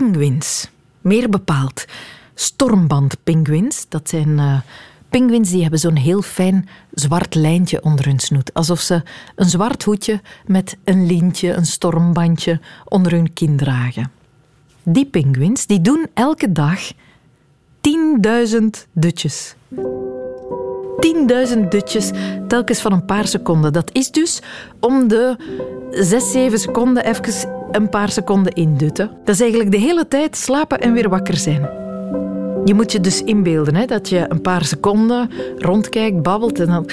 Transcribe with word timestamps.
Pinguïns. 0.00 0.70
Meer 1.00 1.28
bepaald 1.28 1.84
stormbandpinguïns. 2.34 3.86
Dat 3.88 4.08
zijn 4.08 4.28
uh, 4.28 4.60
pinguïns 5.08 5.50
die 5.50 5.62
hebben 5.62 5.80
zo'n 5.80 5.96
heel 5.96 6.22
fijn 6.22 6.68
zwart 6.92 7.34
lijntje 7.34 7.82
onder 7.82 8.04
hun 8.04 8.18
snoet. 8.18 8.54
Alsof 8.54 8.80
ze 8.80 9.02
een 9.36 9.48
zwart 9.48 9.82
hoedje 9.82 10.20
met 10.46 10.76
een 10.84 11.06
lintje, 11.06 11.52
een 11.52 11.66
stormbandje 11.66 12.60
onder 12.84 13.12
hun 13.12 13.32
kin 13.32 13.56
dragen. 13.56 14.10
Die 14.82 15.06
pinguïns 15.06 15.66
die 15.66 15.80
doen 15.80 16.06
elke 16.14 16.52
dag 16.52 16.92
10.000 16.92 16.94
dutjes. 18.92 19.54
10.000 21.54 21.58
dutjes 21.68 22.10
telkens 22.48 22.80
van 22.80 22.92
een 22.92 23.04
paar 23.04 23.26
seconden. 23.26 23.72
Dat 23.72 23.90
is 23.92 24.10
dus 24.10 24.42
om 24.78 25.08
de 25.08 25.36
6, 25.90 26.30
7 26.30 26.58
seconden 26.58 27.04
even 27.04 27.59
een 27.72 27.88
paar 27.88 28.10
seconden 28.10 28.52
indutten. 28.52 29.10
Dat 29.24 29.34
is 29.34 29.40
eigenlijk 29.40 29.70
de 29.70 29.78
hele 29.78 30.08
tijd 30.08 30.36
slapen 30.36 30.80
en 30.80 30.92
weer 30.92 31.08
wakker 31.08 31.36
zijn. 31.36 31.60
Je 32.64 32.74
moet 32.74 32.92
je 32.92 33.00
dus 33.00 33.22
inbeelden 33.22 33.74
hè, 33.74 33.84
dat 33.86 34.08
je 34.08 34.26
een 34.28 34.40
paar 34.40 34.64
seconden 34.64 35.30
rondkijkt, 35.56 36.22
babbelt 36.22 36.60
en 36.60 36.66
dan. 36.66 36.86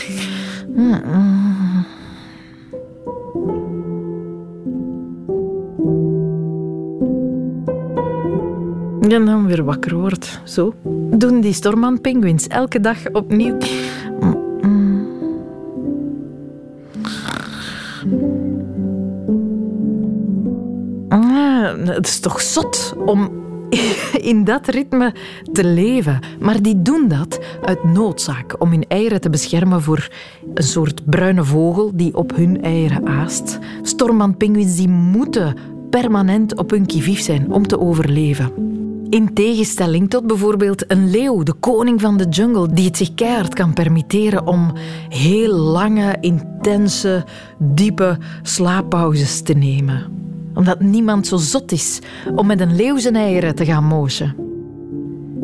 En 9.09 9.25
dan 9.25 9.47
weer 9.47 9.63
wakker 9.63 9.95
wordt. 9.95 10.41
Zo 10.43 10.73
doen 11.11 11.41
die 11.41 11.55
penguins 12.01 12.47
elke 12.47 12.79
dag 12.79 12.97
opnieuw. 13.11 13.57
Het 21.85 22.07
is 22.07 22.19
toch 22.19 22.41
zot 22.41 22.93
om 23.05 23.31
in 24.31 24.43
dat 24.43 24.67
ritme 24.67 25.13
te 25.51 25.63
leven. 25.63 26.19
Maar 26.39 26.61
die 26.61 26.81
doen 26.81 27.07
dat 27.07 27.39
uit 27.65 27.83
noodzaak 27.83 28.55
om 28.61 28.69
hun 28.69 28.85
eieren 28.87 29.21
te 29.21 29.29
beschermen 29.29 29.81
voor 29.81 30.09
een 30.53 30.63
soort 30.63 31.05
bruine 31.05 31.43
vogel 31.43 31.91
die 31.93 32.15
op 32.15 32.35
hun 32.35 32.61
eieren 32.61 33.07
aast. 33.07 33.59
Stormandpinguïns 33.81 34.75
die 34.75 34.89
moeten 34.89 35.55
permanent 35.89 36.57
op 36.57 36.69
hun 36.69 36.85
kivief 36.85 37.19
zijn 37.19 37.51
om 37.51 37.67
te 37.67 37.79
overleven. 37.79 38.51
In 39.09 39.33
tegenstelling 39.33 40.09
tot 40.09 40.27
bijvoorbeeld 40.27 40.91
een 40.91 41.09
leeuw, 41.09 41.43
de 41.43 41.53
koning 41.53 42.01
van 42.01 42.17
de 42.17 42.27
jungle, 42.29 42.73
die 42.73 42.85
het 42.85 42.97
zich 42.97 43.13
keihard 43.13 43.53
kan 43.53 43.73
permitteren 43.73 44.47
om 44.47 44.73
heel 45.09 45.53
lange, 45.53 46.17
intense, 46.21 47.25
diepe 47.59 48.17
slaappauzes 48.41 49.41
te 49.41 49.53
nemen 49.53 50.17
omdat 50.57 50.79
niemand 50.79 51.27
zo 51.27 51.37
zot 51.37 51.71
is 51.71 51.99
om 52.35 52.47
met 52.47 52.59
een 52.59 52.75
leeuw 52.75 52.97
zijn 52.97 53.15
eieren 53.15 53.55
te 53.55 53.65
gaan 53.65 53.83
moosje. 53.83 54.33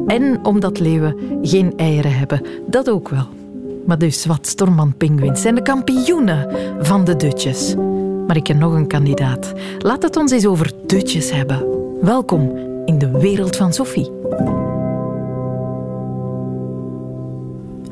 En 0.07 0.45
omdat 0.45 0.79
leeuwen 0.79 1.15
geen 1.41 1.73
eieren 1.77 2.17
hebben, 2.17 2.41
dat 2.67 2.89
ook 2.89 3.09
wel. 3.09 3.27
Maar 3.85 3.97
dus 3.97 4.25
wat 4.25 4.47
stormman-pinguïns 4.47 5.41
zijn 5.41 5.55
de 5.55 5.61
kampioenen 5.61 6.49
van 6.79 7.03
de 7.03 7.15
dutjes. 7.15 7.75
Maar 8.27 8.35
ik 8.35 8.43
ken 8.43 8.57
nog 8.57 8.73
een 8.73 8.87
kandidaat. 8.87 9.53
Laat 9.79 10.03
het 10.03 10.17
ons 10.17 10.31
eens 10.31 10.45
over 10.45 10.71
dutjes 10.85 11.31
hebben. 11.31 11.65
Welkom 12.01 12.57
in 12.85 12.97
de 12.97 13.11
wereld 13.19 13.55
van 13.55 13.73
Sophie. 13.73 14.11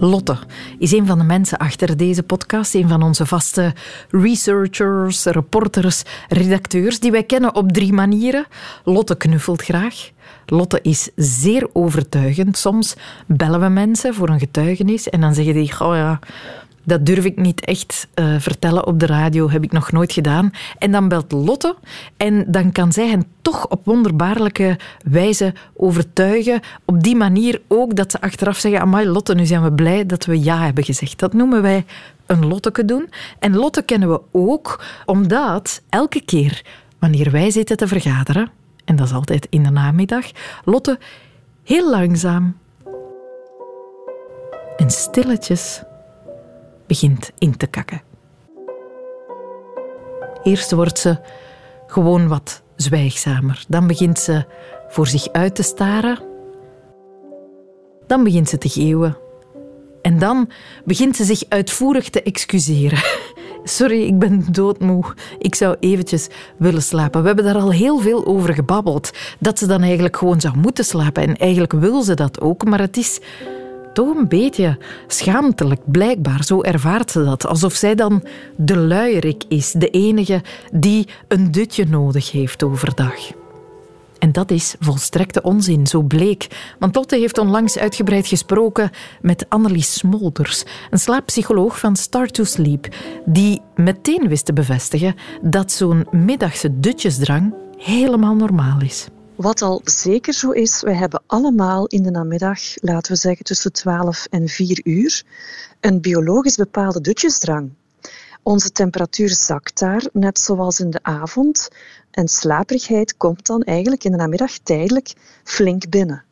Lotte 0.04 0.38
is 0.80 0.92
een 0.92 1.06
van 1.06 1.18
de 1.18 1.24
mensen 1.24 1.58
achter 1.58 1.98
deze 1.98 2.24
podcast, 2.24 2.74
een 2.74 2.88
van 2.88 3.04
onze 3.04 3.26
vaste 3.26 3.74
researchers, 4.10 5.26
reporters, 5.26 6.04
redacteurs, 6.30 7.00
die 7.00 7.12
wij 7.12 7.24
kennen 7.24 7.56
op 7.56 7.72
drie 7.72 7.94
manieren. 7.94 8.46
Lotte 8.84 9.16
knuffelt 9.16 9.62
graag. 9.62 10.10
Lotte 10.46 10.80
is 10.82 11.10
zeer 11.16 11.70
overtuigend. 11.74 12.58
Soms 12.58 12.96
bellen 13.28 13.60
we 13.60 13.68
mensen 13.68 14.14
voor 14.14 14.30
een 14.30 14.40
getuigenis 14.40 15.10
en 15.10 15.22
dan 15.22 15.34
zeggen 15.34 15.54
die, 15.54 15.80
oh 15.80 15.96
ja, 15.96 16.20
dat 16.84 17.06
durf 17.06 17.26
ik 17.26 17.38
niet 17.38 17.66
echt 17.66 18.08
uh, 18.16 18.36
vertellen 18.40 18.88
op 18.88 19.00
de 19.00 19.06
radio, 19.06 19.50
heb 19.50 19.64
ik 19.64 19.72
nog 19.72 19.92
nooit 19.92 20.12
gedaan. 20.12 20.52
En 20.78 20.92
dan 20.92 21.08
belt 21.08 21.32
Lotte 21.32 21.76
en 22.18 22.46
dan 22.48 22.72
kan 22.72 22.92
zij 22.92 23.08
hen 23.08 23.26
toch 23.42 23.68
op 23.68 23.86
wonderbaarlijke 23.86 24.80
wijze 25.04 25.54
overtuigen. 25.76 26.60
Op 26.86 27.04
die 27.04 27.16
manier 27.16 27.62
ook 27.68 27.96
dat 27.96 28.12
ze 28.12 28.22
achteraf 28.22 28.58
zeggen, 28.58 28.82
amai 28.82 29.08
Lotte, 29.08 29.36
nu 29.36 29.46
zijn 29.46 29.64
we 29.64 29.74
blij 29.74 30.06
dat 30.06 30.26
we 30.26 30.44
ja 30.44 30.64
hebben 30.64 30.84
gezegd. 30.84 31.20
Dat 31.20 31.34
noemen 31.34 31.62
wij 31.62 31.86
een 32.26 32.48
Lotteke 32.48 32.86
doen. 32.86 33.10
En 33.40 33.56
Lotte 33.56 33.82
kennen 33.82 34.10
we 34.10 34.22
ook 34.32 34.84
omdat 35.06 35.82
elke 35.90 36.22
keer 36.22 36.66
wanneer 37.00 37.32
wij 37.32 37.52
zitten 37.52 37.78
te 37.78 37.88
vergaderen, 37.88 38.50
en 38.86 38.96
dat 38.96 39.08
is 39.08 39.14
altijd 39.14 39.48
in 39.50 39.64
de 39.64 39.70
namiddag, 39.70 40.26
Lotte 40.64 41.00
heel 41.64 41.90
langzaam 41.90 42.58
en 44.78 44.90
stilletjes 44.90 45.84
begint 46.92 47.32
in 47.38 47.58
te 47.58 47.68
kakken. 47.68 48.02
Eerst 50.44 50.72
wordt 50.72 51.00
ze 51.00 51.18
gewoon 51.88 52.28
wat 52.28 52.62
zwijgzamer. 52.76 53.66
Dan 53.68 53.88
begint 53.88 54.20
ze 54.20 54.46
voor 54.88 55.08
zich 55.08 55.32
uit 55.32 55.56
te 55.56 55.64
staren. 55.64 56.20
Dan 58.08 58.24
begint 58.24 58.50
ze 58.50 58.58
te 58.58 58.70
geeuwen. 58.70 59.18
En 60.02 60.20
dan 60.20 60.50
begint 60.86 61.16
ze 61.16 61.24
zich 61.24 61.44
uitvoerig 61.50 62.10
te 62.10 62.24
excuseren. 62.24 63.04
Sorry, 63.64 64.02
ik 64.02 64.20
ben 64.20 64.46
doodmoe. 64.52 65.04
Ik 65.38 65.56
zou 65.56 65.76
eventjes 65.80 66.28
willen 66.58 66.84
slapen. 66.84 67.22
We 67.22 67.28
hebben 67.28 67.46
daar 67.46 67.62
al 67.62 67.72
heel 67.72 68.00
veel 68.00 68.26
over 68.26 68.54
gebabbeld. 68.54 69.12
Dat 69.40 69.60
ze 69.60 69.66
dan 69.66 69.82
eigenlijk 69.82 70.18
gewoon 70.18 70.42
zou 70.42 70.58
moeten 70.58 70.86
slapen. 70.86 71.24
En 71.24 71.38
eigenlijk 71.38 71.74
wil 71.74 72.02
ze 72.02 72.14
dat 72.14 72.42
ook, 72.42 72.66
maar 72.66 72.80
het 72.80 72.98
is 72.98 73.20
toch 73.94 74.16
een 74.16 74.28
beetje 74.28 74.78
schaamtelijk, 75.08 75.82
blijkbaar. 75.86 76.44
Zo 76.44 76.62
ervaart 76.62 77.12
ze 77.12 77.24
dat. 77.24 77.48
Alsof 77.48 77.74
zij 77.74 77.96
dan 77.96 78.24
de 78.56 78.78
luierik 78.78 79.44
is, 79.48 79.72
de 79.72 79.90
enige 79.90 80.42
die 80.74 81.08
een 81.28 81.52
dutje 81.52 81.86
nodig 81.86 82.32
heeft 82.32 82.64
overdag. 82.64 83.16
En 84.20 84.32
dat 84.32 84.52
is 84.52 84.76
volstrekte 84.80 85.42
onzin, 85.42 85.88
zo 85.88 86.02
bleek. 86.02 86.48
Want 86.80 86.96
Lotte 86.96 87.16
heeft 87.18 87.38
onlangs 87.38 87.78
uitgebreid 87.78 88.28
gesproken 88.28 88.90
met 89.22 89.46
Annelies 89.50 89.94
Smolders, 89.94 90.64
een 90.90 91.00
slaappsycholoog 91.00 91.80
van 91.80 91.96
Start 91.96 92.34
to 92.34 92.44
Sleep, 92.44 92.88
die 93.26 93.62
meteen 93.76 94.28
wist 94.28 94.46
te 94.46 94.54
bevestigen 94.54 95.16
dat 95.42 95.72
zo'n 95.72 96.08
middagse 96.12 96.80
dutjesdrang 96.80 97.54
helemaal 97.78 98.36
normaal 98.36 98.82
is. 98.82 99.08
Wat 99.42 99.62
al 99.62 99.82
zeker 99.84 100.34
zo 100.34 100.52
is, 100.52 100.82
wij 100.82 100.94
hebben 100.94 101.24
allemaal 101.26 101.88
in 101.88 102.04
de 102.04 102.12
namiddag, 102.12 102.60
laten 102.76 103.12
we 103.12 103.18
zeggen 103.18 103.46
tussen 103.46 103.72
12 103.72 104.26
en 104.30 104.48
4 104.48 104.82
uur, 104.84 105.24
een 105.80 106.02
biologisch 106.02 106.56
bepaalde 106.56 107.02
dutjesdrang. 107.02 107.72
Onze 108.44 108.72
temperatuur 108.72 109.30
zakt 109.30 109.80
daar, 109.80 110.08
net 110.14 110.40
zoals 110.40 110.80
in 110.80 110.90
de 110.90 111.00
avond. 111.02 111.70
En 112.12 112.28
slaperigheid 112.28 113.18
komt 113.18 113.46
dan 113.46 113.62
eigenlijk 113.62 114.04
in 114.04 114.12
de 114.12 114.18
namiddag 114.18 114.58
tijdelijk 114.58 115.14
flink 115.44 115.90
binnen. 115.90 116.24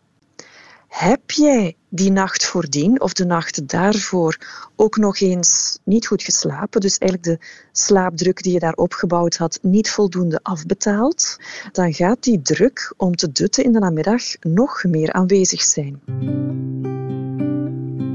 Heb 0.90 1.32
jij 1.32 1.76
die 1.90 2.12
nacht 2.12 2.46
voordien 2.46 3.02
of 3.02 3.14
de 3.14 3.26
nacht 3.26 3.68
daarvoor 3.68 4.38
ook 4.76 4.98
nog 4.98 5.20
eens 5.20 5.80
niet 5.84 6.08
goed 6.08 6.24
geslapen, 6.24 6.82
dus 6.82 6.98
eigenlijk 6.98 7.40
de 7.40 7.46
slaapdruk 7.72 8.44
die 8.44 8.54
je 8.54 8.60
daar 8.60 8.74
opgebouwd 8.74 9.36
had 9.38 9.60
niet 9.62 9.90
voldoende 9.90 10.40
afbetaald, 10.44 11.38
dan 11.72 11.94
gaat 11.94 12.24
die 12.24 12.42
druk 12.42 12.94
om 12.98 13.16
te 13.16 13.32
dutten 13.32 13.64
in 13.64 13.72
de 13.72 13.80
namiddag 13.80 14.24
nog 14.42 14.84
meer 14.84 15.14
aanwezig 15.14 15.62
zijn. 15.62 16.00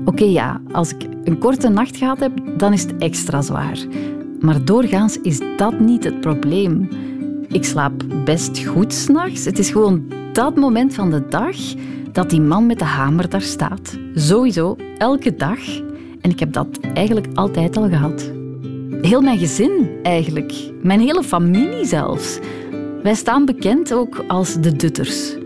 Oké, 0.05 0.25
ja, 0.25 0.61
als 0.73 0.93
ik 0.93 1.03
een 1.25 1.39
korte 1.39 1.69
nacht 1.69 1.97
gehad 1.97 2.21
heb, 2.21 2.33
dan 2.59 2.73
is 2.73 2.83
het 2.83 2.95
extra 2.99 3.43
zwaar. 3.43 3.87
Maar 4.41 4.65
doorgaans 4.65 5.19
is 5.21 5.41
dat 5.57 5.81
niet 5.81 6.05
het 6.05 6.21
probleem. 6.21 6.89
Ik 7.49 7.65
slaap 7.65 8.05
best 8.25 8.65
goed 8.65 8.93
s'nachts. 8.93 9.45
Het 9.45 9.59
is 9.59 9.71
gewoon 9.71 10.13
dat 10.33 10.57
moment 10.57 10.95
van 10.95 11.11
de 11.11 11.29
dag 11.29 11.57
dat 12.15 12.31
die 12.31 12.41
man 12.41 12.67
met 12.67 12.79
de 12.79 12.85
hamer 12.85 13.29
daar 13.29 13.43
staat. 13.43 13.99
Sowieso, 14.15 14.77
elke 14.99 15.37
dag. 15.37 15.59
En 16.21 16.31
ik 16.31 16.39
heb 16.39 16.53
dat 16.53 16.69
eigenlijk 16.95 17.27
altijd 17.35 17.77
al 17.77 17.89
gehad. 17.89 18.33
Heel 19.03 19.21
mijn 19.21 19.39
gezin 19.39 19.89
eigenlijk. 20.03 20.53
Mijn 20.83 21.01
hele 21.01 21.23
familie 21.23 21.85
zelfs. 21.85 22.39
Wij 23.03 23.15
staan 23.15 23.45
bekend 23.45 23.93
ook 23.93 24.25
als 24.29 24.61
de 24.61 24.77
Dutters. 24.77 25.37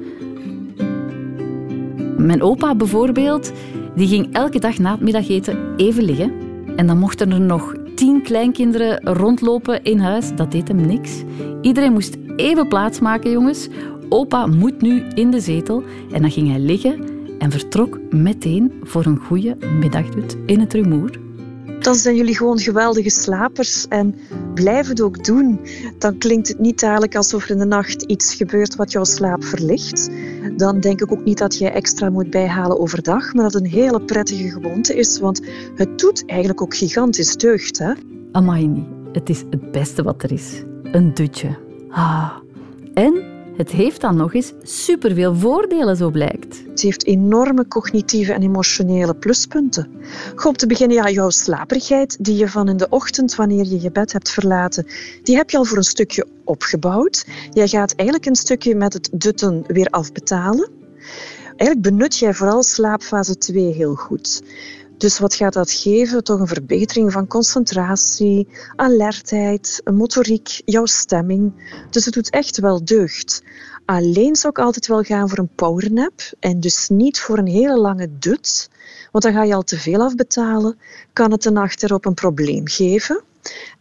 Mijn 2.17 2.43
opa 2.43 2.75
bijvoorbeeld, 2.75 3.53
die 3.95 4.09
ging 4.09 4.33
elke 4.33 4.59
dag 4.59 4.79
na 4.79 4.91
het 4.91 5.01
middageten 5.01 5.59
even 5.77 6.05
liggen. 6.05 6.33
En 6.77 6.87
dan 6.87 6.99
mochten 6.99 7.33
er 7.33 7.41
nog 7.41 7.75
tien 7.95 8.23
kleinkinderen 8.23 9.01
rondlopen 9.05 9.83
in 9.83 9.99
huis. 9.99 10.35
Dat 10.35 10.53
deed 10.53 10.69
hem 10.69 10.87
niks. 10.87 11.23
Iedereen 11.61 11.93
moest 11.93 12.17
even 12.37 12.69
plaatsmaken, 12.69 13.31
jongens, 13.31 13.69
opa 14.09 14.47
moet 14.47 14.81
nu 14.81 15.03
in 15.15 15.31
de 15.31 15.41
zetel. 15.41 15.83
En 16.13 16.21
dan 16.21 16.31
ging 16.31 16.49
hij 16.49 16.59
liggen 16.59 17.05
en 17.39 17.51
vertrok 17.51 17.99
meteen 18.11 18.73
voor 18.83 19.07
een 19.07 19.19
goede 19.19 19.57
middagdut 19.81 20.37
in 20.47 20.61
het 20.61 20.73
rumoer. 20.73 21.11
Dan 21.79 21.95
zijn 21.95 22.17
jullie 22.17 22.37
gewoon 22.37 22.59
geweldige 22.59 23.11
slapers 23.11 23.89
en 23.89 24.15
blijf 24.55 24.89
het 24.89 25.01
ook 25.01 25.25
doen. 25.25 25.61
Dan 25.99 26.19
klinkt 26.19 26.49
het 26.49 26.59
niet 26.59 26.81
dadelijk 26.81 27.17
alsof 27.17 27.45
er 27.45 27.51
in 27.51 27.59
de 27.59 27.65
nacht 27.65 28.03
iets 28.03 28.35
gebeurt 28.35 28.77
wat 28.77 28.93
jouw 28.93 29.05
slaap 29.05 29.45
verlicht. 29.45 30.11
Dan 30.57 30.81
denk 30.81 31.01
ik 31.01 31.13
ook 31.13 31.25
niet 31.25 31.39
dat 31.39 31.59
je 31.59 31.69
extra 31.69 32.11
moet 32.11 32.31
bijhalen 32.31 32.81
overdag, 32.81 33.35
maar 33.35 33.45
dat 33.45 33.53
het 33.53 33.63
een 33.63 33.71
hele 33.71 34.01
prettige 34.01 34.51
gewoonte 34.51 34.95
is, 34.95 35.19
want 35.19 35.41
het 35.75 35.99
doet 35.99 36.23
eigenlijk 36.27 36.63
ook 36.63 36.77
gigantisch 36.77 37.37
deugd. 37.37 37.79
Hè? 37.79 37.93
Amai, 38.33 38.87
het 39.13 39.29
is 39.29 39.45
het 39.51 39.73
beste 39.73 40.03
wat 40.03 40.23
er 40.23 40.33
is. 40.33 40.63
Een 40.83 41.15
dutje. 41.15 41.57
Ah. 41.89 42.31
En 42.95 43.28
het 43.59 43.71
heeft 43.71 44.01
dan 44.01 44.17
nog 44.17 44.35
eens 44.35 44.53
superveel 44.63 45.35
voordelen, 45.35 45.97
zo 45.97 46.11
blijkt. 46.11 46.63
Het 46.71 46.81
heeft 46.81 47.07
enorme 47.07 47.69
cognitieve 47.69 48.33
en 48.33 48.43
emotionele 48.43 49.15
pluspunten. 49.15 49.91
Om 50.45 50.57
te 50.57 50.67
beginnen, 50.67 50.97
ja, 50.97 51.11
jouw 51.11 51.31
slaperigheid 51.31 52.17
die 52.25 52.37
je 52.37 52.49
van 52.49 52.69
in 52.69 52.77
de 52.77 52.89
ochtend, 52.89 53.35
wanneer 53.35 53.65
je 53.65 53.81
je 53.81 53.91
bed 53.91 54.13
hebt 54.13 54.31
verlaten, 54.31 54.87
die 55.23 55.37
heb 55.37 55.51
je 55.51 55.57
al 55.57 55.65
voor 55.65 55.77
een 55.77 55.83
stukje 55.83 56.27
opgebouwd. 56.45 57.27
Jij 57.53 57.69
gaat 57.69 57.95
eigenlijk 57.95 58.29
een 58.29 58.37
stukje 58.37 58.75
met 58.75 58.93
het 58.93 59.09
dutten 59.13 59.65
weer 59.67 59.89
afbetalen. 59.91 60.71
Eigenlijk 61.57 61.83
benut 61.83 62.19
jij 62.19 62.35
vooral 62.35 62.63
slaapfase 62.63 63.39
2 63.39 63.73
heel 63.73 63.95
goed. 63.95 64.43
Dus 64.99 65.19
wat 65.19 65.35
gaat 65.35 65.53
dat 65.53 65.71
geven? 65.71 66.25
Toch 66.25 66.41
een 66.41 66.47
verbetering 66.47 67.13
van 67.13 67.27
concentratie, 67.27 68.49
alertheid, 68.77 69.81
motoriek, 69.85 70.63
jouw 70.65 70.87
stemming. 70.87 71.53
Dus 71.91 72.05
het 72.05 72.15
doet 72.15 72.31
echt 72.31 72.59
wel 72.59 72.85
deugd. 72.85 73.43
Alleen 73.85 74.37
zou 74.37 74.53
ik 74.57 74.65
altijd 74.65 74.87
wel 74.87 75.03
gaan 75.03 75.29
voor 75.29 75.39
een 75.39 75.55
powernap 75.55 76.21
en 76.41 76.61
dus 76.61 76.89
niet 76.89 77.21
voor 77.21 77.39
een 77.39 77.47
hele 77.47 77.79
lange 77.79 78.09
dut, 78.19 78.71
want 79.13 79.25
dan 79.25 79.33
ga 79.33 79.43
je 79.43 79.55
al 79.55 79.63
te 79.63 79.79
veel 79.79 80.01
afbetalen. 80.01 80.79
Kan 81.13 81.31
het 81.31 81.43
de 81.43 81.51
nacht 81.51 81.83
erop 81.83 82.05
een 82.05 82.15
probleem 82.15 82.69
geven? 82.69 83.23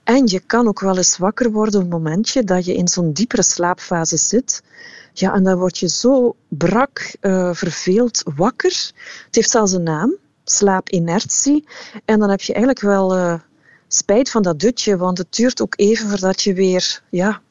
En 0.04 0.28
je 0.28 0.40
kan 0.40 0.68
ook 0.68 0.80
wel 0.80 0.98
eens 0.98 1.18
wakker 1.18 1.52
worden 1.52 1.76
op 1.76 1.82
het 1.82 1.92
momentje 1.92 2.44
dat 2.44 2.66
je 2.66 2.76
in 2.76 2.88
zo'n 2.88 3.14
diepere 3.14 3.44
slaapfase 3.44 4.18
zit. 4.18 4.64
Ja, 5.14 5.34
en 5.34 5.44
dan 5.44 5.58
word 5.58 5.78
je 5.78 5.90
zo 5.90 6.36
brak, 6.48 7.16
uh, 7.22 7.54
verveeld 7.54 8.24
wakker. 8.36 8.92
Het 9.26 9.36
heeft 9.36 9.50
zelfs 9.50 9.72
een 9.72 9.84
naam 9.84 10.16
slaapinertie. 10.52 11.68
En 12.06 12.20
dan 12.20 12.30
heb 12.30 12.42
je 12.42 12.54
eigenlijk 12.54 12.86
wel 12.86 13.18
uh, 13.18 13.34
spijt 13.88 14.32
van 14.32 14.42
dat 14.42 14.60
dutje, 14.60 14.98
want 14.98 15.18
het 15.18 15.36
duurt 15.36 15.62
ook 15.62 15.74
even 15.78 16.10
voordat 16.10 16.42
je 16.42 16.54
weer 16.54 17.02
ja, 17.10 17.42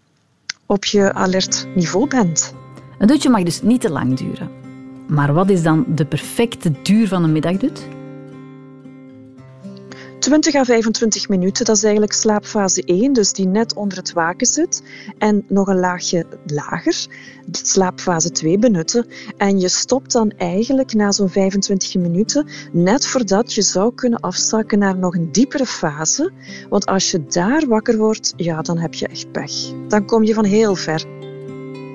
op 0.67 0.85
je 0.85 1.13
alert 1.13 1.67
niveau 1.75 2.09
bent. 2.09 2.55
Een 2.99 3.07
dutje 3.07 3.31
mag 3.31 3.43
dus 3.43 3.63
niet 3.63 3.81
te 3.81 3.91
lang 3.91 4.17
duren. 4.17 4.51
Maar 5.09 5.33
wat 5.33 5.51
is 5.51 5.63
dan 5.63 5.85
de 5.89 6.07
perfecte 6.07 6.73
duur 6.83 7.09
van 7.09 7.25
een 7.25 7.33
middagdut? 7.33 7.89
20 10.19 10.55
à 10.55 10.65
25 10.65 11.29
minuten, 11.29 11.65
dat 11.65 11.77
is 11.77 11.83
eigenlijk 11.83 12.13
slaapfase 12.13 12.83
1, 12.85 13.13
dus 13.13 13.33
die 13.33 13.47
net 13.47 13.75
onder 13.75 13.99
het 13.99 14.13
waken 14.13 14.47
zit. 14.47 14.83
En 15.19 15.45
nog 15.49 15.67
een 15.67 15.79
laagje 15.79 16.27
lager, 16.47 17.07
slaapfase 17.51 18.31
2 18.31 18.59
benutten. 18.59 19.07
En 19.37 19.61
je 19.61 19.69
stopt 19.69 20.13
dan 20.13 20.31
eigenlijk 20.31 20.95
na 20.95 21.13
zo'n 21.13 21.29
25 21.29 21.95
minuten, 21.95 22.47
net 22.73 23.07
voordat 23.07 23.55
je 23.55 23.63
zou 23.63 23.95
kunnen 23.95 24.21
afzakken 24.21 24.79
naar 24.79 24.99
nog 24.99 25.15
een 25.15 25.33
diepere 25.33 25.67
fase. 25.67 26.33
Want 26.69 26.87
als 26.87 27.11
je 27.11 27.27
daar 27.27 27.67
wakker 27.67 27.97
wordt, 27.97 28.33
ja, 28.37 28.63
dan 28.63 28.79
heb 28.79 28.95
je 28.95 29.09
echt 29.09 29.33
pech. 29.33 29.53
Dan 29.89 30.07
kom 30.07 30.23
je 30.25 30.35
van 30.35 30.45
heel 30.45 30.75
ver. 30.75 31.05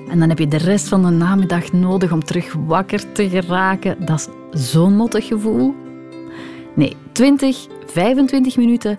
En 0.08 0.18
dan 0.18 0.28
heb 0.28 0.38
je 0.38 0.48
de 0.48 0.56
rest 0.56 0.88
van 0.88 1.02
de 1.02 1.10
namiddag 1.10 1.72
nodig 1.72 2.12
om 2.12 2.24
terug 2.24 2.54
wakker 2.66 3.12
te 3.12 3.28
geraken. 3.28 4.04
Dat 4.04 4.28
is 4.52 4.70
zo'n 4.70 4.96
mottig 4.96 5.26
gevoel. 5.26 5.81
Nee, 6.74 6.96
20, 7.12 7.66
25 7.86 8.56
minuten 8.56 8.98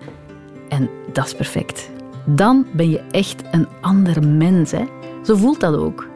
en 0.69 0.89
dat 1.13 1.25
is 1.25 1.33
perfect. 1.33 1.89
Dan 2.25 2.65
ben 2.73 2.89
je 2.89 3.01
echt 3.11 3.41
een 3.51 3.67
ander 3.81 4.27
mens. 4.27 4.71
Hè? 4.71 4.83
Zo 5.23 5.35
voelt 5.35 5.59
dat 5.59 5.75
ook. 5.75 6.07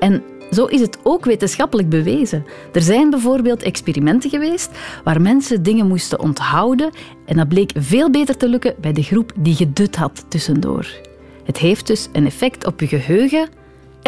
En 0.00 0.22
zo 0.50 0.64
is 0.64 0.80
het 0.80 0.98
ook 1.02 1.24
wetenschappelijk 1.24 1.88
bewezen. 1.88 2.44
Er 2.72 2.82
zijn 2.82 3.10
bijvoorbeeld 3.10 3.62
experimenten 3.62 4.30
geweest 4.30 4.70
waar 5.04 5.20
mensen 5.20 5.62
dingen 5.62 5.86
moesten 5.86 6.20
onthouden 6.20 6.90
en 7.24 7.36
dat 7.36 7.48
bleek 7.48 7.70
veel 7.74 8.10
beter 8.10 8.36
te 8.36 8.48
lukken 8.48 8.74
bij 8.80 8.92
de 8.92 9.02
groep 9.02 9.32
die 9.36 9.54
gedut 9.54 9.96
had 9.96 10.24
tussendoor. 10.28 10.86
Het 11.44 11.58
heeft 11.58 11.86
dus 11.86 12.08
een 12.12 12.26
effect 12.26 12.66
op 12.66 12.80
je 12.80 12.86
geheugen 12.86 13.48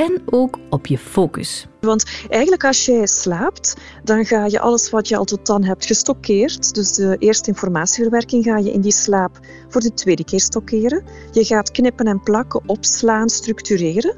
en 0.00 0.22
ook 0.26 0.58
op 0.70 0.86
je 0.86 0.98
focus. 0.98 1.66
Want 1.80 2.04
eigenlijk 2.28 2.64
als 2.64 2.84
jij 2.84 3.06
slaapt, 3.06 3.76
dan 4.04 4.24
ga 4.24 4.46
je 4.46 4.60
alles 4.60 4.90
wat 4.90 5.08
je 5.08 5.16
al 5.16 5.24
tot 5.24 5.46
dan 5.46 5.64
hebt 5.64 5.86
gestockeerd, 5.86 6.74
dus 6.74 6.92
de 6.92 7.16
eerste 7.18 7.50
informatieverwerking 7.50 8.44
ga 8.44 8.58
je 8.58 8.72
in 8.72 8.80
die 8.80 8.92
slaap 8.92 9.38
voor 9.68 9.80
de 9.80 9.94
tweede 9.94 10.24
keer 10.24 10.40
stockeren. 10.40 11.04
Je 11.32 11.44
gaat 11.44 11.70
knippen 11.70 12.06
en 12.06 12.22
plakken, 12.22 12.62
opslaan, 12.66 13.28
structureren. 13.28 14.16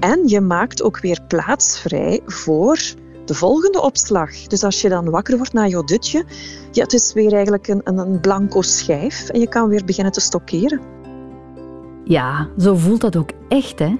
En 0.00 0.28
je 0.28 0.40
maakt 0.40 0.82
ook 0.82 1.00
weer 1.00 1.20
plaats 1.28 1.78
vrij 1.78 2.20
voor 2.26 2.78
de 3.24 3.34
volgende 3.34 3.82
opslag. 3.82 4.30
Dus 4.30 4.64
als 4.64 4.80
je 4.80 4.88
dan 4.88 5.10
wakker 5.10 5.36
wordt 5.36 5.52
na 5.52 5.64
je 5.64 5.84
dutje, 5.84 6.24
ja, 6.70 6.82
het 6.82 6.92
is 6.92 7.12
weer 7.12 7.32
eigenlijk 7.32 7.68
een, 7.68 7.80
een, 7.84 7.98
een 7.98 8.20
blanco 8.20 8.62
schijf 8.62 9.28
en 9.28 9.40
je 9.40 9.48
kan 9.48 9.68
weer 9.68 9.84
beginnen 9.84 10.12
te 10.12 10.20
stockeren. 10.20 10.80
Ja, 12.04 12.48
zo 12.58 12.74
voelt 12.74 13.00
dat 13.00 13.16
ook 13.16 13.30
echt, 13.48 13.78
hè? 13.78 13.96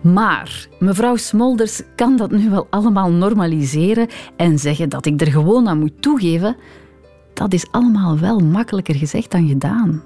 Maar 0.00 0.68
mevrouw 0.78 1.16
Smolders 1.16 1.82
kan 1.96 2.16
dat 2.16 2.30
nu 2.30 2.50
wel 2.50 2.66
allemaal 2.70 3.10
normaliseren 3.10 4.08
en 4.36 4.58
zeggen 4.58 4.88
dat 4.88 5.06
ik 5.06 5.20
er 5.20 5.30
gewoon 5.30 5.68
aan 5.68 5.78
moet 5.78 6.02
toegeven. 6.02 6.56
Dat 7.34 7.52
is 7.52 7.70
allemaal 7.70 8.18
wel 8.18 8.38
makkelijker 8.38 8.94
gezegd 8.94 9.30
dan 9.30 9.48
gedaan. 9.48 10.02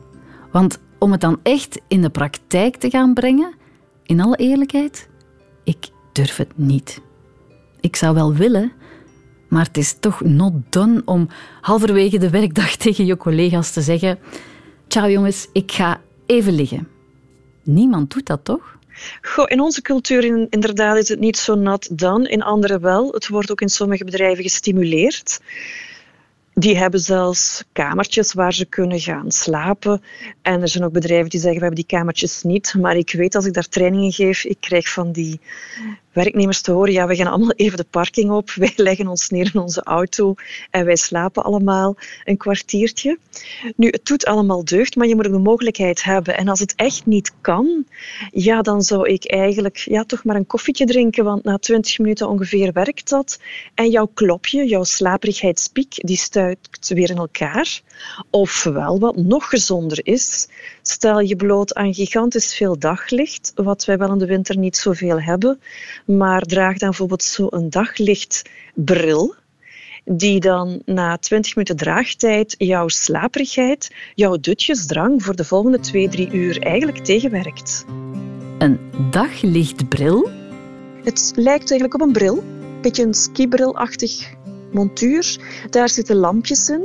Want 0.53 0.79
om 0.99 1.13
het 1.13 1.21
dan 1.21 1.39
echt 1.43 1.81
in 1.89 2.03
de 2.03 2.11
praktijk 2.11 2.77
te 2.77 2.91
gaan 2.91 3.15
brengen, 3.15 3.55
in 4.03 4.21
alle 4.21 4.37
eerlijkheid, 4.37 5.09
ik 5.65 5.89
durf 6.13 6.37
het 6.37 6.53
niet. 6.55 7.01
Ik 7.81 7.97
zou 7.97 8.15
wel 8.15 8.35
willen, 8.35 8.73
maar 9.49 9.65
het 9.65 9.77
is 9.77 9.97
toch 10.01 10.21
not 10.21 10.53
done 10.69 11.03
om 11.05 11.29
halverwege 11.61 12.19
de 12.19 12.31
werkdag 12.31 12.77
tegen 12.85 13.07
je 13.07 13.17
collega's 13.17 13.73
te 13.73 13.81
zeggen: 13.81 14.19
Ciao 14.89 15.11
jongens, 15.11 15.49
ik 15.53 15.73
ga 15.73 16.01
even 16.27 16.53
liggen. 16.53 16.89
Niemand 17.63 18.11
doet 18.11 18.27
dat 18.27 18.45
toch? 18.45 18.79
Goh, 19.23 19.45
in 19.49 19.61
onze 19.61 19.83
cultuur 19.83 20.25
inderdaad 20.51 20.97
is 20.97 21.09
het 21.09 21.21
niet 21.21 21.37
zo 21.37 21.55
nat 21.55 21.89
dan, 21.93 22.27
in 22.27 22.43
andere 22.43 22.81
wel. 22.81 23.13
Het 23.13 23.29
wordt 23.29 23.51
ook 23.51 23.61
in 23.61 23.69
sommige 23.69 24.05
bedrijven 24.05 24.43
gestimuleerd. 24.43 25.41
Die 26.55 26.77
hebben 26.77 27.01
zelfs 27.01 27.65
kamertjes 27.73 28.33
waar 28.33 28.53
ze 28.53 28.65
kunnen 28.65 29.01
gaan 29.01 29.31
slapen. 29.31 30.03
En 30.43 30.61
er 30.63 30.69
zijn 30.69 30.85
ook 30.85 30.93
bedrijven 30.93 31.31
die 31.31 31.41
zeggen, 31.41 31.59
we 31.59 31.65
hebben 31.67 31.87
die 31.87 31.99
kamertjes 31.99 32.43
niet. 32.43 32.75
Maar 32.79 32.97
ik 32.97 33.13
weet, 33.13 33.35
als 33.35 33.45
ik 33.45 33.53
daar 33.53 33.69
trainingen 33.69 34.13
geef, 34.13 34.45
ik 34.45 34.57
krijg 34.61 34.89
van 34.89 35.13
die 35.13 35.41
werknemers 36.13 36.61
te 36.61 36.73
horen, 36.73 36.93
ja, 36.93 37.07
we 37.07 37.17
gaan 37.17 37.27
allemaal 37.27 37.53
even 37.53 37.77
de 37.77 37.87
parking 37.91 38.31
op, 38.31 38.51
wij 38.65 38.73
leggen 38.77 39.09
ons 39.09 39.29
neer 39.29 39.51
in 39.55 39.61
onze 39.61 39.83
auto 39.83 40.35
en 40.71 40.85
wij 40.85 40.97
slapen 40.97 41.45
allemaal 41.45 41.97
een 42.25 42.37
kwartiertje. 42.37 43.19
Nu, 43.77 43.89
het 43.89 44.05
doet 44.05 44.27
allemaal 44.27 44.65
deugd, 44.65 44.97
maar 44.97 45.07
je 45.07 45.15
moet 45.15 45.27
ook 45.27 45.33
de 45.33 45.39
mogelijkheid 45.39 46.03
hebben. 46.03 46.37
En 46.37 46.49
als 46.49 46.61
het 46.61 46.75
echt 46.77 47.07
niet 47.07 47.33
kan, 47.41 47.85
ja, 48.31 48.63
dan 48.63 48.83
zou 48.83 49.09
ik 49.09 49.31
eigenlijk 49.31 49.77
ja, 49.77 50.05
toch 50.05 50.25
maar 50.25 50.37
een 50.37 50.47
koffietje 50.47 50.87
drinken, 50.87 51.25
want 51.25 51.45
na 51.45 51.59
20 51.59 51.99
minuten 51.99 52.29
ongeveer 52.29 52.73
werkt 52.73 53.09
dat. 53.09 53.41
En 53.75 53.91
jouw 53.91 54.11
klopje, 54.15 54.67
jouw 54.67 54.85
slaperigheidspiek, 54.85 55.95
die 55.95 56.17
stuikt 56.17 56.89
weer 56.89 57.11
in 57.11 57.17
elkaar. 57.17 57.81
Ofwel, 58.31 58.99
wat 58.99 59.17
nog 59.17 59.49
gezonder 59.49 60.01
is, 60.03 60.49
stel 60.83 61.21
je 61.21 61.37
bloot 61.37 61.75
aan 61.75 61.95
gigantisch 61.95 62.55
veel 62.55 62.79
daglicht, 62.79 63.53
wat 63.55 63.85
wij 63.85 63.99
wel 63.99 64.13
in 64.13 64.19
de 64.19 64.27
winter 64.27 64.59
niet 64.59 64.77
zoveel 64.77 65.21
hebben, 65.21 65.61
maar 66.07 66.43
draag 66.43 66.79
dan 66.79 66.89
bijvoorbeeld 66.89 67.23
zo'n 67.23 67.67
daglichtbril 67.69 69.35
die 70.05 70.41
dan 70.41 70.83
na 70.85 71.17
20 71.17 71.55
minuten 71.55 71.77
draagtijd 71.77 72.55
jouw 72.59 72.89
slaperigheid, 72.89 73.95
jouw 74.15 74.37
dutjesdrang 74.37 75.23
voor 75.23 75.37
de 75.37 75.45
volgende 75.45 75.81
2, 75.81 76.09
3 76.09 76.31
uur 76.33 76.63
eigenlijk 76.63 76.99
tegenwerkt. 76.99 77.85
Een 78.59 78.79
daglichtbril? 79.11 80.31
Het 81.05 81.33
lijkt 81.35 81.71
eigenlijk 81.71 81.95
op 81.95 82.01
een 82.01 82.13
bril, 82.13 82.37
een 82.37 82.81
beetje 82.81 83.03
een 83.03 83.15
skibrilachtig 83.15 84.35
montuur. 84.73 85.37
Daar 85.71 85.89
zitten 85.89 86.17
lampjes 86.17 86.69
in 86.69 86.83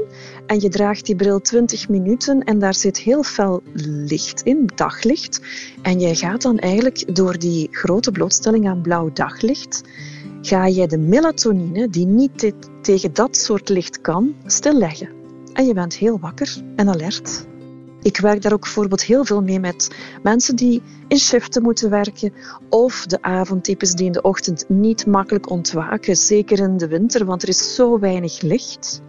en 0.47 0.59
je 0.59 0.69
draagt 0.69 1.05
die 1.05 1.15
bril 1.15 1.41
20 1.41 1.89
minuten 1.89 2.43
en 2.43 2.59
daar 2.59 2.75
zit 2.75 2.97
heel 2.97 3.23
fel 3.23 3.61
licht 4.07 4.41
in, 4.41 4.69
daglicht. 4.75 5.41
En 5.81 5.99
jij 5.99 6.15
gaat 6.15 6.41
dan 6.41 6.59
eigenlijk 6.59 7.15
door 7.15 7.39
die 7.39 7.67
grote 7.71 8.11
blootstelling 8.11 8.67
aan 8.67 8.81
blauw 8.81 9.11
daglicht, 9.13 9.81
ga 10.41 10.65
je 10.65 10.87
de 10.87 10.97
melatonine, 10.97 11.89
die 11.89 12.05
niet 12.05 12.53
tegen 12.81 13.13
dat 13.13 13.37
soort 13.37 13.69
licht 13.69 14.01
kan, 14.01 14.35
stilleggen. 14.45 15.09
En 15.53 15.65
je 15.65 15.73
bent 15.73 15.95
heel 15.95 16.19
wakker 16.19 16.61
en 16.75 16.89
alert. 16.89 17.45
Ik 18.01 18.17
werk 18.17 18.41
daar 18.41 18.53
ook 18.53 18.61
bijvoorbeeld 18.61 19.03
heel 19.03 19.25
veel 19.25 19.41
mee 19.41 19.59
met 19.59 19.95
mensen 20.23 20.55
die 20.55 20.81
in 21.07 21.17
shiften 21.17 21.61
moeten 21.61 21.89
werken 21.89 22.33
of 22.69 23.05
de 23.05 23.21
avondtypes 23.21 23.91
die 23.91 24.05
in 24.05 24.11
de 24.11 24.21
ochtend 24.21 24.65
niet 24.67 25.05
makkelijk 25.05 25.49
ontwaken, 25.49 26.15
zeker 26.15 26.59
in 26.59 26.77
de 26.77 26.87
winter, 26.87 27.25
want 27.25 27.41
er 27.41 27.49
is 27.49 27.75
zo 27.75 27.99
weinig 27.99 28.41
licht. 28.41 29.01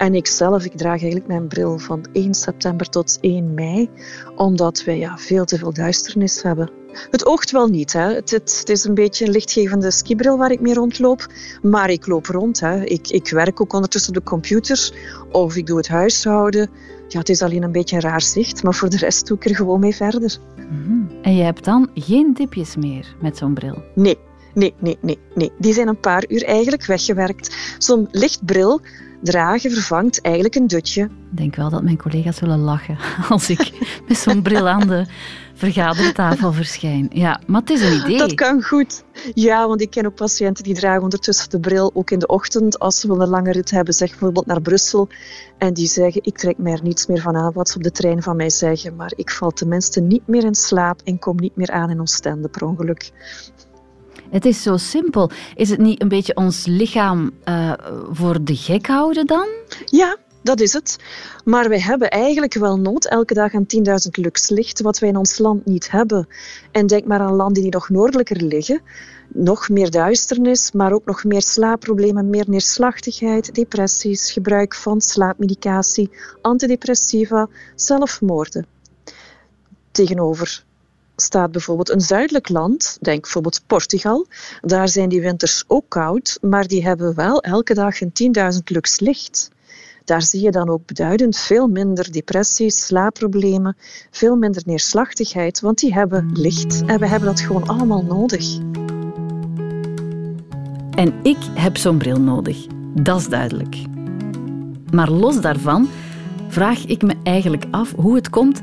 En 0.00 0.14
ik 0.14 0.26
zelf, 0.26 0.64
ik 0.64 0.76
draag 0.76 1.00
eigenlijk 1.00 1.26
mijn 1.26 1.46
bril 1.46 1.78
van 1.78 2.04
1 2.12 2.34
september 2.34 2.88
tot 2.88 3.18
1 3.20 3.54
mei, 3.54 3.90
omdat 4.36 4.84
wij 4.84 4.98
ja, 4.98 5.18
veel 5.18 5.44
te 5.44 5.58
veel 5.58 5.72
duisternis 5.72 6.42
hebben. 6.42 6.70
Het 7.10 7.26
oogt 7.26 7.50
wel 7.50 7.68
niet. 7.68 7.92
Hè. 7.92 8.14
Het, 8.14 8.30
het, 8.30 8.62
is 8.64 8.84
een 8.84 8.94
beetje 8.94 9.24
een 9.24 9.30
lichtgevende 9.30 9.90
skibril 9.90 10.36
waar 10.36 10.50
ik 10.50 10.60
mee 10.60 10.74
rondloop. 10.74 11.26
Maar 11.62 11.90
ik 11.90 12.06
loop 12.06 12.26
rond. 12.26 12.60
Hè. 12.60 12.84
Ik, 12.84 13.08
ik 13.08 13.28
werk 13.28 13.60
ook 13.60 13.72
ondertussen 13.72 14.16
op 14.16 14.24
de 14.24 14.30
computer. 14.30 14.92
Of 15.30 15.56
ik 15.56 15.66
doe 15.66 15.76
het 15.76 15.88
huishouden. 15.88 16.70
Ja, 17.08 17.18
het 17.18 17.28
is 17.28 17.42
alleen 17.42 17.62
een 17.62 17.72
beetje 17.72 17.96
een 17.96 18.02
raar 18.02 18.22
zicht. 18.22 18.62
Maar 18.62 18.74
voor 18.74 18.90
de 18.90 18.96
rest 18.96 19.26
doe 19.26 19.36
ik 19.36 19.44
er 19.44 19.54
gewoon 19.54 19.80
mee 19.80 19.94
verder. 19.94 20.38
Mhm. 20.56 21.22
En 21.22 21.36
je 21.36 21.42
hebt 21.42 21.64
dan 21.64 21.90
geen 21.94 22.34
dipjes 22.34 22.76
meer 22.76 23.16
met 23.20 23.36
zo'n 23.36 23.54
bril? 23.54 23.82
Nee. 23.94 24.18
Nee, 24.54 24.74
nee, 24.78 24.98
nee, 25.00 25.18
nee. 25.34 25.52
Die 25.58 25.72
zijn 25.72 25.88
een 25.88 26.00
paar 26.00 26.24
uur 26.28 26.44
eigenlijk 26.44 26.84
weggewerkt. 26.84 27.56
Zo'n 27.78 28.08
lichtbril 28.10 28.80
dragen 29.22 29.70
vervangt 29.70 30.20
eigenlijk 30.20 30.54
een 30.54 30.66
dutje. 30.66 31.02
Ik 31.02 31.36
denk 31.36 31.56
wel 31.56 31.70
dat 31.70 31.82
mijn 31.82 31.98
collega's 31.98 32.36
zullen 32.36 32.58
lachen 32.58 32.98
als 33.28 33.50
ik 33.50 33.72
met 34.08 34.16
zo'n 34.16 34.42
bril 34.42 34.68
aan 34.68 34.86
de 34.86 35.06
vergadertafel 35.54 36.52
verschijn. 36.52 37.08
Ja, 37.12 37.40
maar 37.46 37.60
het 37.60 37.70
is 37.70 37.82
een 37.82 37.96
idee. 37.98 38.18
Dat 38.18 38.34
kan 38.34 38.62
goed. 38.62 39.04
Ja, 39.34 39.68
want 39.68 39.80
ik 39.80 39.90
ken 39.90 40.06
ook 40.06 40.14
patiënten 40.14 40.64
die 40.64 40.74
dragen 40.74 41.02
ondertussen 41.02 41.50
de 41.50 41.60
bril 41.60 41.90
ook 41.94 42.10
in 42.10 42.18
de 42.18 42.26
ochtend 42.26 42.78
als 42.78 43.00
ze 43.00 43.08
wel 43.08 43.22
een 43.22 43.28
lange 43.28 43.52
rit 43.52 43.70
hebben, 43.70 43.94
zeg 43.94 44.10
bijvoorbeeld 44.10 44.46
naar 44.46 44.60
Brussel. 44.60 45.08
En 45.58 45.74
die 45.74 45.86
zeggen, 45.86 46.24
ik 46.24 46.38
trek 46.38 46.58
mij 46.58 46.72
er 46.72 46.82
niets 46.82 47.06
meer 47.06 47.20
van 47.20 47.36
aan 47.36 47.52
wat 47.52 47.68
ze 47.68 47.76
op 47.76 47.82
de 47.82 47.90
trein 47.90 48.22
van 48.22 48.36
mij 48.36 48.50
zeggen, 48.50 48.96
maar 48.96 49.12
ik 49.16 49.30
val 49.30 49.50
tenminste 49.50 50.00
niet 50.00 50.26
meer 50.26 50.44
in 50.44 50.54
slaap 50.54 51.00
en 51.04 51.18
kom 51.18 51.36
niet 51.36 51.56
meer 51.56 51.70
aan 51.70 51.90
in 51.90 52.00
Oostende 52.00 52.48
per 52.48 52.64
ongeluk. 52.64 53.10
Het 54.30 54.44
is 54.44 54.62
zo 54.62 54.76
simpel. 54.76 55.30
Is 55.54 55.70
het 55.70 55.78
niet 55.78 56.02
een 56.02 56.08
beetje 56.08 56.36
ons 56.36 56.66
lichaam 56.66 57.30
uh, 57.44 57.72
voor 58.10 58.44
de 58.44 58.56
gek 58.56 58.86
houden 58.86 59.26
dan? 59.26 59.48
Ja, 59.84 60.16
dat 60.42 60.60
is 60.60 60.72
het. 60.72 60.96
Maar 61.44 61.68
wij 61.68 61.80
hebben 61.80 62.10
eigenlijk 62.10 62.54
wel 62.54 62.78
nood 62.78 63.04
elke 63.06 63.34
dag 63.34 63.54
aan 63.54 63.66
10.000 63.76 63.82
lux 64.10 64.48
licht, 64.48 64.80
wat 64.80 64.98
wij 64.98 65.08
in 65.08 65.16
ons 65.16 65.38
land 65.38 65.66
niet 65.66 65.90
hebben. 65.90 66.28
En 66.70 66.86
denk 66.86 67.06
maar 67.06 67.20
aan 67.20 67.34
landen 67.34 67.62
die 67.62 67.72
nog 67.72 67.88
noordelijker 67.88 68.42
liggen. 68.42 68.80
Nog 69.28 69.68
meer 69.68 69.90
duisternis, 69.90 70.72
maar 70.72 70.92
ook 70.92 71.04
nog 71.04 71.24
meer 71.24 71.42
slaapproblemen, 71.42 72.30
meer 72.30 72.44
neerslachtigheid, 72.46 73.54
depressies, 73.54 74.32
gebruik 74.32 74.74
van 74.74 75.00
slaapmedicatie, 75.00 76.10
antidepressiva, 76.40 77.48
zelfmoorden. 77.74 78.66
Tegenover 79.90 80.64
staat 81.20 81.52
bijvoorbeeld 81.52 81.90
een 81.90 82.00
zuidelijk 82.00 82.48
land, 82.48 82.98
denk 83.00 83.22
bijvoorbeeld 83.22 83.60
Portugal. 83.66 84.26
Daar 84.60 84.88
zijn 84.88 85.08
die 85.08 85.20
winters 85.20 85.64
ook 85.66 85.84
koud, 85.88 86.38
maar 86.40 86.66
die 86.66 86.84
hebben 86.84 87.14
wel 87.14 87.42
elke 87.42 87.74
dag 87.74 88.00
een 88.00 88.12
10.000 88.54 88.58
lux 88.64 89.00
licht. 89.00 89.50
Daar 90.04 90.22
zie 90.22 90.40
je 90.40 90.50
dan 90.50 90.68
ook 90.68 90.86
beduidend 90.86 91.36
veel 91.36 91.68
minder 91.68 92.12
depressies, 92.12 92.86
slaapproblemen, 92.86 93.76
veel 94.10 94.36
minder 94.36 94.62
neerslachtigheid, 94.66 95.60
want 95.60 95.78
die 95.78 95.92
hebben 95.92 96.30
licht 96.32 96.82
en 96.86 96.98
we 96.98 97.06
hebben 97.06 97.28
dat 97.28 97.40
gewoon 97.40 97.68
allemaal 97.68 98.04
nodig. 98.04 98.58
En 100.90 101.14
ik 101.22 101.38
heb 101.54 101.76
zo'n 101.76 101.98
bril 101.98 102.20
nodig, 102.20 102.66
dat 102.94 103.20
is 103.20 103.28
duidelijk. 103.28 103.76
Maar 104.92 105.10
los 105.10 105.40
daarvan 105.40 105.88
vraag 106.48 106.86
ik 106.86 107.02
me 107.02 107.14
eigenlijk 107.22 107.64
af 107.70 107.92
hoe 107.96 108.14
het 108.14 108.30
komt 108.30 108.60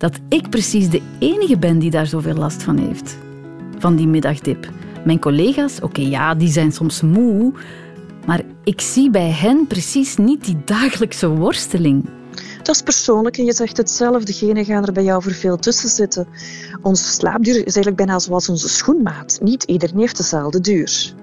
dat 0.00 0.18
ik 0.28 0.50
precies 0.50 0.90
de 0.90 1.02
enige 1.18 1.58
ben 1.58 1.78
die 1.78 1.90
daar 1.90 2.06
zoveel 2.06 2.34
last 2.34 2.62
van 2.62 2.78
heeft. 2.78 3.16
Van 3.78 3.96
die 3.96 4.06
middagdip. 4.06 4.68
Mijn 5.04 5.18
collega's, 5.18 5.80
oké 5.80 6.00
ja, 6.00 6.34
die 6.34 6.48
zijn 6.48 6.72
soms 6.72 7.02
moe, 7.02 7.52
maar 8.26 8.42
ik 8.64 8.80
zie 8.80 9.10
bij 9.10 9.30
hen 9.30 9.66
precies 9.66 10.16
niet 10.16 10.44
die 10.44 10.56
dagelijkse 10.64 11.28
worsteling. 11.28 12.08
Dat 12.62 12.74
is 12.74 12.82
persoonlijk 12.82 13.38
en 13.38 13.44
je 13.44 13.52
zegt 13.52 13.76
het 13.76 13.90
zelf, 13.90 14.24
degenen 14.24 14.64
gaan 14.64 14.86
er 14.86 14.92
bij 14.92 15.04
jou 15.04 15.22
voor 15.22 15.32
veel 15.32 15.56
tussen 15.56 15.88
zitten. 15.88 16.26
Onze 16.82 17.04
slaapduur 17.04 17.54
is 17.54 17.62
eigenlijk 17.74 17.96
bijna 17.96 18.18
zoals 18.18 18.48
onze 18.48 18.68
schoenmaat. 18.68 19.38
Niet 19.42 19.62
iedereen 19.62 19.98
heeft 19.98 20.16
dezelfde 20.16 20.60
duur. 20.60 21.14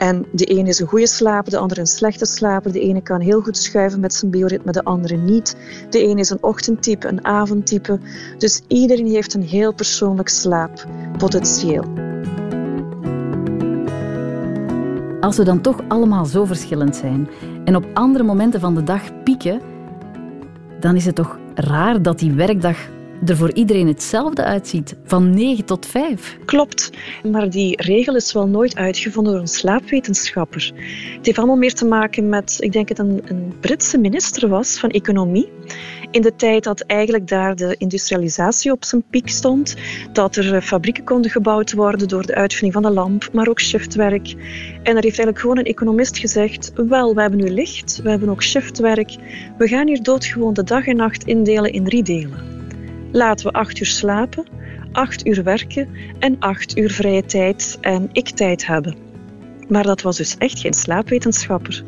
En 0.00 0.26
de 0.32 0.44
ene 0.44 0.68
is 0.68 0.78
een 0.78 0.86
goede 0.86 1.06
slaper, 1.06 1.50
de 1.50 1.58
andere 1.58 1.80
een 1.80 1.86
slechte 1.86 2.26
slaper. 2.26 2.72
De 2.72 2.80
ene 2.80 3.02
kan 3.02 3.20
heel 3.20 3.40
goed 3.40 3.56
schuiven 3.56 4.00
met 4.00 4.14
zijn 4.14 4.30
bioritme, 4.30 4.72
de 4.72 4.84
andere 4.84 5.16
niet. 5.16 5.56
De 5.90 5.98
ene 5.98 6.20
is 6.20 6.30
een 6.30 6.42
ochtendtype, 6.42 7.08
een 7.08 7.24
avondtype. 7.24 7.98
Dus 8.38 8.62
iedereen 8.66 9.06
heeft 9.06 9.34
een 9.34 9.42
heel 9.42 9.74
persoonlijk 9.74 10.28
slaappotentieel. 10.28 11.84
Als 15.20 15.36
we 15.36 15.44
dan 15.44 15.60
toch 15.60 15.80
allemaal 15.88 16.24
zo 16.24 16.44
verschillend 16.44 16.96
zijn 16.96 17.28
en 17.64 17.76
op 17.76 17.86
andere 17.94 18.24
momenten 18.24 18.60
van 18.60 18.74
de 18.74 18.82
dag 18.82 19.22
pieken, 19.22 19.60
dan 20.78 20.96
is 20.96 21.04
het 21.04 21.14
toch 21.14 21.38
raar 21.54 22.02
dat 22.02 22.18
die 22.18 22.32
werkdag 22.32 22.76
er 23.26 23.36
voor 23.36 23.52
iedereen 23.52 23.86
hetzelfde 23.86 24.44
uitziet, 24.44 24.96
van 25.04 25.30
9 25.30 25.64
tot 25.64 25.86
5. 25.86 26.38
Klopt, 26.44 26.90
maar 27.30 27.50
die 27.50 27.82
regel 27.82 28.16
is 28.16 28.32
wel 28.32 28.46
nooit 28.46 28.76
uitgevonden 28.76 29.32
door 29.32 29.42
een 29.42 29.48
slaapwetenschapper. 29.48 30.72
Het 31.16 31.26
heeft 31.26 31.38
allemaal 31.38 31.56
meer 31.56 31.74
te 31.74 31.84
maken 31.84 32.28
met, 32.28 32.56
ik 32.58 32.72
denk 32.72 32.88
dat 32.88 32.96
het 32.96 33.06
een, 33.06 33.22
een 33.24 33.52
Britse 33.60 33.98
minister 33.98 34.48
was 34.48 34.78
van 34.78 34.90
Economie. 34.90 35.52
In 36.10 36.22
de 36.22 36.36
tijd 36.36 36.64
dat 36.64 36.80
eigenlijk 36.80 37.28
daar 37.28 37.56
de 37.56 37.74
industrialisatie 37.78 38.72
op 38.72 38.84
zijn 38.84 39.02
piek 39.10 39.28
stond, 39.28 39.74
dat 40.12 40.36
er 40.36 40.54
eh, 40.54 40.62
fabrieken 40.62 41.04
konden 41.04 41.30
gebouwd 41.30 41.72
worden 41.72 42.08
door 42.08 42.26
de 42.26 42.34
uitvinding 42.34 42.72
van 42.72 42.82
de 42.82 42.90
lamp, 42.90 43.28
maar 43.32 43.48
ook 43.48 43.60
shiftwerk. 43.60 44.34
En 44.82 44.96
er 44.96 45.02
heeft 45.02 45.04
eigenlijk 45.04 45.38
gewoon 45.38 45.58
een 45.58 45.64
economist 45.64 46.18
gezegd, 46.18 46.72
wel, 46.74 47.14
we 47.14 47.20
hebben 47.20 47.40
nu 47.40 47.50
licht, 47.50 48.00
we 48.02 48.10
hebben 48.10 48.28
ook 48.28 48.42
shiftwerk, 48.42 49.16
we 49.58 49.68
gaan 49.68 49.86
hier 49.86 50.02
doodgewoon 50.02 50.54
de 50.54 50.64
dag 50.64 50.86
en 50.86 50.96
nacht 50.96 51.24
indelen 51.24 51.72
in 51.72 51.84
drie 51.84 52.02
delen. 52.02 52.59
Laten 53.12 53.46
we 53.46 53.52
acht 53.52 53.80
uur 53.80 53.86
slapen, 53.86 54.44
acht 54.92 55.26
uur 55.26 55.42
werken 55.42 55.88
en 56.18 56.36
acht 56.38 56.76
uur 56.76 56.90
vrije 56.90 57.24
tijd 57.24 57.78
en 57.80 58.08
ik-tijd 58.12 58.66
hebben. 58.66 58.96
Maar 59.68 59.82
dat 59.82 60.02
was 60.02 60.16
dus 60.16 60.36
echt 60.38 60.58
geen 60.58 60.74
slaapwetenschapper. 60.74 61.84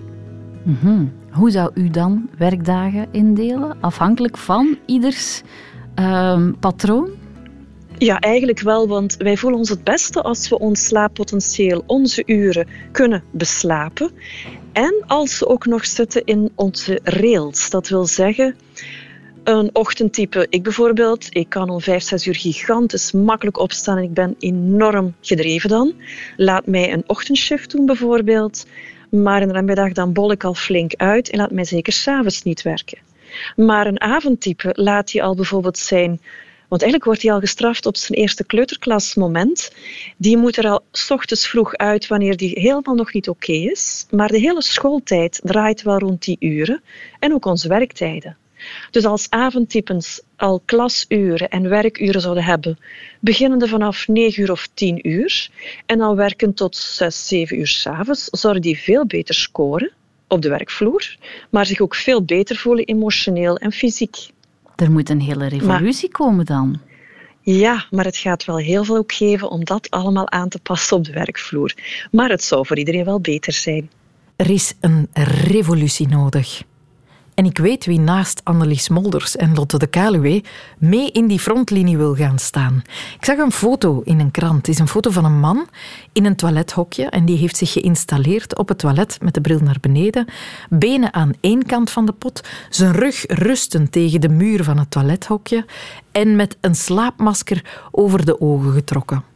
Mhm. 0.63 1.05
Hoe 1.31 1.51
zou 1.51 1.71
u 1.75 1.91
dan 1.91 2.29
werkdagen 2.39 3.09
indelen, 3.13 3.77
afhankelijk 3.81 4.39
van 4.39 4.79
ieders 4.87 5.43
uh, 5.99 6.49
patroon? 6.61 7.11
Ja, 7.99 8.21
eigenlijk 8.21 8.61
wel, 8.61 8.89
want 8.89 9.17
wij 9.17 9.37
voelen 9.37 9.59
ons 9.59 9.69
het 9.69 9.85
beste 9.85 10.23
als 10.23 10.49
we 10.49 10.59
ons 10.59 10.87
slaappotentieel, 10.87 11.83
onze 11.87 12.23
uren, 12.27 12.69
kunnen 12.93 13.23
beslapen. 13.31 14.11
En 14.73 15.05
als 15.07 15.39
ze 15.39 15.49
ook 15.49 15.67
nog 15.67 15.87
zitten 15.87 16.25
in 16.25 16.53
onze 16.55 17.01
rails. 17.03 17.71
Dat 17.71 17.89
wil 17.89 18.07
zeggen, 18.07 18.55
een 19.45 19.71
ochtendtype, 19.73 20.47
ik 20.51 20.63
bijvoorbeeld, 20.63 21.27
ik 21.31 21.49
kan 21.49 21.71
om 21.71 21.81
5, 21.81 22.03
6 22.03 22.27
uur 22.27 22.35
gigantisch 22.35 23.13
makkelijk 23.13 23.59
opstaan 23.59 23.97
en 23.97 24.03
ik 24.03 24.15
ben 24.15 24.35
enorm 24.39 25.15
gedreven 25.21 25.69
dan. 25.69 25.95
Laat 26.37 26.67
mij 26.67 26.93
een 26.93 27.05
ochtendshift 27.07 27.71
doen 27.71 27.87
bijvoorbeeld, 27.87 28.67
maar 29.11 29.41
in 29.41 29.47
de 29.47 29.55
namiddag 29.55 29.93
dan 29.93 30.13
bol 30.13 30.31
ik 30.33 30.45
al 30.45 30.55
flink 30.55 30.95
uit 30.97 31.31
en 31.31 31.39
laat 31.39 31.51
mij 31.51 31.65
zeker 31.65 31.93
s'avonds 31.93 32.43
niet 32.43 32.63
werken. 32.63 32.99
Maar 33.57 33.87
een 33.87 34.01
avondtype 34.01 34.71
laat 34.75 35.13
hij 35.13 35.23
al 35.23 35.35
bijvoorbeeld 35.35 35.79
zijn 35.79 36.21
want 36.73 36.85
eigenlijk 36.85 37.05
wordt 37.05 37.23
hij 37.27 37.33
al 37.33 37.47
gestraft 37.47 37.87
op 37.87 37.97
zijn 37.97 38.19
eerste 38.19 38.45
kleuterklasmoment. 38.45 39.73
Die 40.17 40.37
moet 40.37 40.57
er 40.57 40.69
al 40.69 40.85
s 40.93 41.11
ochtends 41.11 41.49
vroeg 41.49 41.77
uit 41.77 42.07
wanneer 42.07 42.37
die 42.37 42.61
helemaal 42.61 42.95
nog 42.95 43.13
niet 43.13 43.29
oké 43.29 43.53
is. 43.53 44.07
Maar 44.11 44.29
de 44.29 44.39
hele 44.39 44.63
schooltijd 44.63 45.41
draait 45.45 45.83
wel 45.83 45.99
rond 45.99 46.25
die 46.25 46.37
uren. 46.41 46.83
En 47.19 47.35
ook 47.35 47.45
onze 47.45 47.69
werktijden. 47.69 48.37
Dus 48.91 49.05
als 49.05 49.31
avondtypens 49.31 50.21
al 50.37 50.63
klasuren 50.65 51.49
en 51.49 51.69
werkuren 51.69 52.21
zouden 52.21 52.45
hebben, 52.45 52.79
beginnende 53.21 53.69
vanaf 53.69 54.09
9 54.09 54.43
uur 54.43 54.51
of 54.51 54.69
10 54.75 55.09
uur, 55.09 55.51
en 55.87 55.99
dan 55.99 56.17
werken 56.17 56.55
tot 56.55 56.77
6, 56.77 57.29
7 57.29 57.59
uur 57.59 57.67
s'avonds, 57.67 58.25
zouden 58.25 58.63
die 58.63 58.79
veel 58.79 59.07
beter 59.07 59.35
scoren 59.35 59.93
op 60.29 60.43
de 60.43 60.49
werkvloer, 60.49 61.17
maar 61.51 61.67
zich 61.67 61.81
ook 61.81 61.95
veel 61.95 62.25
beter 62.25 62.57
voelen 62.57 62.85
emotioneel 62.85 63.57
en 63.57 63.73
fysiek. 63.73 64.17
Er 64.77 64.91
moet 64.91 65.09
een 65.09 65.21
hele 65.21 65.49
revolutie 65.49 66.09
komen 66.09 66.45
dan. 66.45 66.81
Ja, 67.41 67.87
maar 67.91 68.05
het 68.05 68.17
gaat 68.17 68.45
wel 68.45 68.57
heel 68.57 68.85
veel 68.85 68.97
ook 68.97 69.13
geven 69.13 69.51
om 69.51 69.65
dat 69.65 69.91
allemaal 69.91 70.31
aan 70.31 70.49
te 70.49 70.59
passen 70.59 70.97
op 70.97 71.05
de 71.05 71.13
werkvloer. 71.13 71.75
Maar 72.11 72.31
het 72.31 72.45
zou 72.45 72.67
voor 72.67 72.79
iedereen 72.79 73.05
wel 73.05 73.21
beter 73.21 73.53
zijn. 73.53 73.91
Er 74.37 74.51
is 74.51 74.75
een 74.81 75.09
revolutie 75.47 76.09
nodig. 76.09 76.63
En 77.35 77.45
ik 77.45 77.59
weet 77.59 77.87
wie 77.87 78.01
naast 78.01 78.41
Annelies 78.45 78.89
Molders 78.89 79.37
en 79.37 79.55
Lotte 79.55 79.79
de 79.79 79.87
Kaluwe 79.87 80.43
mee 80.79 81.11
in 81.11 81.27
die 81.27 81.39
frontlinie 81.39 81.97
wil 81.97 82.15
gaan 82.15 82.39
staan. 82.39 82.83
Ik 83.19 83.25
zag 83.25 83.39
een 83.39 83.53
foto 83.53 84.01
in 84.05 84.21
een 84.21 84.31
krant. 84.31 84.57
Het 84.57 84.69
is 84.69 84.79
een 84.79 84.89
foto 84.89 85.11
van 85.11 85.25
een 85.25 85.41
man 85.41 85.67
in 86.13 86.25
een 86.25 86.37
toilethokje 86.37 87.05
en 87.05 87.25
die 87.25 87.37
heeft 87.37 87.57
zich 87.57 87.73
geïnstalleerd 87.73 88.59
op 88.59 88.69
het 88.69 88.79
toilet 88.79 89.19
met 89.21 89.35
de 89.35 89.41
bril 89.41 89.59
naar 89.59 89.79
beneden, 89.81 90.27
benen 90.69 91.15
aan 91.15 91.33
één 91.41 91.67
kant 91.67 91.91
van 91.91 92.07
de 92.07 92.13
pot, 92.13 92.49
zijn 92.71 92.93
rug 92.93 93.25
rustend 93.27 93.93
tegen 93.93 94.21
de 94.21 94.29
muur 94.29 94.65
van 94.65 94.79
het 94.79 94.91
toilethokje 94.91 95.65
en 96.13 96.37
met 96.37 96.57
een 96.61 96.75
slaapmasker 96.75 97.65
over 97.91 98.25
de 98.25 98.41
ogen 98.41 98.73
getrokken. 98.73 99.32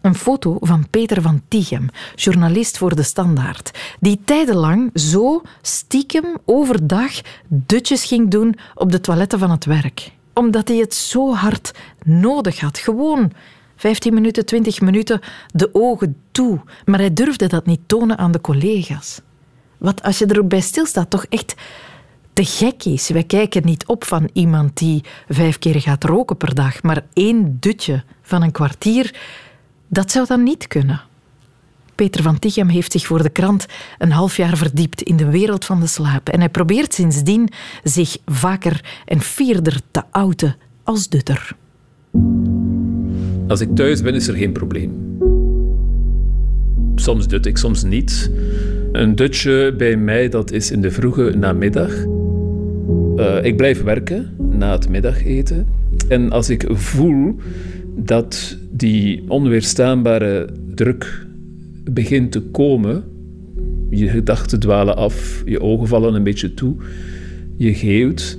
Een 0.00 0.14
foto 0.14 0.56
van 0.60 0.86
Peter 0.90 1.22
van 1.22 1.42
Tichem, 1.48 1.88
journalist 2.14 2.78
voor 2.78 2.96
De 2.96 3.02
Standaard, 3.02 3.78
die 4.00 4.20
tijdenlang 4.24 4.90
zo 4.94 5.42
stiekem 5.62 6.24
overdag 6.44 7.12
dutjes 7.48 8.04
ging 8.04 8.30
doen 8.30 8.56
op 8.74 8.92
de 8.92 9.00
toiletten 9.00 9.38
van 9.38 9.50
het 9.50 9.64
werk. 9.64 10.12
Omdat 10.34 10.68
hij 10.68 10.76
het 10.76 10.94
zo 10.94 11.34
hard 11.34 11.74
nodig 12.04 12.60
had. 12.60 12.78
Gewoon 12.78 13.32
15 13.76 14.14
minuten, 14.14 14.46
20 14.46 14.80
minuten, 14.80 15.20
de 15.52 15.70
ogen 15.72 16.16
toe. 16.30 16.60
Maar 16.84 16.98
hij 16.98 17.12
durfde 17.12 17.46
dat 17.46 17.66
niet 17.66 17.80
tonen 17.86 18.18
aan 18.18 18.32
de 18.32 18.40
collega's. 18.40 19.20
Wat 19.78 20.02
als 20.02 20.18
je 20.18 20.26
er 20.26 20.46
bij 20.46 20.60
stilstaat, 20.60 21.10
toch 21.10 21.24
echt 21.28 21.54
te 22.32 22.44
gek 22.44 22.84
is. 22.84 23.08
Wij 23.08 23.24
kijken 23.24 23.64
niet 23.64 23.86
op 23.86 24.04
van 24.04 24.30
iemand 24.32 24.76
die 24.76 25.04
vijf 25.28 25.58
keer 25.58 25.80
gaat 25.80 26.04
roken 26.04 26.36
per 26.36 26.54
dag, 26.54 26.82
maar 26.82 27.04
één 27.12 27.56
dutje 27.60 28.04
van 28.22 28.42
een 28.42 28.52
kwartier, 28.52 29.14
dat 29.90 30.10
zou 30.10 30.26
dan 30.26 30.42
niet 30.42 30.66
kunnen. 30.66 31.00
Peter 31.94 32.22
van 32.22 32.38
Tichem 32.38 32.68
heeft 32.68 32.92
zich 32.92 33.06
voor 33.06 33.22
de 33.22 33.30
krant 33.30 33.66
een 33.98 34.12
half 34.12 34.36
jaar 34.36 34.56
verdiept 34.56 35.02
in 35.02 35.16
de 35.16 35.30
wereld 35.30 35.64
van 35.64 35.80
de 35.80 35.86
slaap 35.86 36.28
en 36.28 36.38
hij 36.38 36.48
probeert 36.48 36.94
sindsdien 36.94 37.48
zich 37.84 38.16
vaker 38.26 38.84
en 39.04 39.20
vierder 39.20 39.80
te 39.90 40.02
outen 40.10 40.56
als 40.82 41.08
dutter. 41.08 41.56
Als 43.48 43.60
ik 43.60 43.74
thuis 43.74 44.02
ben, 44.02 44.14
is 44.14 44.28
er 44.28 44.34
geen 44.34 44.52
probleem. 44.52 45.18
Soms 46.94 47.28
dut 47.28 47.46
ik, 47.46 47.56
soms 47.56 47.82
niet. 47.82 48.30
Een 48.92 49.16
dutje 49.16 49.74
bij 49.76 49.96
mij, 49.96 50.28
dat 50.28 50.50
is 50.50 50.70
in 50.70 50.80
de 50.80 50.90
vroege 50.90 51.34
namiddag. 51.36 51.92
Uh, 53.16 53.44
ik 53.44 53.56
blijf 53.56 53.82
werken 53.82 54.36
na 54.50 54.72
het 54.72 54.88
middageten. 54.88 55.66
En 56.08 56.30
als 56.30 56.50
ik 56.50 56.64
voel 56.68 57.36
dat 57.96 58.58
die 58.70 59.24
onweerstaanbare 59.28 60.48
druk 60.74 61.26
begint 61.90 62.32
te 62.32 62.40
komen, 62.40 63.04
je 63.90 64.08
gedachten 64.08 64.60
dwalen 64.60 64.96
af, 64.96 65.42
je 65.44 65.60
ogen 65.60 65.88
vallen 65.88 66.14
een 66.14 66.22
beetje 66.22 66.54
toe, 66.54 66.74
je 67.56 67.74
geeuwt, 67.74 68.38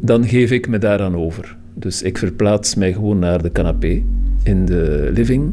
dan 0.00 0.24
geef 0.24 0.50
ik 0.50 0.68
me 0.68 0.78
daaraan 0.78 1.16
over. 1.16 1.56
Dus 1.74 2.02
ik 2.02 2.18
verplaats 2.18 2.74
mij 2.74 2.92
gewoon 2.92 3.18
naar 3.18 3.42
de 3.42 3.52
canapé 3.52 4.02
in 4.42 4.64
de 4.64 5.10
living. 5.14 5.52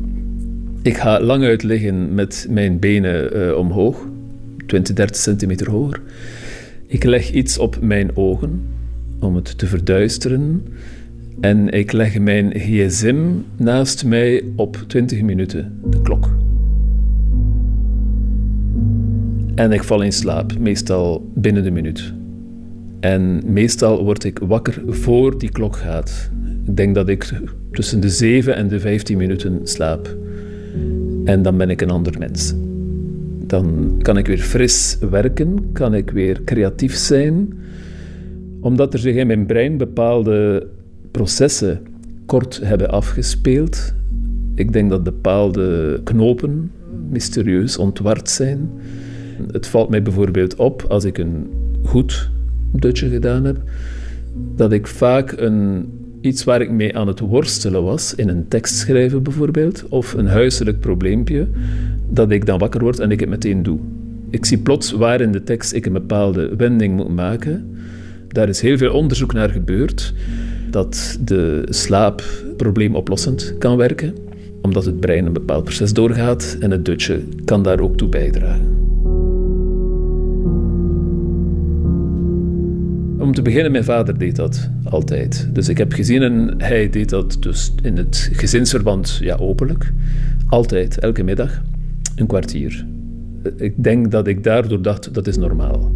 Ik 0.81 0.97
ga 0.97 1.21
lang 1.21 1.43
uit 1.43 1.63
liggen 1.63 2.13
met 2.13 2.47
mijn 2.49 2.79
benen 2.79 3.37
uh, 3.37 3.57
omhoog, 3.57 4.07
20, 4.65 4.95
30 4.95 5.15
centimeter 5.15 5.69
hoger. 5.69 6.01
Ik 6.87 7.03
leg 7.03 7.31
iets 7.31 7.57
op 7.57 7.77
mijn 7.81 8.15
ogen 8.15 8.61
om 9.19 9.35
het 9.35 9.57
te 9.57 9.67
verduisteren. 9.67 10.63
En 11.39 11.69
ik 11.69 11.91
leg 11.91 12.19
mijn 12.19 12.51
gsm 12.55 13.25
naast 13.57 14.05
mij 14.05 14.43
op 14.55 14.83
20 14.87 15.21
minuten, 15.21 15.79
de 15.89 16.01
klok. 16.01 16.29
En 19.55 19.71
ik 19.71 19.83
val 19.83 20.01
in 20.01 20.13
slaap, 20.13 20.59
meestal 20.59 21.29
binnen 21.33 21.63
de 21.63 21.71
minuut. 21.71 22.13
En 22.99 23.41
meestal 23.45 24.03
word 24.03 24.23
ik 24.23 24.39
wakker 24.39 24.81
voor 24.87 25.39
die 25.39 25.51
klok 25.51 25.75
gaat. 25.75 26.31
Ik 26.65 26.77
denk 26.77 26.95
dat 26.95 27.09
ik 27.09 27.33
tussen 27.71 27.99
de 27.99 28.09
7 28.09 28.55
en 28.55 28.67
de 28.67 28.79
15 28.79 29.17
minuten 29.17 29.59
slaap. 29.63 30.17
En 31.25 31.41
dan 31.41 31.57
ben 31.57 31.69
ik 31.69 31.81
een 31.81 31.89
ander 31.89 32.19
mens. 32.19 32.53
Dan 33.47 33.95
kan 34.01 34.17
ik 34.17 34.27
weer 34.27 34.37
fris 34.37 34.97
werken, 35.09 35.71
kan 35.71 35.93
ik 35.93 36.11
weer 36.11 36.43
creatief 36.43 36.95
zijn, 36.95 37.53
omdat 38.61 38.93
er 38.93 38.99
zich 38.99 39.15
in 39.15 39.27
mijn 39.27 39.45
brein 39.45 39.77
bepaalde 39.77 40.67
processen 41.15 41.79
kort 42.25 42.59
hebben 42.63 42.89
afgespeeld. 42.89 43.93
Ik 44.55 44.73
denk 44.73 44.89
dat 44.89 45.03
bepaalde 45.03 45.99
knopen 46.03 46.71
mysterieus 47.09 47.77
ontward 47.77 48.29
zijn. 48.29 48.69
Het 49.51 49.67
valt 49.67 49.89
mij 49.89 50.01
bijvoorbeeld 50.01 50.55
op 50.55 50.85
als 50.87 51.03
ik 51.03 51.17
een 51.17 51.47
goed 51.83 52.29
dutje 52.71 53.09
gedaan 53.09 53.43
heb, 53.45 53.57
dat 54.55 54.71
ik 54.71 54.87
vaak 54.87 55.31
een 55.37 55.85
iets 56.21 56.43
waar 56.43 56.61
ik 56.61 56.71
mee 56.71 56.97
aan 56.97 57.07
het 57.07 57.19
worstelen 57.19 57.83
was, 57.83 58.15
in 58.15 58.29
een 58.29 58.47
tekst 58.47 58.75
schrijven 58.75 59.23
bijvoorbeeld, 59.23 59.85
of 59.89 60.13
een 60.13 60.27
huiselijk 60.27 60.79
probleempje, 60.79 61.47
dat 62.09 62.31
ik 62.31 62.45
dan 62.45 62.59
wakker 62.59 62.81
word 62.81 62.99
en 62.99 63.11
ik 63.11 63.19
het 63.19 63.29
meteen 63.29 63.63
doe. 63.63 63.79
Ik 64.29 64.45
zie 64.45 64.57
plots 64.57 64.91
waar 64.91 65.21
in 65.21 65.31
de 65.31 65.43
tekst 65.43 65.73
ik 65.73 65.85
een 65.85 65.93
bepaalde 65.93 66.55
wending 66.55 66.95
moet 66.95 67.15
maken. 67.15 67.77
Daar 68.27 68.49
is 68.49 68.61
heel 68.61 68.77
veel 68.77 68.93
onderzoek 68.93 69.33
naar 69.33 69.49
gebeurd 69.49 70.13
dat 70.75 71.17
de 71.21 71.65
slaap 71.69 72.23
probleemoplossend 72.57 73.55
kan 73.57 73.77
werken, 73.77 74.15
omdat 74.61 74.85
het 74.85 74.99
brein 74.99 75.25
een 75.25 75.33
bepaald 75.33 75.63
proces 75.63 75.93
doorgaat 75.93 76.57
en 76.59 76.71
het 76.71 76.85
dutje 76.85 77.21
kan 77.45 77.63
daar 77.63 77.79
ook 77.79 77.97
toe 77.97 78.09
bijdragen. 78.09 78.65
Om 83.19 83.33
te 83.33 83.41
beginnen, 83.41 83.71
mijn 83.71 83.83
vader 83.83 84.17
deed 84.17 84.35
dat 84.35 84.69
altijd. 84.83 85.49
Dus 85.53 85.69
ik 85.69 85.77
heb 85.77 85.93
gezien 85.93 86.21
en 86.21 86.53
hij 86.57 86.89
deed 86.89 87.09
dat 87.09 87.37
dus 87.39 87.73
in 87.81 87.97
het 87.97 88.29
gezinsverband 88.33 89.17
ja, 89.21 89.35
openlijk. 89.35 89.93
Altijd, 90.47 90.99
elke 90.99 91.23
middag, 91.23 91.61
een 92.15 92.27
kwartier. 92.27 92.85
Ik 93.57 93.83
denk 93.83 94.11
dat 94.11 94.27
ik 94.27 94.43
daardoor 94.43 94.81
dacht, 94.81 95.13
dat 95.13 95.27
is 95.27 95.37
normaal. 95.37 95.91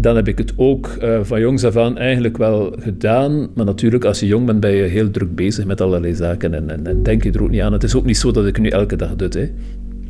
Dan 0.00 0.16
heb 0.16 0.28
ik 0.28 0.38
het 0.38 0.52
ook 0.56 0.96
uh, 1.02 1.18
van 1.22 1.40
jongs 1.40 1.64
af 1.64 1.76
aan 1.76 1.98
eigenlijk 1.98 2.36
wel 2.36 2.74
gedaan. 2.78 3.48
Maar 3.54 3.64
natuurlijk, 3.64 4.04
als 4.04 4.20
je 4.20 4.26
jong 4.26 4.46
bent, 4.46 4.60
ben 4.60 4.70
je 4.70 4.82
heel 4.82 5.10
druk 5.10 5.34
bezig 5.34 5.64
met 5.64 5.80
allerlei 5.80 6.14
zaken 6.14 6.54
en, 6.54 6.70
en, 6.70 6.86
en 6.86 7.02
denk 7.02 7.22
je 7.22 7.32
er 7.32 7.42
ook 7.42 7.50
niet 7.50 7.60
aan. 7.60 7.72
Het 7.72 7.82
is 7.82 7.94
ook 7.94 8.04
niet 8.04 8.18
zo 8.18 8.30
dat 8.30 8.46
ik 8.46 8.58
nu 8.58 8.68
elke 8.68 8.96
dag 8.96 9.16
doe. 9.16 9.28
Hè. 9.28 9.50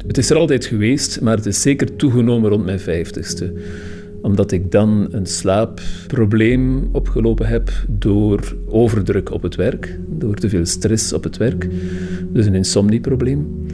Het 0.07 0.19
is 0.19 0.31
er 0.31 0.37
altijd 0.37 0.65
geweest, 0.65 1.21
maar 1.21 1.37
het 1.37 1.47
is 1.47 1.63
zeker 1.63 1.97
toegenomen 1.97 2.51
rond 2.51 2.65
mijn 2.65 2.81
vijftigste 2.81 3.53
omdat 4.23 4.53
ik 4.53 4.71
dan 4.71 5.09
een 5.11 5.27
slaapprobleem 5.27 6.89
opgelopen 6.93 7.47
heb 7.47 7.71
door 7.89 8.57
overdruk 8.69 9.31
op 9.31 9.43
het 9.43 9.55
werk, 9.55 9.99
door 10.09 10.35
te 10.35 10.49
veel 10.49 10.67
stress 10.67 11.13
op 11.13 11.25
het 11.25 11.37
werk. 11.37 11.69
Dus 12.33 12.47
een 12.47 12.55
insomnieprobleem. 12.55 13.67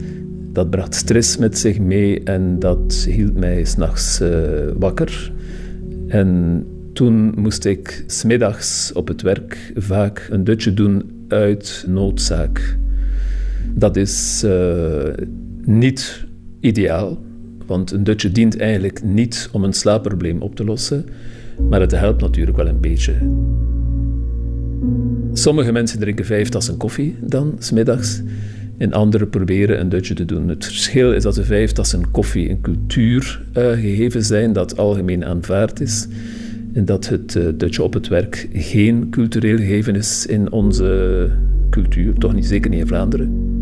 Dat 0.51 0.69
bracht 0.69 0.95
stress 0.95 1.37
met 1.37 1.57
zich 1.57 1.79
mee 1.79 2.23
en 2.23 2.59
dat 2.59 3.07
hield 3.09 3.35
mij 3.35 3.63
s'nachts 3.63 4.21
uh, 4.21 4.29
wakker. 4.77 5.31
En 6.07 6.63
toen 6.93 7.33
moest 7.35 7.65
ik 7.65 8.03
smiddags 8.07 8.91
op 8.93 9.07
het 9.07 9.21
werk 9.21 9.71
vaak 9.75 10.27
een 10.31 10.43
dutje 10.43 10.73
doen 10.73 11.25
uit 11.27 11.85
noodzaak. 11.87 12.77
Dat 13.73 13.95
is 13.95 14.43
uh, 14.45 15.03
niet 15.61 16.25
ideaal. 16.59 17.23
Want 17.65 17.91
een 17.91 18.03
dutje 18.03 18.31
dient 18.31 18.57
eigenlijk 18.57 19.03
niet 19.03 19.49
om 19.51 19.63
een 19.63 19.73
slaapprobleem 19.73 20.41
op 20.41 20.55
te 20.55 20.63
lossen, 20.63 21.05
maar 21.69 21.81
het 21.81 21.91
helpt 21.91 22.21
natuurlijk 22.21 22.57
wel 22.57 22.67
een 22.67 22.79
beetje. 22.79 23.13
Sommige 25.33 25.71
mensen 25.71 25.99
drinken 25.99 26.25
vijf 26.25 26.49
tassen 26.49 26.77
koffie 26.77 27.15
dan, 27.21 27.55
smiddags. 27.59 28.21
En 28.77 28.93
anderen 28.93 29.29
proberen 29.29 29.79
een 29.79 29.89
dutje 29.89 30.13
te 30.13 30.25
doen. 30.25 30.47
Het 30.47 30.65
verschil 30.65 31.13
is 31.13 31.23
dat 31.23 31.35
de 31.35 31.43
vijf 31.43 31.71
tassen 31.71 32.11
koffie 32.11 32.49
een 32.49 32.61
cultuurgegeven 32.61 34.19
uh, 34.19 34.25
zijn 34.25 34.53
dat 34.53 34.77
algemeen 34.77 35.25
aanvaard 35.25 35.79
is. 35.79 36.07
En 36.73 36.85
dat 36.85 37.09
het 37.09 37.35
uh, 37.35 37.43
dutje 37.55 37.83
op 37.83 37.93
het 37.93 38.07
werk 38.07 38.47
geen 38.53 39.07
cultureel 39.09 39.57
gegeven 39.57 39.95
is 39.95 40.25
in 40.25 40.51
onze 40.51 41.29
cultuur, 41.69 42.13
toch 42.13 42.33
niet 42.33 42.45
zeker 42.45 42.69
niet 42.69 42.79
in 42.79 42.87
Vlaanderen. 42.87 43.53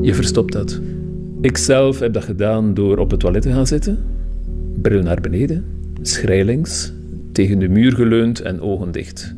Je 0.00 0.14
verstopt 0.14 0.52
dat. 0.52 0.80
Ik 1.40 1.56
zelf 1.56 1.98
heb 1.98 2.12
dat 2.12 2.24
gedaan 2.24 2.74
door 2.74 2.98
op 2.98 3.10
het 3.10 3.20
toilet 3.20 3.42
te 3.42 3.52
gaan 3.52 3.66
zitten, 3.66 3.98
bril 4.82 5.02
naar 5.02 5.20
beneden, 5.20 5.64
schrijlings, 6.00 6.92
tegen 7.32 7.58
de 7.58 7.68
muur 7.68 7.92
geleund 7.92 8.40
en 8.40 8.60
ogen 8.60 8.92
dicht. 8.92 9.34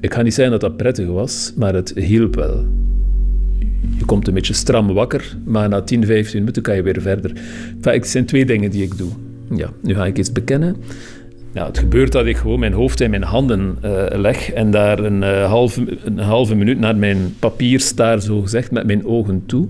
Ik 0.00 0.14
ga 0.14 0.22
niet 0.22 0.34
zeggen 0.34 0.52
dat 0.52 0.60
dat 0.60 0.76
prettig 0.76 1.06
was, 1.06 1.52
maar 1.56 1.74
het 1.74 1.92
hielp 1.94 2.34
wel. 2.34 2.66
Je 3.98 4.04
komt 4.04 4.28
een 4.28 4.34
beetje 4.34 4.54
stram 4.54 4.92
wakker, 4.92 5.36
maar 5.44 5.68
na 5.68 5.82
10, 5.82 6.06
15 6.06 6.38
minuten 6.38 6.62
kan 6.62 6.76
je 6.76 6.82
weer 6.82 7.00
verder. 7.00 7.32
Enfin, 7.76 7.92
het 7.92 8.08
zijn 8.08 8.26
twee 8.26 8.44
dingen 8.44 8.70
die 8.70 8.82
ik 8.82 8.98
doe. 8.98 9.10
Ja, 9.54 9.70
nu 9.82 9.94
ga 9.94 10.06
ik 10.06 10.18
iets 10.18 10.32
bekennen. 10.32 10.76
Ja, 11.52 11.66
het 11.66 11.78
gebeurt 11.78 12.12
dat 12.12 12.26
ik 12.26 12.36
gewoon 12.36 12.58
mijn 12.58 12.72
hoofd 12.72 13.00
in 13.00 13.10
mijn 13.10 13.22
handen 13.22 13.78
uh, 13.84 14.04
leg 14.12 14.52
en 14.52 14.70
daar 14.70 14.98
een, 14.98 15.22
uh, 15.22 15.44
halve, 15.44 15.98
een 16.04 16.18
halve 16.18 16.54
minuut 16.54 16.78
naar 16.78 16.96
mijn 16.96 17.34
papier 17.38 17.80
staar, 17.80 18.20
zo 18.20 18.40
gezegd, 18.40 18.70
met 18.70 18.86
mijn 18.86 19.06
ogen 19.06 19.42
toe. 19.46 19.68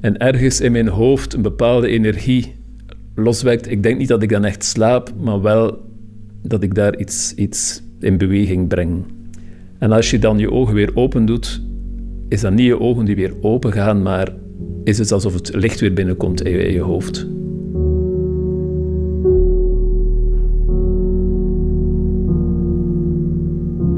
En 0.00 0.18
ergens 0.18 0.60
in 0.60 0.72
mijn 0.72 0.88
hoofd 0.88 1.34
een 1.34 1.42
bepaalde 1.42 1.88
energie 1.88 2.54
loswekt. 3.14 3.70
Ik 3.70 3.82
denk 3.82 3.98
niet 3.98 4.08
dat 4.08 4.22
ik 4.22 4.28
dan 4.28 4.44
echt 4.44 4.64
slaap, 4.64 5.12
maar 5.20 5.42
wel 5.42 5.78
dat 6.42 6.62
ik 6.62 6.74
daar 6.74 6.96
iets, 6.96 7.34
iets 7.34 7.82
in 8.00 8.18
beweging 8.18 8.68
breng. 8.68 9.04
En 9.80 9.92
als 9.92 10.10
je 10.10 10.18
dan 10.18 10.38
je 10.38 10.50
ogen 10.50 10.74
weer 10.74 10.90
open 10.94 11.24
doet, 11.24 11.62
is 12.28 12.40
dat 12.40 12.52
niet 12.52 12.66
je 12.66 12.80
ogen 12.80 13.04
die 13.04 13.16
weer 13.16 13.34
open 13.40 13.72
gaan, 13.72 14.02
maar 14.02 14.28
is 14.84 14.98
het 14.98 15.12
alsof 15.12 15.34
het 15.34 15.54
licht 15.54 15.80
weer 15.80 15.92
binnenkomt 15.92 16.42
in 16.42 16.50
je, 16.50 16.64
in 16.64 16.72
je 16.72 16.80
hoofd. 16.80 17.26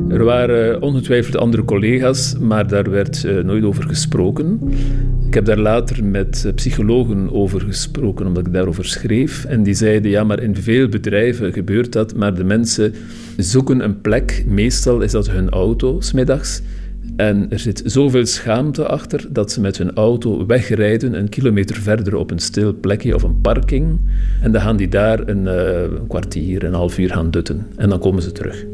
Er 0.09 0.25
waren 0.25 0.83
ongetwijfeld 0.83 1.37
andere 1.37 1.65
collega's, 1.65 2.39
maar 2.39 2.69
daar 2.69 2.91
werd 2.91 3.25
uh, 3.25 3.45
nooit 3.45 3.65
over 3.65 3.85
gesproken. 3.85 4.61
Ik 5.33 5.39
heb 5.39 5.47
daar 5.47 5.59
later 5.59 6.05
met 6.05 6.45
eh, 6.47 6.55
psychologen 6.55 7.33
over 7.33 7.61
gesproken, 7.61 8.27
omdat 8.27 8.47
ik 8.47 8.53
daarover 8.53 8.85
schreef. 8.85 9.45
En 9.45 9.63
die 9.63 9.75
zeiden, 9.75 10.11
ja, 10.11 10.25
maar 10.25 10.43
in 10.43 10.57
veel 10.57 10.89
bedrijven 10.89 11.53
gebeurt 11.53 11.93
dat, 11.93 12.15
maar 12.15 12.35
de 12.35 12.45
mensen 12.45 12.95
zoeken 13.37 13.85
een 13.85 14.01
plek. 14.01 14.45
Meestal 14.47 15.01
is 15.01 15.13
dat 15.13 15.31
hun 15.31 15.51
auto, 15.51 16.01
smiddags. 16.01 16.61
En 17.17 17.47
er 17.51 17.59
zit 17.59 17.83
zoveel 17.85 18.27
schaamte 18.27 18.87
achter 18.87 19.27
dat 19.31 19.53
ze 19.53 19.61
met 19.61 19.79
hun 19.79 19.95
auto 19.95 20.47
wegrijden 20.47 21.15
een 21.15 21.29
kilometer 21.29 21.77
verder 21.77 22.17
op 22.17 22.31
een 22.31 22.39
stil 22.39 22.75
plekje 22.75 23.15
of 23.15 23.23
een 23.23 23.41
parking. 23.41 23.99
En 24.41 24.53
dan 24.53 24.61
gaan 24.61 24.77
die 24.77 24.89
daar 24.89 25.29
een, 25.29 25.47
een 25.47 26.07
kwartier, 26.07 26.65
een 26.65 26.75
half 26.75 26.99
uur 26.99 27.11
gaan 27.11 27.31
dutten. 27.31 27.67
En 27.77 27.89
dan 27.89 27.99
komen 27.99 28.23
ze 28.23 28.33
terug. 28.33 28.65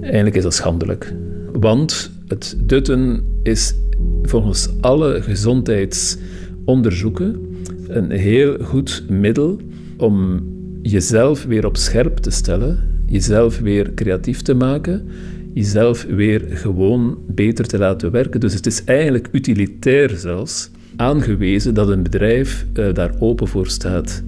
Eigenlijk 0.00 0.36
is 0.36 0.42
dat 0.42 0.54
schandelijk. 0.54 1.14
Want 1.52 2.14
het 2.28 2.56
dutten 2.62 3.24
is 3.42 3.74
volgens 4.22 4.68
alle 4.80 5.22
gezondheidsonderzoeken 5.22 7.40
een 7.88 8.10
heel 8.10 8.56
goed 8.62 9.04
middel 9.08 9.60
om 9.96 10.42
jezelf 10.82 11.44
weer 11.44 11.66
op 11.66 11.76
scherp 11.76 12.16
te 12.16 12.30
stellen, 12.30 12.78
jezelf 13.06 13.58
weer 13.58 13.94
creatief 13.94 14.42
te 14.42 14.54
maken, 14.54 15.08
jezelf 15.52 16.04
weer 16.04 16.44
gewoon 16.48 17.18
beter 17.26 17.66
te 17.66 17.78
laten 17.78 18.10
werken. 18.10 18.40
Dus 18.40 18.54
het 18.54 18.66
is 18.66 18.84
eigenlijk 18.84 19.28
utilitair 19.32 20.16
zelfs 20.16 20.70
aangewezen 20.96 21.74
dat 21.74 21.88
een 21.88 22.02
bedrijf 22.02 22.66
uh, 22.74 22.94
daar 22.94 23.14
open 23.18 23.48
voor 23.48 23.66
staat. 23.66 24.22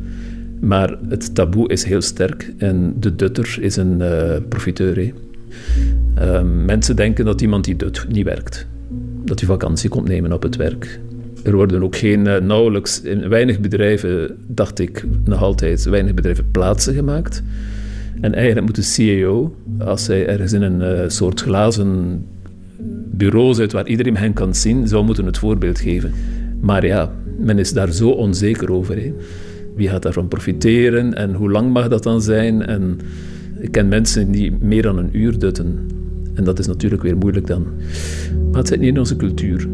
Maar 0.61 0.99
het 1.09 1.35
taboe 1.35 1.69
is 1.69 1.85
heel 1.85 2.03
sterk 2.03 2.53
en 2.57 2.95
de 3.01 3.15
dutter 3.15 3.59
is 3.61 3.77
een 3.77 4.01
uh, 4.01 4.37
profiteur. 4.49 5.13
Ehm, 6.19 6.65
mensen 6.65 6.97
denken 6.97 7.25
dat 7.25 7.41
iemand 7.41 7.65
die 7.65 7.77
dut 7.77 8.07
niet 8.09 8.25
werkt. 8.25 8.67
Dat 9.25 9.39
hij 9.39 9.49
vakantie 9.49 9.91
komt 9.91 10.09
nemen 10.09 10.33
op 10.33 10.43
het 10.43 10.57
werk. 10.57 11.01
Er 11.45 11.55
worden 11.55 11.83
ook 11.83 11.97
geen, 11.97 12.27
uh, 12.27 12.37
nauwelijks, 12.37 13.03
in 13.03 13.29
weinig 13.29 13.61
bedrijven, 13.61 14.37
dacht 14.47 14.79
ik 14.79 15.05
nog 15.25 15.43
altijd, 15.43 15.85
weinig 15.85 16.15
bedrijven 16.15 16.51
plaatsen 16.51 16.95
gemaakt. 16.95 17.43
En 18.21 18.35
eigenlijk 18.35 18.67
moet 18.67 18.75
de 18.75 18.83
CEO, 18.83 19.55
als 19.79 20.07
hij 20.07 20.27
ergens 20.27 20.53
in 20.53 20.63
een 20.63 20.81
uh, 20.81 21.09
soort 21.09 21.41
glazen 21.41 22.25
bureau 23.11 23.55
zit 23.55 23.73
waar 23.73 23.87
iedereen 23.87 24.17
hen 24.17 24.33
kan 24.33 24.55
zien, 24.55 24.89
zou 24.89 25.05
moeten 25.05 25.27
het 25.27 25.39
voorbeeld 25.39 25.81
geven. 25.81 26.13
Maar 26.61 26.87
ja, 26.87 27.13
men 27.39 27.59
is 27.59 27.73
daar 27.73 27.93
zo 27.93 28.11
onzeker 28.11 28.73
over. 28.73 28.97
Hè. 28.97 29.15
Wie 29.77 29.89
gaat 29.89 30.03
daarvan 30.03 30.29
profiteren 30.29 31.15
en 31.15 31.35
hoe 31.35 31.51
lang 31.51 31.73
mag 31.73 31.89
dat 31.89 32.03
dan 32.03 32.23
zijn? 32.23 32.67
En 32.67 32.99
ik 33.59 33.73
ken 33.73 33.89
mensen 33.89 34.31
die 34.31 34.57
meer 34.61 34.83
dan 34.83 34.99
een 34.99 35.11
uur 35.13 35.39
dutten. 35.39 35.87
En 36.39 36.45
dat 36.45 36.59
is 36.59 36.67
natuurlijk 36.67 37.03
weer 37.03 37.17
moeilijk 37.17 37.47
dan. 37.47 37.67
Maar 38.51 38.59
het 38.59 38.69
zit 38.69 38.81
niet 38.81 38.89
in 38.89 38.99
onze 38.99 39.17
cultuur. 39.17 39.69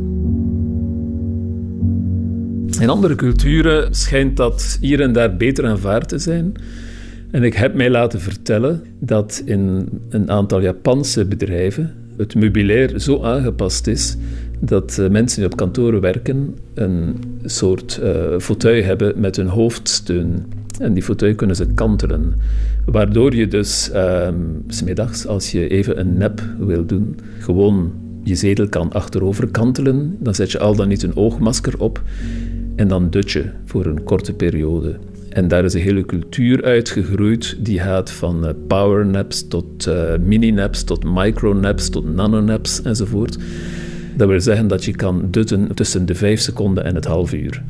In 2.80 2.88
andere 2.88 3.14
culturen 3.14 3.94
schijnt 3.94 4.36
dat 4.36 4.78
hier 4.80 5.00
en 5.00 5.12
daar 5.12 5.36
beter 5.36 5.66
aanvaard 5.66 6.08
te 6.08 6.18
zijn. 6.18 6.54
En 7.30 7.42
ik 7.42 7.54
heb 7.54 7.74
mij 7.74 7.90
laten 7.90 8.20
vertellen 8.20 8.82
dat 8.98 9.42
in 9.44 9.88
een 10.08 10.30
aantal 10.30 10.60
Japanse 10.60 11.24
bedrijven 11.24 11.94
het 12.16 12.34
meubilair 12.34 13.00
zo 13.00 13.22
aangepast 13.22 13.86
is 13.86 14.16
dat 14.60 14.98
eh, 14.98 15.08
mensen 15.08 15.40
die 15.40 15.50
op 15.50 15.56
kantoren 15.56 16.00
werken 16.00 16.56
een 16.74 17.16
soort 17.44 18.00
uh, 18.02 18.38
fauteuil 18.38 18.84
hebben 18.84 19.20
met 19.20 19.36
een 19.36 19.46
hoofdsteun. 19.46 20.44
En 20.78 20.94
die 20.94 21.02
fauteuil 21.02 21.34
kunnen 21.34 21.56
ze 21.56 21.66
kantelen. 21.66 22.34
Waardoor 22.86 23.34
je 23.34 23.48
dus 23.48 23.90
uh, 23.94 24.28
smiddags, 24.68 25.26
als 25.26 25.52
je 25.52 25.68
even 25.68 26.00
een 26.00 26.16
nep 26.16 26.42
wil 26.58 26.86
doen, 26.86 27.18
gewoon 27.38 27.92
je 28.22 28.34
zetel 28.34 28.68
kan 28.68 28.92
achterover 28.92 29.48
kantelen. 29.48 30.16
Dan 30.18 30.34
zet 30.34 30.52
je 30.52 30.58
al 30.58 30.76
dan 30.76 30.88
niet 30.88 31.02
een 31.02 31.16
oogmasker 31.16 31.80
op 31.80 32.02
en 32.76 32.88
dan 32.88 33.10
dut 33.10 33.30
je 33.30 33.44
voor 33.64 33.86
een 33.86 34.04
korte 34.04 34.32
periode. 34.32 34.98
En 35.28 35.48
daar 35.48 35.64
is 35.64 35.74
een 35.74 35.80
hele 35.80 36.04
cultuur 36.04 36.64
uitgegroeid 36.64 37.56
die 37.60 37.80
gaat 37.80 38.10
van 38.10 38.44
uh, 38.44 38.50
power 38.66 39.06
naps 39.06 39.48
tot 39.48 39.86
uh, 39.86 40.16
mini 40.24 40.50
naps, 40.50 40.82
tot 40.82 41.04
micro 41.04 41.52
naps, 41.52 41.88
tot 41.88 42.14
nano 42.14 42.40
naps 42.40 42.82
enzovoort. 42.82 43.38
Dat 44.16 44.28
wil 44.28 44.40
zeggen 44.40 44.68
dat 44.68 44.84
je 44.84 44.92
kan 44.92 45.28
dutten 45.30 45.74
tussen 45.74 46.06
de 46.06 46.14
5 46.14 46.40
seconden 46.40 46.84
en 46.84 46.94
het 46.94 47.04
half 47.04 47.32
uur. 47.32 47.62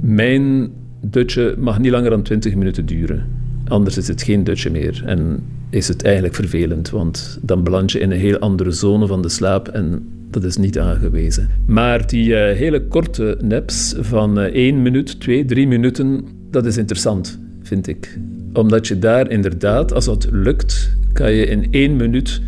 Mijn 0.00 0.70
dutje 1.10 1.54
mag 1.58 1.78
niet 1.78 1.90
langer 1.90 2.10
dan 2.10 2.22
20 2.22 2.54
minuten 2.54 2.86
duren. 2.86 3.26
Anders 3.68 3.96
is 3.96 4.08
het 4.08 4.22
geen 4.22 4.44
dutje 4.44 4.70
meer 4.70 5.02
en 5.06 5.42
is 5.70 5.88
het 5.88 6.02
eigenlijk 6.02 6.34
vervelend, 6.34 6.90
want 6.90 7.38
dan 7.42 7.62
beland 7.62 7.92
je 7.92 7.98
in 7.98 8.10
een 8.10 8.18
heel 8.18 8.38
andere 8.38 8.70
zone 8.70 9.06
van 9.06 9.22
de 9.22 9.28
slaap 9.28 9.68
en 9.68 10.08
dat 10.30 10.44
is 10.44 10.56
niet 10.56 10.78
aangewezen. 10.78 11.48
Maar 11.66 12.06
die 12.06 12.28
uh, 12.28 12.36
hele 12.36 12.86
korte 12.86 13.38
naps 13.42 13.94
van 13.98 14.38
uh, 14.38 14.44
1 14.44 14.82
minuut, 14.82 15.20
2, 15.20 15.44
3 15.44 15.66
minuten, 15.66 16.24
dat 16.50 16.66
is 16.66 16.76
interessant, 16.76 17.40
vind 17.62 17.86
ik. 17.86 18.18
Omdat 18.52 18.86
je 18.86 18.98
daar 18.98 19.30
inderdaad, 19.30 19.92
als 19.92 20.04
dat 20.04 20.28
lukt, 20.30 20.96
kan 21.12 21.32
je 21.32 21.46
in 21.46 21.66
1 21.70 21.96
minuut 21.96 22.40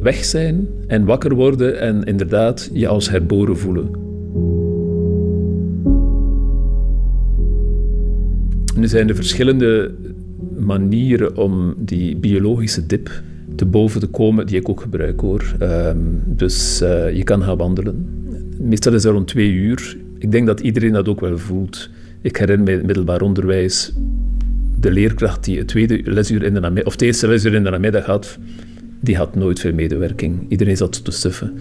weg 0.00 0.24
zijn 0.24 0.68
en 0.86 1.04
wakker 1.04 1.34
worden 1.34 1.80
en 1.80 2.04
inderdaad 2.04 2.70
je 2.72 2.88
als 2.88 3.10
herboren 3.10 3.58
voelen. 3.58 4.05
Nu 8.76 8.86
zijn 8.86 9.08
er 9.08 9.14
verschillende 9.14 9.94
manieren 10.58 11.36
om 11.36 11.74
die 11.78 12.16
biologische 12.16 12.86
dip 12.86 13.22
te 13.54 13.64
boven 13.64 14.00
te 14.00 14.06
komen, 14.06 14.46
die 14.46 14.56
ik 14.56 14.68
ook 14.68 14.80
gebruik 14.80 15.20
hoor. 15.20 15.56
Um, 15.62 16.22
dus 16.26 16.82
uh, 16.82 17.16
je 17.16 17.24
kan 17.24 17.42
gaan 17.42 17.56
wandelen. 17.56 18.06
Meestal 18.60 18.94
is 18.94 19.02
dat 19.02 19.12
rond 19.12 19.28
twee 19.28 19.52
uur. 19.52 19.96
Ik 20.18 20.30
denk 20.30 20.46
dat 20.46 20.60
iedereen 20.60 20.92
dat 20.92 21.08
ook 21.08 21.20
wel 21.20 21.38
voelt. 21.38 21.90
Ik 22.20 22.36
herinner 22.36 22.66
me 22.66 22.72
het 22.72 22.86
middelbaar 22.86 23.20
onderwijs, 23.20 23.92
de 24.80 24.90
leerkracht 24.90 25.44
die 25.44 25.58
het 25.58 25.68
tweede 25.68 26.00
lesuur 26.04 26.42
in 26.42 26.54
de 26.54 26.60
namiddag, 26.60 26.94
of 26.94 27.00
eerste 27.00 27.28
lesuur 27.28 27.54
in 27.54 27.64
de 27.64 27.70
namiddag 27.70 28.04
had, 28.04 28.38
die 29.00 29.16
had 29.16 29.34
nooit 29.34 29.60
veel 29.60 29.72
medewerking. 29.72 30.46
Iedereen 30.48 30.76
zat 30.76 31.04
te 31.04 31.10
stuffen. 31.10 31.52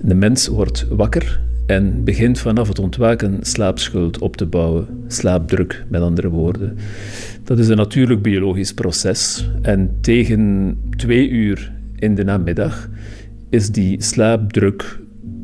De 0.00 0.14
mens 0.14 0.46
wordt 0.46 0.86
wakker 0.88 1.40
en 1.66 2.04
begint 2.04 2.38
vanaf 2.38 2.68
het 2.68 2.78
ontwaken 2.78 3.38
slaapschuld 3.40 4.18
op 4.18 4.36
te 4.36 4.46
bouwen. 4.46 4.86
Slaapdruk, 5.06 5.84
met 5.88 6.00
andere 6.00 6.28
woorden. 6.28 6.76
Dat 7.44 7.58
is 7.58 7.68
een 7.68 7.76
natuurlijk 7.76 8.22
biologisch 8.22 8.74
proces. 8.74 9.50
En 9.62 9.96
tegen 10.00 10.76
twee 10.96 11.28
uur 11.28 11.72
in 11.96 12.14
de 12.14 12.24
namiddag 12.24 12.88
is 13.50 13.70
die 13.70 14.02
slaapdruk 14.02 14.98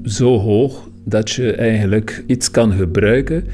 zo 0.04 0.38
hoog 0.38 0.90
dat 1.04 1.30
je 1.30 1.52
eigenlijk 1.52 2.24
iets 2.26 2.50
kan 2.50 2.72
gebruiken 2.72 3.44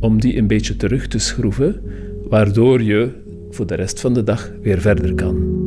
om 0.00 0.20
die 0.20 0.36
een 0.36 0.46
beetje 0.46 0.76
terug 0.76 1.08
te 1.08 1.18
schroeven, 1.18 1.80
waardoor 2.28 2.82
je 2.82 3.10
voor 3.50 3.66
de 3.66 3.74
rest 3.74 4.00
van 4.00 4.14
de 4.14 4.24
dag 4.24 4.52
weer 4.62 4.80
verder 4.80 5.14
kan. 5.14 5.64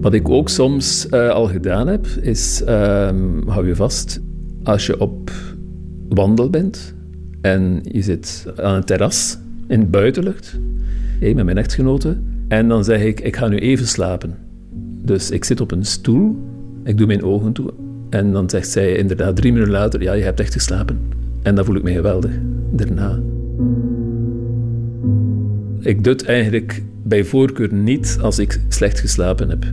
Wat 0.00 0.14
ik 0.14 0.28
ook 0.28 0.48
soms 0.48 1.06
uh, 1.10 1.28
al 1.28 1.46
gedaan 1.46 1.86
heb, 1.86 2.06
is, 2.06 2.62
um, 2.68 3.42
hou 3.48 3.66
je 3.66 3.76
vast, 3.76 4.20
als 4.62 4.86
je 4.86 5.00
op 5.00 5.30
wandel 6.08 6.50
bent 6.50 6.94
en 7.40 7.80
je 7.82 8.02
zit 8.02 8.46
aan 8.56 8.74
een 8.74 8.84
terras 8.84 9.38
in 9.66 9.80
het 9.80 9.90
buitenlucht, 9.90 10.58
met 11.20 11.44
mijn 11.44 11.58
echtgenote, 11.58 12.16
en 12.48 12.68
dan 12.68 12.84
zeg 12.84 13.02
ik, 13.02 13.20
ik 13.20 13.36
ga 13.36 13.48
nu 13.48 13.58
even 13.58 13.86
slapen. 13.86 14.36
Dus 15.02 15.30
ik 15.30 15.44
zit 15.44 15.60
op 15.60 15.70
een 15.70 15.84
stoel, 15.84 16.36
ik 16.84 16.98
doe 16.98 17.06
mijn 17.06 17.22
ogen 17.22 17.52
toe, 17.52 17.72
en 18.10 18.32
dan 18.32 18.50
zegt 18.50 18.68
zij 18.70 18.96
inderdaad 18.96 19.36
drie 19.36 19.52
minuten 19.52 19.72
later, 19.72 20.02
ja, 20.02 20.12
je 20.12 20.22
hebt 20.22 20.40
echt 20.40 20.52
geslapen. 20.52 20.98
En 21.42 21.54
dan 21.54 21.64
voel 21.64 21.76
ik 21.76 21.82
me 21.82 21.92
geweldig, 21.92 22.30
daarna. 22.70 23.18
Ik 25.80 26.04
het 26.04 26.24
eigenlijk 26.24 26.82
bij 27.02 27.24
voorkeur 27.24 27.74
niet 27.74 28.18
als 28.20 28.38
ik 28.38 28.60
slecht 28.68 29.00
geslapen 29.00 29.48
heb. 29.48 29.64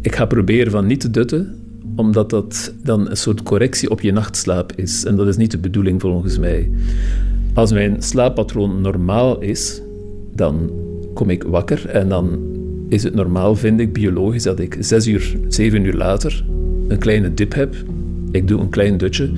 Ik 0.00 0.14
ga 0.14 0.26
proberen 0.26 0.72
van 0.72 0.86
niet 0.86 1.00
te 1.00 1.10
dutten, 1.10 1.54
omdat 1.98 2.30
dat 2.30 2.74
dan 2.82 3.10
een 3.10 3.16
soort 3.16 3.42
correctie 3.42 3.90
op 3.90 4.00
je 4.00 4.12
nachtslaap 4.12 4.72
is. 4.76 5.04
En 5.04 5.16
dat 5.16 5.28
is 5.28 5.36
niet 5.36 5.50
de 5.50 5.58
bedoeling 5.58 6.00
volgens 6.00 6.38
mij. 6.38 6.70
Als 7.54 7.72
mijn 7.72 8.02
slaappatroon 8.02 8.80
normaal 8.80 9.40
is, 9.40 9.82
dan 10.34 10.70
kom 11.14 11.30
ik 11.30 11.42
wakker 11.42 11.88
en 11.88 12.08
dan 12.08 12.38
is 12.88 13.02
het 13.02 13.14
normaal, 13.14 13.54
vind 13.54 13.80
ik, 13.80 13.92
biologisch, 13.92 14.42
dat 14.42 14.58
ik 14.58 14.76
zes 14.80 15.06
uur, 15.06 15.36
zeven 15.48 15.84
uur 15.84 15.94
later 15.94 16.44
een 16.88 16.98
kleine 16.98 17.34
dip 17.34 17.54
heb. 17.54 17.74
Ik 18.30 18.48
doe 18.48 18.60
een 18.60 18.68
klein 18.68 18.96
dutje 18.96 19.30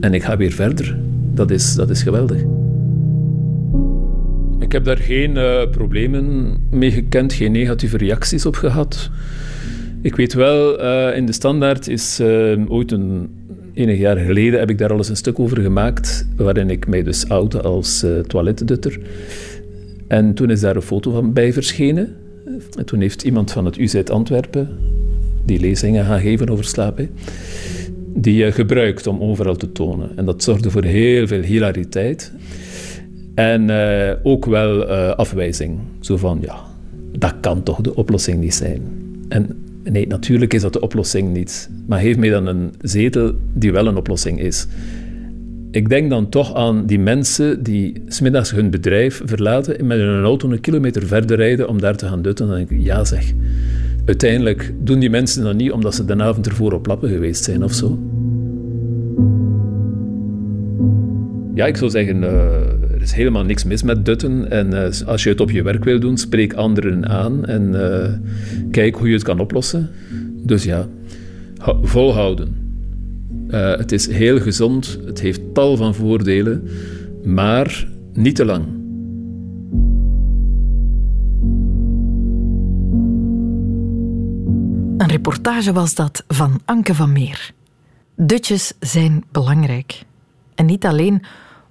en 0.00 0.14
ik 0.14 0.22
ga 0.22 0.36
weer 0.36 0.52
verder. 0.52 0.98
Dat 1.34 1.50
is, 1.50 1.74
dat 1.74 1.90
is 1.90 2.02
geweldig. 2.02 2.44
Ik 4.58 4.72
heb 4.72 4.84
daar 4.84 4.96
geen 4.98 5.36
uh, 5.36 5.70
problemen 5.70 6.56
mee 6.70 6.90
gekend, 6.90 7.32
geen 7.32 7.52
negatieve 7.52 7.96
reacties 7.96 8.46
op 8.46 8.54
gehad. 8.54 9.10
Ik 10.02 10.16
weet 10.16 10.32
wel, 10.32 10.82
uh, 10.82 11.16
in 11.16 11.26
de 11.26 11.32
standaard 11.32 11.88
is 11.88 12.20
uh, 12.20 12.64
ooit 12.68 12.92
een 12.92 13.28
enig 13.74 13.98
jaar 13.98 14.16
geleden 14.16 14.60
heb 14.60 14.70
ik 14.70 14.78
daar 14.78 14.90
al 14.90 14.96
eens 14.96 15.08
een 15.08 15.16
stuk 15.16 15.38
over 15.38 15.60
gemaakt, 15.60 16.28
waarin 16.36 16.70
ik 16.70 16.86
mij 16.86 17.02
dus 17.02 17.28
oude 17.28 17.62
als 17.62 18.04
uh, 18.04 18.18
toiletdutter. 18.18 19.00
En 20.08 20.34
toen 20.34 20.50
is 20.50 20.60
daar 20.60 20.76
een 20.76 20.82
foto 20.82 21.10
van 21.10 21.32
bij 21.32 21.52
verschenen. 21.52 22.16
En 22.78 22.84
toen 22.84 23.00
heeft 23.00 23.22
iemand 23.22 23.52
van 23.52 23.64
het 23.64 23.76
UZ 23.76 23.94
Antwerpen 23.94 24.68
die 25.44 25.60
lezingen 25.60 26.04
gaan 26.04 26.20
geven 26.20 26.48
over 26.48 26.64
slaap, 26.64 26.96
hè, 26.96 27.08
die 28.14 28.34
je 28.34 28.52
gebruikt 28.52 29.06
om 29.06 29.20
overal 29.20 29.56
te 29.56 29.72
tonen. 29.72 30.16
En 30.16 30.24
dat 30.24 30.42
zorgde 30.42 30.70
voor 30.70 30.84
heel 30.84 31.26
veel 31.26 31.42
hilariteit. 31.42 32.32
En 33.34 33.70
ook 34.22 34.46
wel 34.46 34.84
afwijzing. 35.14 35.78
Zo 36.00 36.16
van, 36.16 36.38
ja, 36.42 36.56
dat 37.18 37.34
kan 37.40 37.62
toch 37.62 37.80
de 37.80 37.94
oplossing 37.94 38.40
niet 38.40 38.54
zijn. 38.54 38.82
En 39.28 39.59
nee, 39.84 40.06
natuurlijk 40.06 40.54
is 40.54 40.62
dat 40.62 40.72
de 40.72 40.80
oplossing 40.80 41.32
niet. 41.32 41.70
Maar 41.86 42.00
geef 42.00 42.16
mij 42.16 42.28
dan 42.28 42.46
een 42.46 42.72
zetel 42.80 43.34
die 43.54 43.72
wel 43.72 43.86
een 43.86 43.96
oplossing 43.96 44.40
is. 44.40 44.66
Ik 45.70 45.88
denk 45.88 46.10
dan 46.10 46.28
toch 46.28 46.54
aan 46.54 46.86
die 46.86 46.98
mensen 46.98 47.62
die 47.62 48.02
smiddags 48.06 48.50
hun 48.50 48.70
bedrijf 48.70 49.22
verlaten 49.24 49.78
en 49.78 49.86
met 49.86 49.98
hun 49.98 50.22
auto 50.22 50.50
een 50.50 50.60
kilometer 50.60 51.06
verder 51.06 51.36
rijden 51.36 51.68
om 51.68 51.80
daar 51.80 51.96
te 51.96 52.06
gaan 52.06 52.22
dutten. 52.22 52.46
Dan 52.46 52.56
denk 52.56 52.70
ik, 52.70 52.80
ja 52.82 53.04
zeg. 53.04 53.32
Uiteindelijk 54.04 54.72
doen 54.82 54.98
die 54.98 55.10
mensen 55.10 55.44
dat 55.44 55.54
niet 55.54 55.72
omdat 55.72 55.94
ze 55.94 56.04
de 56.04 56.22
avond 56.22 56.46
ervoor 56.46 56.72
op 56.72 56.86
lappen 56.86 57.08
geweest 57.08 57.44
zijn 57.44 57.64
of 57.64 57.72
zo. 57.72 57.98
Ja, 61.54 61.66
ik 61.66 61.76
zou 61.76 61.90
zeggen, 61.90 62.22
uh, 62.22 62.79
er 63.00 63.06
is 63.06 63.12
helemaal 63.12 63.44
niks 63.44 63.64
mis 63.64 63.82
met 63.82 64.04
dutten. 64.04 64.50
En 64.50 64.72
uh, 64.72 65.06
als 65.06 65.22
je 65.22 65.28
het 65.28 65.40
op 65.40 65.50
je 65.50 65.62
werk 65.62 65.84
wil 65.84 66.00
doen, 66.00 66.18
spreek 66.18 66.52
anderen 66.52 67.08
aan 67.08 67.46
en 67.46 67.72
uh, 67.72 68.08
kijk 68.70 68.96
hoe 68.96 69.08
je 69.08 69.14
het 69.14 69.22
kan 69.22 69.40
oplossen. 69.40 69.90
Dus 70.42 70.64
ja, 70.64 70.86
volhouden. 71.82 72.56
Uh, 73.48 73.76
het 73.76 73.92
is 73.92 74.08
heel 74.08 74.40
gezond, 74.40 74.98
het 75.04 75.20
heeft 75.20 75.40
tal 75.54 75.76
van 75.76 75.94
voordelen, 75.94 76.68
maar 77.24 77.88
niet 78.12 78.36
te 78.36 78.44
lang. 78.44 78.64
Een 84.98 85.08
reportage 85.08 85.72
was 85.72 85.94
dat 85.94 86.24
van 86.28 86.60
Anke 86.64 86.94
van 86.94 87.12
Meer. 87.12 87.50
Dutjes 88.16 88.72
zijn 88.80 89.24
belangrijk. 89.32 90.02
En 90.54 90.66
niet 90.66 90.84
alleen 90.84 91.22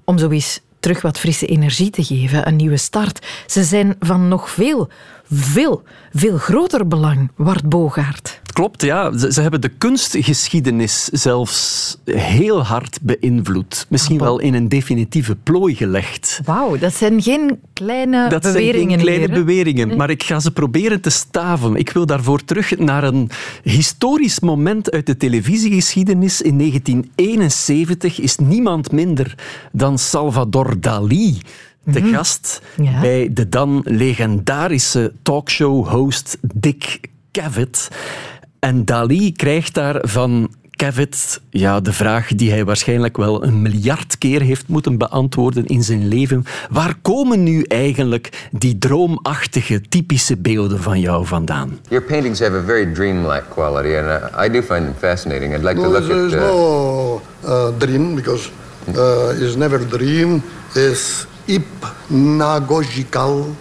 om 0.04 0.18
zo 0.18 0.30
eens 0.30 0.62
terug 0.80 1.02
wat 1.02 1.20
frisse 1.20 1.46
energie 1.46 1.90
te 1.90 2.04
geven, 2.04 2.48
een 2.48 2.56
nieuwe 2.56 2.78
start. 2.78 3.28
Ze 3.48 3.64
zijn 3.64 3.96
van 4.00 4.28
nog 4.28 4.50
veel, 4.50 4.90
veel, 5.30 5.84
veel 6.14 6.38
groter 6.38 6.88
belang, 6.88 7.32
Wart 7.36 7.70
Bogaert. 7.70 8.42
Klopt, 8.54 8.82
ja. 8.82 9.18
Ze, 9.18 9.34
ze, 9.34 9.42
hebben 9.42 9.62
de 9.62 9.70
kunstgeschiedenis 9.70 11.04
zelfs 11.06 11.98
heel 12.06 12.64
hard 12.64 13.00
beïnvloed. 13.02 13.86
Misschien 13.90 14.18
wel 14.18 14.40
in 14.40 14.54
een 14.54 14.70
definitieve 14.70 15.36
plooi 15.36 15.76
gelegd. 15.76 16.42
Wauw, 16.46 16.78
dat 16.78 16.94
zijn 16.94 17.22
geen 17.22 17.60
kleine 17.74 18.30
dat 18.30 18.42
beweringen. 18.42 18.98
Dat 18.98 19.06
zijn 19.06 19.18
geen 19.18 19.18
kleine 19.18 19.44
beweringen, 19.44 19.98
maar 19.98 20.10
ik 20.10 20.24
ga 20.24 20.40
ze 20.40 20.52
proberen 20.52 21.02
te 21.02 21.10
staven. 21.10 21.76
Ik 21.76 21.90
wil 21.90 22.06
daarvoor 22.06 22.44
terug 22.44 22.78
naar 22.78 23.04
een 23.04 23.30
historisch 23.64 24.40
moment 24.40 24.92
uit 24.92 25.06
de 25.06 25.18
televisiegeschiedenis. 25.18 26.42
In 26.42 26.58
1971 26.58 28.20
is 28.20 28.38
niemand 28.38 28.92
minder 28.92 29.36
dan 29.72 29.98
Salvador 29.98 30.80
Dali 30.80 31.42
de 31.92 32.00
mhm. 32.00 32.14
gast 32.14 32.62
ja. 32.82 33.02
bij 33.02 33.30
de 33.34 33.50
dan 33.50 33.82
legendarische 33.86 35.14
talkshow-host 35.22 36.38
Dick 36.54 37.00
Cavett. 37.32 37.88
En 38.60 38.86
Dali 38.86 39.32
krijgt 39.32 39.74
daar 39.74 39.98
van 40.02 40.50
Cavett 40.80 41.42
ja, 41.50 41.80
de 41.80 41.94
vraag 41.94 42.28
die 42.28 42.52
hij 42.52 42.66
waarschijnlijk 42.66 43.18
wel 43.18 43.44
een 43.44 43.62
miljard 43.62 44.18
keer 44.18 44.42
heeft 44.42 44.68
moeten 44.68 44.98
beantwoorden 44.98 45.66
in 45.66 45.84
zijn 45.84 46.08
leven. 46.08 46.44
Waar 46.70 46.96
komen 47.02 47.44
nu 47.44 47.62
eigenlijk 47.62 48.48
die 48.52 48.78
droomachtige, 48.78 49.82
typische 49.82 50.38
beelden 50.38 50.82
van 50.82 51.00
jou 51.00 51.26
vandaan? 51.26 51.80
Your 51.90 52.06
paintings 52.06 52.40
have 52.40 52.56
a 52.56 52.64
very 52.66 52.94
dreamlike 52.94 53.44
quality 53.50 53.96
and 53.96 54.34
uh, 54.34 54.46
I 54.46 54.50
do 54.50 54.62
find 54.62 54.84
them 54.84 54.96
fascinating. 54.98 55.56
I'd 55.56 55.64
like 55.64 55.76
no, 55.76 55.84
to 55.84 55.90
look 55.90 56.12
at... 56.12 56.34
Uh... 56.34 56.40
no 56.40 57.22
uh, 57.46 57.68
dream 57.78 58.16
because 58.16 58.50
uh, 58.88 59.42
it's 59.42 59.56
never 59.56 59.88
dream. 59.88 60.44
It's 60.74 61.28
hypnagogical 61.50 63.56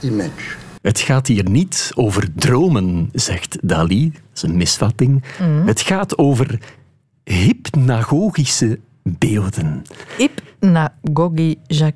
image. 0.00 0.56
Het 0.82 1.00
gaat 1.00 1.26
hier 1.26 1.50
niet 1.50 1.90
over 1.94 2.28
dromen, 2.34 3.08
zegt 3.12 3.58
Dali. 3.62 4.10
Dat 4.10 4.20
is 4.34 4.42
een 4.42 4.56
misvatting. 4.56 5.22
Mm. 5.40 5.66
Het 5.66 5.80
gaat 5.80 6.18
over 6.18 6.58
hypnagogische 7.24 8.78
beelden. 9.02 9.82
Hypnagogische 10.16 11.92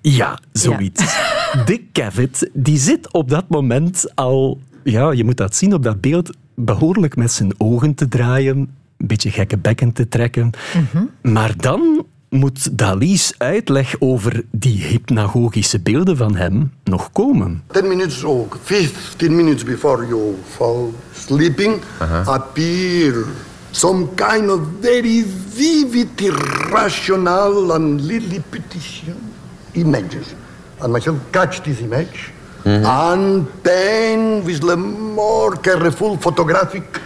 Ja, 0.00 0.38
zoiets. 0.52 1.16
Ja. 1.52 1.64
Dick 1.64 1.82
Cavett 1.92 2.50
die 2.52 2.78
zit 2.78 3.12
op 3.12 3.28
dat 3.28 3.48
moment 3.48 4.14
al... 4.14 4.58
Ja, 4.84 5.10
je 5.10 5.24
moet 5.24 5.36
dat 5.36 5.56
zien 5.56 5.74
op 5.74 5.82
dat 5.82 6.00
beeld 6.00 6.36
behoorlijk 6.54 7.16
met 7.16 7.32
zijn 7.32 7.52
ogen 7.58 7.94
te 7.94 8.08
draaien, 8.08 8.56
een 8.56 9.06
beetje 9.06 9.30
gekke 9.30 9.58
bekken 9.58 9.92
te 9.92 10.08
trekken. 10.08 10.50
Mm 10.74 10.86
-hmm. 10.92 11.10
Maar 11.32 11.56
dan 11.56 12.06
moet 12.32 12.78
Dali's 12.78 13.34
uitleg 13.38 13.94
over 13.98 14.44
die 14.50 14.82
hypnagogische 14.82 15.80
beelden 15.80 16.16
van 16.16 16.34
hem 16.36 16.72
nog 16.84 17.12
komen. 17.12 17.62
10 17.66 17.88
minutes 17.88 18.24
or 18.24 18.46
15 18.62 19.36
minutes 19.36 19.64
before 19.64 20.06
you 20.06 20.34
fall 20.56 20.92
sleeping 21.12 21.74
uh 21.74 22.10
-huh. 22.10 22.28
appear 22.28 23.24
some 23.70 24.06
kind 24.14 24.50
of 24.50 24.60
very 24.80 25.26
vivid, 25.54 26.08
irrational 26.20 27.72
and 27.72 28.00
lilliputian 28.00 29.32
images. 29.72 30.26
And 30.78 30.92
myself 30.92 31.16
catch 31.30 31.60
this 31.60 31.78
image 31.78 32.32
mm 32.62 32.72
-hmm. 32.72 32.84
and 32.84 33.46
then 33.62 34.44
with 34.44 34.70
a 34.70 34.76
more 34.76 35.56
careful 35.60 36.16
photographic 36.20 37.00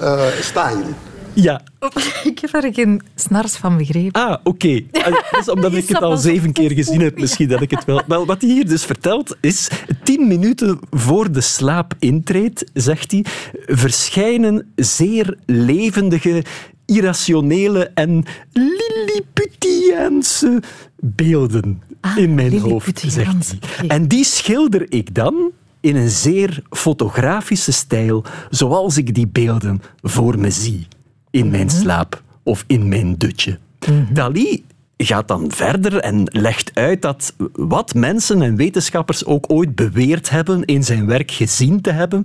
uh, 0.00 0.30
style. 0.40 0.94
Ja. 1.34 1.62
Ik 2.24 2.38
heb 2.38 2.54
er 2.54 2.74
geen 2.74 3.02
snars 3.14 3.56
van 3.56 3.76
begrepen. 3.76 4.22
Ah, 4.22 4.36
oké. 4.44 4.48
Okay. 4.48 4.86
Dus 5.30 5.48
omdat 5.48 5.74
ik 5.82 5.88
het 5.88 6.02
al 6.02 6.16
zeven 6.16 6.52
keer 6.52 6.70
gezien 6.70 7.00
heb, 7.00 7.18
misschien 7.18 7.48
dat 7.48 7.60
ik 7.60 7.70
het 7.70 7.84
wel... 7.84 8.02
Wel, 8.06 8.26
wat 8.26 8.40
hij 8.40 8.50
hier 8.50 8.68
dus 8.68 8.84
vertelt, 8.84 9.36
is 9.40 9.70
tien 10.02 10.28
minuten 10.28 10.78
voor 10.90 11.32
de 11.32 11.40
slaap 11.40 11.94
intreedt, 11.98 12.70
zegt 12.74 13.10
hij, 13.10 13.24
verschijnen 13.66 14.72
zeer 14.76 15.38
levendige, 15.46 16.44
irrationele 16.86 17.90
en 17.94 18.24
Lilliputiaanse 18.52 20.62
beelden 21.00 21.82
ah, 22.00 22.16
in 22.16 22.34
mijn 22.34 22.58
hoofd, 22.58 23.04
zegt 23.06 23.54
hij. 23.76 23.88
En 23.88 24.08
die 24.08 24.24
schilder 24.24 24.92
ik 24.92 25.14
dan 25.14 25.50
in 25.80 25.96
een 25.96 26.10
zeer 26.10 26.62
fotografische 26.70 27.72
stijl, 27.72 28.24
zoals 28.50 28.96
ik 28.96 29.14
die 29.14 29.28
beelden 29.28 29.82
voor 30.02 30.38
me 30.38 30.50
zie 30.50 30.86
in 31.32 31.50
mijn 31.50 31.66
mhm. 31.66 31.76
slaap 31.76 32.22
of 32.42 32.64
in 32.66 32.88
mijn 32.88 33.14
dutje. 33.18 33.58
Mhm. 33.86 34.14
Dali 34.14 34.64
gaat 34.96 35.28
dan 35.28 35.50
verder 35.50 35.96
en 35.98 36.22
legt 36.24 36.70
uit 36.74 37.02
dat 37.02 37.34
wat 37.52 37.94
mensen 37.94 38.42
en 38.42 38.56
wetenschappers 38.56 39.24
ook 39.24 39.44
ooit 39.48 39.74
beweerd 39.74 40.30
hebben 40.30 40.64
in 40.64 40.84
zijn 40.84 41.06
werk 41.06 41.30
gezien 41.30 41.80
te 41.80 41.90
hebben, 41.90 42.22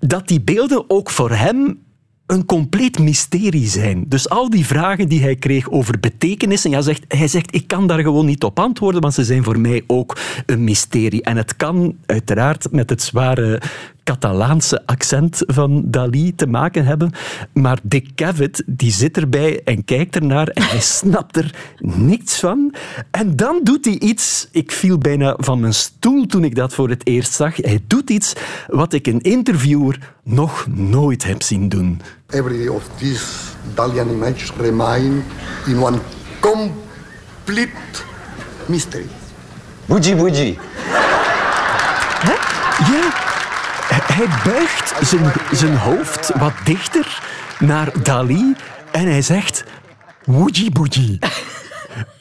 dat 0.00 0.28
die 0.28 0.40
beelden 0.40 0.84
ook 0.88 1.10
voor 1.10 1.30
hem 1.30 1.78
een 2.26 2.44
compleet 2.44 2.98
mysterie 2.98 3.66
zijn. 3.66 4.04
Dus 4.08 4.28
al 4.28 4.50
die 4.50 4.66
vragen 4.66 5.08
die 5.08 5.22
hij 5.22 5.36
kreeg 5.36 5.70
over 5.70 6.00
betekenissen, 6.00 6.70
ja, 6.70 6.80
zegt, 6.80 7.04
hij 7.08 7.28
zegt, 7.28 7.54
ik 7.54 7.66
kan 7.66 7.86
daar 7.86 8.00
gewoon 8.00 8.26
niet 8.26 8.44
op 8.44 8.58
antwoorden, 8.58 9.00
want 9.00 9.14
ze 9.14 9.24
zijn 9.24 9.44
voor 9.44 9.60
mij 9.60 9.84
ook 9.86 10.18
een 10.46 10.64
mysterie. 10.64 11.22
En 11.22 11.36
het 11.36 11.56
kan 11.56 11.96
uiteraard 12.06 12.72
met 12.72 12.90
het 12.90 13.02
zware 13.02 13.60
Catalaanse 14.04 14.86
accent 14.86 15.42
van 15.46 15.82
Dali 15.86 16.34
te 16.34 16.46
maken 16.46 16.84
hebben. 16.84 17.12
Maar 17.52 17.78
Dick 17.82 18.14
Cavett 18.14 18.62
die 18.66 18.92
zit 18.92 19.16
erbij 19.16 19.60
en 19.64 19.84
kijkt 19.84 20.14
ernaar 20.14 20.48
en 20.48 20.62
hij 20.62 20.80
snapt 21.00 21.36
er 21.36 21.54
niks 21.78 22.38
van. 22.38 22.74
En 23.10 23.36
dan 23.36 23.60
doet 23.62 23.84
hij 23.84 23.98
iets, 23.98 24.48
ik 24.50 24.72
viel 24.72 24.98
bijna 24.98 25.34
van 25.38 25.60
mijn 25.60 25.74
stoel 25.74 26.26
toen 26.26 26.44
ik 26.44 26.54
dat 26.54 26.74
voor 26.74 26.88
het 26.88 27.06
eerst 27.06 27.32
zag. 27.32 27.56
Hij 27.56 27.84
doet 27.86 28.10
iets 28.10 28.32
wat 28.66 28.92
ik 28.92 29.06
een 29.06 29.20
interviewer 29.20 30.12
nog 30.22 30.66
nooit 30.70 31.24
heb 31.24 31.42
zien 31.42 31.68
doen. 31.68 32.00
Every 32.28 32.68
of 32.68 32.88
these 32.96 33.24
Dalian 33.74 34.08
images 34.08 34.52
remain 34.60 35.24
in 35.66 35.82
one 35.82 35.98
complete 36.40 38.02
mystery. 38.66 39.06
Bougie 39.86 40.16
bougie. 40.16 40.58
Ja, 42.24 43.33
hij 44.06 44.26
buigt 44.44 45.08
zijn, 45.08 45.32
zijn 45.52 45.76
hoofd 45.76 46.30
wat 46.38 46.52
dichter 46.64 47.22
naar 47.58 48.02
Dali 48.02 48.54
en 48.92 49.06
hij 49.06 49.22
zegt... 49.22 49.64
Woeji 50.24 50.70
boeji. 50.70 51.18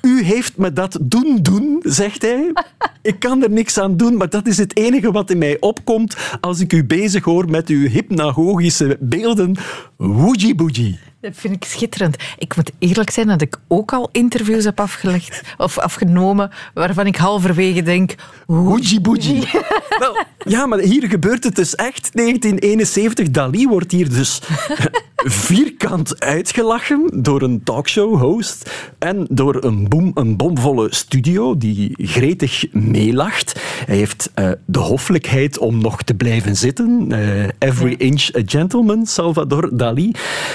U 0.02 0.24
heeft 0.24 0.58
me 0.58 0.74
dat 0.74 0.98
doen 1.02 1.40
doen, 1.42 1.80
zegt 1.84 2.22
hij. 2.22 2.54
Ik 3.02 3.20
kan 3.20 3.44
er 3.44 3.50
niks 3.50 3.78
aan 3.78 3.98
doen, 3.98 4.18
maar 4.18 4.30
dat 4.30 4.48
is 4.48 4.58
het 4.58 4.78
enige 4.78 5.12
wat 5.12 5.30
in 5.30 5.38
mij 5.38 5.58
opkomt 5.60 6.18
als 6.42 6.60
ik 6.60 6.74
u 6.74 6.86
bezig 6.86 7.24
hoor 7.24 7.50
met 7.50 7.68
uw 7.68 7.88
hypnagogische 7.88 8.98
beelden. 9.00 9.56
Woeji 9.98 10.56
boeji. 10.56 11.00
Dat 11.24 11.36
vind 11.36 11.56
ik 11.56 11.64
schitterend. 11.64 12.16
Ik 12.38 12.56
moet 12.56 12.72
eerlijk 12.80 13.10
zijn 13.10 13.28
dat 13.28 13.42
ik 13.42 13.58
ook 13.68 13.94
al 13.94 14.10
interviews 14.12 14.64
heb 14.64 14.80
afgelegd 14.80 15.42
of 15.58 15.78
afgenomen 15.78 16.52
waarvan 16.74 17.08
ik 17.08 17.16
halverwege 17.16 17.82
denk... 17.82 18.16
Hoeji 18.46 19.02
boeji. 19.02 19.44
Wel, 20.00 20.26
ja, 20.46 20.66
maar 20.66 20.80
hier 20.80 21.08
gebeurt 21.08 21.44
het 21.44 21.56
dus 21.56 21.76
echt. 21.76 22.10
1971, 22.14 23.30
Dali 23.30 23.68
wordt 23.68 23.92
hier 23.92 24.10
dus 24.10 24.42
vierkant 25.24 26.20
uitgelachen 26.20 27.24
door 27.24 27.42
een 27.42 27.64
talkshow-host 27.64 28.72
en 29.00 29.28
door 29.30 29.64
een, 29.64 29.90
boom, 29.90 30.12
een 30.14 30.38
bomvolle 30.38 30.94
studio 30.94 31.58
die 31.58 31.94
gretig 31.98 32.66
meelacht. 32.72 33.60
Hij 33.86 33.96
heeft 33.96 34.32
uh, 34.36 34.52
de 34.66 34.80
hoffelijkheid 34.80 35.58
om 35.58 35.82
nog 35.82 36.02
te 36.02 36.14
blijven 36.14 36.56
zitten. 36.56 37.08
Uh, 37.12 37.48
every 37.58 37.96
inch 37.98 38.36
a 38.36 38.42
gentleman, 38.46 39.06
Salvador 39.06 39.78
Dali. 39.78 40.12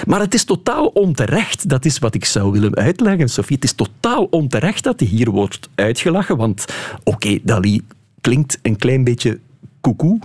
Maar 0.07 0.20
het 0.20 0.35
is 0.35 0.44
totaal 0.62 0.87
onterecht. 0.87 1.68
Dat 1.68 1.85
is 1.85 1.99
wat 1.99 2.14
ik 2.14 2.25
zou 2.25 2.53
willen 2.53 2.75
uitleggen, 2.75 3.29
Sophie. 3.29 3.55
Het 3.55 3.64
is 3.64 3.73
totaal 3.73 4.25
onterecht 4.25 4.85
dat 4.85 5.01
hij 5.01 5.09
hier 5.09 5.31
wordt 5.31 5.68
uitgelachen. 5.75 6.37
Want 6.37 6.64
oké, 7.05 7.11
okay, 7.11 7.40
Dali 7.44 7.83
klinkt 8.21 8.59
een 8.62 8.77
klein 8.77 9.05
beetje 9.05 9.40
koekoe. 9.81 10.21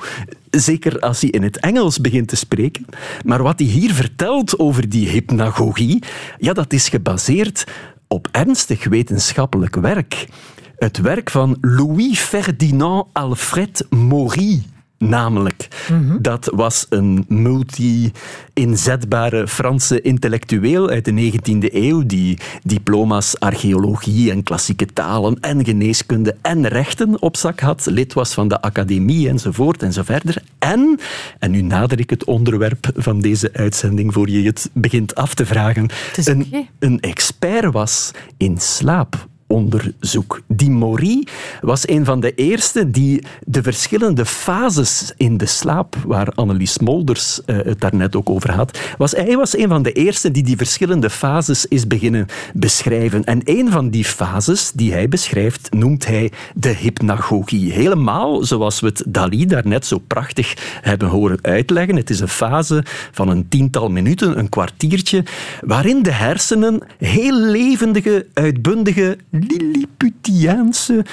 Zeker 0.50 1.00
als 1.00 1.22
hij 1.22 1.30
in 1.30 1.44
het 1.44 1.60
Engels 1.60 2.02
begint 2.02 2.28
te 2.28 2.36
spreken. 2.36 2.86
Maar 3.26 3.44
wat 3.44 3.60
hij 3.60 3.68
hier 3.68 3.94
vertelt 3.94 4.60
over 4.60 4.90
die 4.90 5.10
hypnagogie, 5.10 6.04
ja, 6.38 6.54
dat 6.54 6.74
is 6.74 6.90
gebaseerd 6.90 7.64
op 8.08 8.28
ernstig 8.32 8.84
wetenschappelijk 8.84 9.76
werk. 9.76 10.28
Het 10.76 10.98
werk 10.98 11.30
van 11.30 11.58
Louis 11.62 12.20
Ferdinand 12.20 13.06
Alfred 13.14 13.86
Maury. 13.90 14.64
Namelijk, 15.10 15.68
mhm. 15.90 16.18
dat 16.22 16.52
was 16.56 16.86
een 16.90 17.26
multi-inzetbare 17.28 19.48
Franse 19.48 20.02
intellectueel 20.02 20.90
uit 20.90 21.06
de 21.06 21.32
19e 21.32 21.74
eeuw 21.74 22.06
die 22.06 22.38
diploma's 22.64 23.40
archeologie 23.40 24.32
en 24.32 24.44
klassieke 24.44 24.86
talen 24.86 25.40
en 25.40 25.66
geneeskunde 25.66 26.36
en 26.42 26.68
rechten 26.68 27.22
op 27.22 27.38
zak 27.38 27.60
had, 27.60 27.86
lid 27.86 28.14
was 28.14 28.34
van 28.34 28.48
de 28.48 28.62
academie 28.62 29.30
enzovoort 29.30 29.84
en 29.84 29.94
zo 29.94 30.04
verder. 30.04 30.44
En, 30.60 31.00
en 31.40 31.52
nu 31.52 31.62
nader 31.62 32.00
ik 32.00 32.10
het 32.10 32.24
onderwerp 32.24 32.92
van 32.96 33.22
deze 33.22 33.50
uitzending 33.54 34.14
voor 34.14 34.30
je 34.30 34.46
het 34.46 34.70
begint 34.74 35.16
af 35.16 35.34
te 35.34 35.46
vragen, 35.46 35.90
een, 36.24 36.68
een 36.80 37.00
expert 37.00 37.74
was 37.74 38.12
in 38.38 38.58
slaap 38.58 39.32
onderzoek. 39.54 40.42
Die 40.48 40.70
Maury 40.70 41.28
was 41.62 41.88
een 41.88 42.06
van 42.06 42.20
de 42.20 42.36
eerste 42.36 42.92
die 42.92 43.24
de 43.46 43.64
verschillende 43.64 44.26
fases 44.26 45.14
in 45.18 45.38
de 45.38 45.46
slaap, 45.46 45.96
waar 46.06 46.32
Annelies 46.36 46.80
Molders 46.80 47.42
uh, 47.46 47.58
het 47.64 47.82
daarnet 47.82 48.16
ook 48.16 48.30
over 48.30 48.52
had, 48.52 48.80
was, 48.98 49.12
hij 49.12 49.38
was 49.38 49.58
een 49.58 49.68
van 49.68 49.84
de 49.84 49.92
eerste 49.92 50.32
die 50.32 50.44
die 50.44 50.58
verschillende 50.58 51.10
fases 51.10 51.66
is 51.66 51.88
beginnen 51.88 52.26
beschrijven. 52.54 53.24
En 53.24 53.42
een 53.44 53.72
van 53.72 53.90
die 53.90 54.06
fases 54.06 54.72
die 54.72 54.92
hij 54.94 55.10
beschrijft, 55.10 55.74
noemt 55.74 56.08
hij 56.08 56.32
de 56.56 56.76
hypnagogie. 56.76 57.72
Helemaal 57.72 58.44
zoals 58.44 58.80
we 58.80 58.88
het 58.88 59.04
Dali 59.08 59.46
daarnet 59.46 59.86
zo 59.86 59.98
prachtig 59.98 60.80
hebben 60.82 61.08
horen 61.08 61.40
uitleggen. 61.42 61.96
Het 61.96 62.10
is 62.10 62.20
een 62.20 62.28
fase 62.28 62.84
van 63.12 63.30
een 63.30 63.48
tiental 63.48 63.90
minuten, 63.90 64.40
een 64.40 64.50
kwartiertje, 64.50 65.24
waarin 65.62 66.04
de 66.04 66.12
hersenen 66.12 66.82
heel 66.98 67.40
levendige, 67.40 68.28
uitbundige 68.34 69.18
Lilliputiaanse 69.48 71.06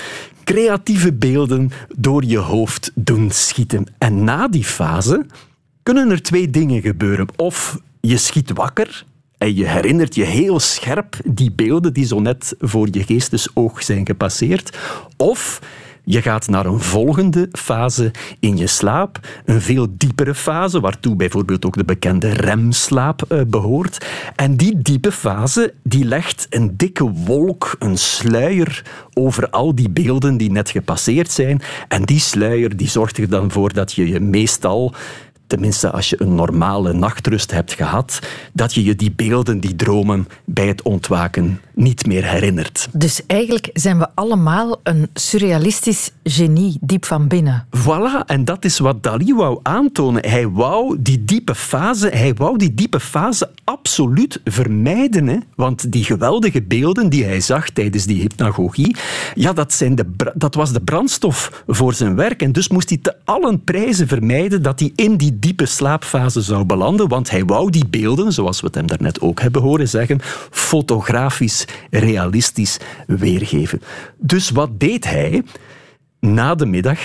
creatieve 0.44 1.12
beelden 1.12 1.70
door 1.96 2.24
je 2.24 2.38
hoofd 2.38 2.90
doen 2.94 3.30
schieten. 3.30 3.86
En 3.98 4.24
na 4.24 4.48
die 4.48 4.64
fase 4.64 5.26
kunnen 5.82 6.10
er 6.10 6.22
twee 6.22 6.50
dingen 6.50 6.82
gebeuren. 6.82 7.26
Of 7.36 7.78
je 8.00 8.16
schiet 8.16 8.50
wakker 8.52 9.04
en 9.38 9.54
je 9.54 9.66
herinnert 9.66 10.14
je 10.14 10.24
heel 10.24 10.60
scherp 10.60 11.16
die 11.24 11.52
beelden 11.52 11.92
die 11.92 12.06
zo 12.06 12.20
net 12.20 12.54
voor 12.58 12.88
je 12.90 13.04
geestesoog 13.04 13.82
zijn 13.82 14.06
gepasseerd. 14.06 14.78
Of 15.16 15.60
je 16.10 16.22
gaat 16.22 16.48
naar 16.48 16.66
een 16.66 16.80
volgende 16.80 17.48
fase 17.52 18.10
in 18.40 18.56
je 18.56 18.66
slaap, 18.66 19.18
een 19.44 19.60
veel 19.60 19.86
diepere 19.90 20.34
fase, 20.34 20.80
waartoe 20.80 21.16
bijvoorbeeld 21.16 21.64
ook 21.66 21.76
de 21.76 21.84
bekende 21.84 22.28
remslaap 22.28 23.22
uh, 23.28 23.40
behoort. 23.46 24.06
En 24.36 24.56
die 24.56 24.82
diepe 24.82 25.12
fase 25.12 25.74
die 25.82 26.04
legt 26.04 26.46
een 26.50 26.76
dikke 26.76 27.10
wolk, 27.10 27.76
een 27.78 27.98
sluier 27.98 28.84
over 29.14 29.50
al 29.50 29.74
die 29.74 29.90
beelden 29.90 30.36
die 30.36 30.50
net 30.50 30.70
gepasseerd 30.70 31.30
zijn. 31.30 31.62
En 31.88 32.02
die 32.02 32.20
sluier 32.20 32.76
die 32.76 32.88
zorgt 32.88 33.18
er 33.18 33.28
dan 33.28 33.50
voor 33.50 33.72
dat 33.72 33.92
je 33.92 34.08
je 34.08 34.20
meestal 34.20 34.94
tenminste 35.50 35.90
als 35.90 36.10
je 36.10 36.22
een 36.22 36.34
normale 36.34 36.92
nachtrust 36.92 37.50
hebt 37.50 37.72
gehad, 37.72 38.18
dat 38.52 38.74
je 38.74 38.84
je 38.84 38.96
die 38.96 39.12
beelden, 39.12 39.60
die 39.60 39.76
dromen 39.76 40.28
bij 40.44 40.66
het 40.66 40.82
ontwaken 40.82 41.60
niet 41.74 42.06
meer 42.06 42.24
herinnert. 42.24 42.88
Dus 42.92 43.26
eigenlijk 43.26 43.70
zijn 43.72 43.98
we 43.98 44.08
allemaal 44.14 44.80
een 44.82 45.08
surrealistisch 45.14 46.10
genie, 46.24 46.78
diep 46.80 47.04
van 47.04 47.28
binnen. 47.28 47.66
Voilà, 47.76 48.26
en 48.26 48.44
dat 48.44 48.64
is 48.64 48.78
wat 48.78 49.02
Dali 49.02 49.34
wou 49.34 49.58
aantonen. 49.62 50.28
Hij 50.28 50.48
wou 50.48 50.96
die 50.98 51.24
diepe 51.24 51.54
fase, 51.54 52.08
hij 52.08 52.34
wou 52.34 52.58
die 52.58 52.74
diepe 52.74 53.00
fase 53.00 53.50
absoluut 53.64 54.40
vermijden. 54.44 55.26
Hè? 55.26 55.38
Want 55.54 55.92
die 55.92 56.04
geweldige 56.04 56.62
beelden 56.62 57.08
die 57.08 57.24
hij 57.24 57.40
zag 57.40 57.70
tijdens 57.70 58.04
die 58.04 58.20
hypnagogie, 58.20 58.96
ja, 59.34 59.52
dat, 59.52 59.72
zijn 59.72 59.94
de, 59.94 60.06
dat 60.34 60.54
was 60.54 60.72
de 60.72 60.80
brandstof 60.80 61.62
voor 61.66 61.94
zijn 61.94 62.16
werk. 62.16 62.42
En 62.42 62.52
dus 62.52 62.68
moest 62.68 62.88
hij 62.88 62.98
te 62.98 63.14
allen 63.24 63.64
prijzen 63.64 64.08
vermijden 64.08 64.62
dat 64.62 64.80
hij 64.80 64.92
in 64.94 65.16
die 65.16 65.38
diepe 65.40 65.66
slaapfase 65.66 66.40
zou 66.40 66.64
belanden, 66.64 67.08
want 67.08 67.30
hij 67.30 67.44
wou 67.44 67.70
die 67.70 67.86
beelden, 67.88 68.32
zoals 68.32 68.60
we 68.60 68.66
het 68.66 68.74
hem 68.74 68.86
daarnet 68.86 69.20
ook 69.20 69.40
hebben 69.40 69.62
horen 69.62 69.88
zeggen, 69.88 70.20
fotografisch 70.50 71.64
realistisch 71.90 72.78
weergeven. 73.06 73.82
Dus 74.16 74.50
wat 74.50 74.80
deed 74.80 75.04
hij? 75.04 75.42
Na 76.20 76.54
de 76.54 76.66
middag, 76.66 77.00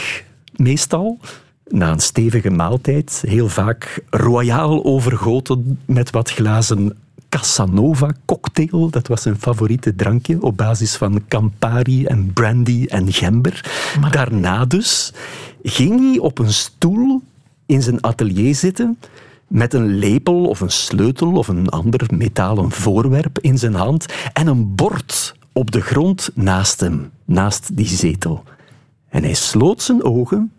meestal, 0.56 1.20
na 1.68 1.92
een 1.92 2.00
stevige 2.00 2.50
maaltijd, 2.50 3.24
heel 3.28 3.50
vaak 3.50 4.04
royaal 4.10 4.86
overgoten 4.86 5.80
met 5.86 6.10
wat 6.10 6.32
glazen 6.32 6.98
Casanova 7.30 8.12
cocktail. 8.26 8.90
Dat 8.90 9.08
was 9.08 9.22
zijn 9.22 9.40
favoriete 9.40 9.96
drankje 9.96 10.42
op 10.42 10.58
basis 10.58 10.96
van 10.96 11.24
Campari 11.28 12.06
en 12.06 12.34
brandy 12.34 12.86
en 12.88 13.14
gember. 13.14 13.66
Maar... 14.00 14.12
Daarna 14.12 14.66
dus 14.66 15.14
ging 15.64 16.00
hij 16.00 16.20
op 16.20 16.40
een 16.40 16.54
stoel 16.54 17.22
in 17.66 17.82
zijn 17.82 18.04
atelier 18.04 18.56
zitten 18.56 19.00
met 19.48 19.74
een 19.74 19.96
lepel 19.98 20.46
of 20.46 20.60
een 20.60 20.72
sleutel 20.72 21.32
of 21.32 21.48
een 21.48 21.70
ander 21.70 22.02
metalen 22.14 22.72
voorwerp 22.72 23.40
in 23.40 23.58
zijn 23.58 23.74
hand 23.74 24.06
en 24.34 24.48
een 24.48 24.76
bord 24.76 25.36
op 25.54 25.72
de 25.72 25.82
grond 25.82 26.30
naast 26.34 26.80
hem, 26.80 27.12
naast 27.26 27.78
die 27.78 27.88
zetel. 27.88 28.44
En 29.10 29.24
hij 29.24 29.34
sloot 29.34 29.82
zijn 29.82 30.04
ogen, 30.04 30.54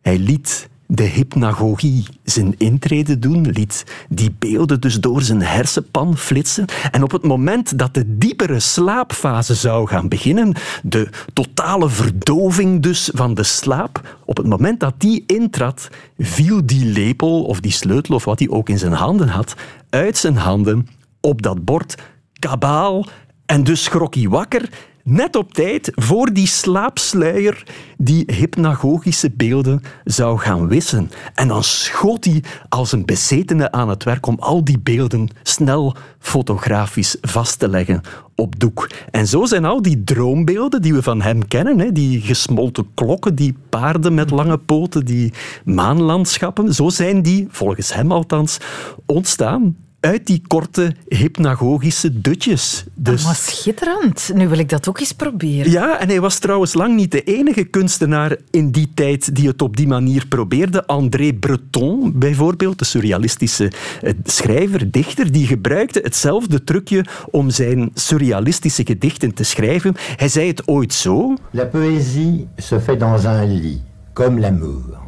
hij 0.00 0.18
liet 0.18 0.68
de 0.90 1.02
hypnagogie 1.02 2.06
zijn 2.24 2.54
intrede 2.58 3.18
doen, 3.18 3.50
liet 3.50 3.84
die 4.08 4.34
beelden 4.38 4.80
dus 4.80 5.00
door 5.00 5.22
zijn 5.22 5.42
hersenpan 5.42 6.16
flitsen. 6.16 6.64
En 6.90 7.02
op 7.02 7.10
het 7.10 7.22
moment 7.22 7.78
dat 7.78 7.94
de 7.94 8.18
diepere 8.18 8.60
slaapfase 8.60 9.54
zou 9.54 9.86
gaan 9.88 10.08
beginnen, 10.08 10.54
de 10.82 11.08
totale 11.32 11.88
verdoving 11.88 12.82
dus 12.82 13.10
van 13.14 13.34
de 13.34 13.42
slaap, 13.42 14.18
op 14.24 14.36
het 14.36 14.46
moment 14.46 14.80
dat 14.80 14.94
die 14.98 15.24
intrad, 15.26 15.88
viel 16.18 16.66
die 16.66 16.84
lepel 16.84 17.44
of 17.44 17.60
die 17.60 17.72
sleutel 17.72 18.14
of 18.14 18.24
wat 18.24 18.38
hij 18.38 18.48
ook 18.48 18.68
in 18.68 18.78
zijn 18.78 18.92
handen 18.92 19.28
had, 19.28 19.54
uit 19.90 20.16
zijn 20.16 20.36
handen 20.36 20.88
op 21.20 21.42
dat 21.42 21.64
bord, 21.64 22.02
kabaal. 22.38 23.06
En 23.46 23.64
dus 23.64 23.82
schrok 23.82 24.14
hij 24.14 24.28
wakker 24.28 24.68
net 25.10 25.36
op 25.36 25.54
tijd 25.54 25.92
voor 25.94 26.32
die 26.32 26.46
slaapsluier 26.46 27.62
die 27.96 28.24
hypnagogische 28.26 29.30
beelden 29.30 29.82
zou 30.04 30.38
gaan 30.38 30.68
wissen. 30.68 31.10
En 31.34 31.48
dan 31.48 31.64
schoot 31.64 32.24
hij 32.24 32.42
als 32.68 32.92
een 32.92 33.04
bezetene 33.04 33.70
aan 33.72 33.88
het 33.88 34.04
werk 34.04 34.26
om 34.26 34.36
al 34.38 34.64
die 34.64 34.78
beelden 34.78 35.28
snel 35.42 35.96
fotografisch 36.18 37.16
vast 37.20 37.58
te 37.58 37.68
leggen 37.68 38.00
op 38.34 38.60
doek. 38.60 38.90
En 39.10 39.26
zo 39.26 39.44
zijn 39.44 39.64
al 39.64 39.82
die 39.82 40.04
droombeelden 40.04 40.82
die 40.82 40.94
we 40.94 41.02
van 41.02 41.22
hem 41.22 41.48
kennen, 41.48 41.94
die 41.94 42.20
gesmolten 42.20 42.86
klokken, 42.94 43.34
die 43.34 43.56
paarden 43.68 44.14
met 44.14 44.30
lange 44.30 44.58
poten, 44.58 45.04
die 45.04 45.32
maanlandschappen, 45.64 46.74
zo 46.74 46.88
zijn 46.88 47.22
die, 47.22 47.46
volgens 47.50 47.94
hem 47.94 48.12
althans, 48.12 48.58
ontstaan 49.06 49.76
uit 50.00 50.26
die 50.26 50.42
korte 50.46 50.94
hypnagogische 51.08 52.20
dutjes. 52.20 52.84
Dus... 52.94 53.22
Dat 53.22 53.30
was 53.30 53.44
schitterend. 53.46 54.30
Nu 54.34 54.48
wil 54.48 54.58
ik 54.58 54.68
dat 54.68 54.88
ook 54.88 55.00
eens 55.00 55.12
proberen. 55.12 55.70
Ja, 55.70 56.00
en 56.00 56.08
hij 56.08 56.20
was 56.20 56.38
trouwens 56.38 56.74
lang 56.74 56.96
niet 56.96 57.10
de 57.10 57.22
enige 57.22 57.64
kunstenaar 57.64 58.36
in 58.50 58.70
die 58.70 58.90
tijd 58.94 59.34
die 59.34 59.48
het 59.48 59.62
op 59.62 59.76
die 59.76 59.86
manier 59.86 60.26
probeerde. 60.26 60.86
André 60.86 61.34
Breton 61.34 62.18
bijvoorbeeld, 62.18 62.78
de 62.78 62.84
surrealistische 62.84 63.72
eh, 64.02 64.12
schrijver, 64.24 64.90
dichter, 64.90 65.32
die 65.32 65.46
gebruikte 65.46 66.00
hetzelfde 66.02 66.64
trucje 66.64 67.04
om 67.30 67.50
zijn 67.50 67.90
surrealistische 67.94 68.86
gedichten 68.86 69.34
te 69.34 69.44
schrijven. 69.44 69.94
Hij 70.16 70.28
zei 70.28 70.46
het 70.46 70.68
ooit 70.68 70.92
zo. 70.92 71.34
La 71.50 71.64
poésie 71.64 72.48
se 72.56 72.80
fait 72.80 73.00
dans 73.00 73.24
un 73.24 73.60
lit, 73.60 73.80
comme 74.12 74.40
l'amour. 74.40 75.07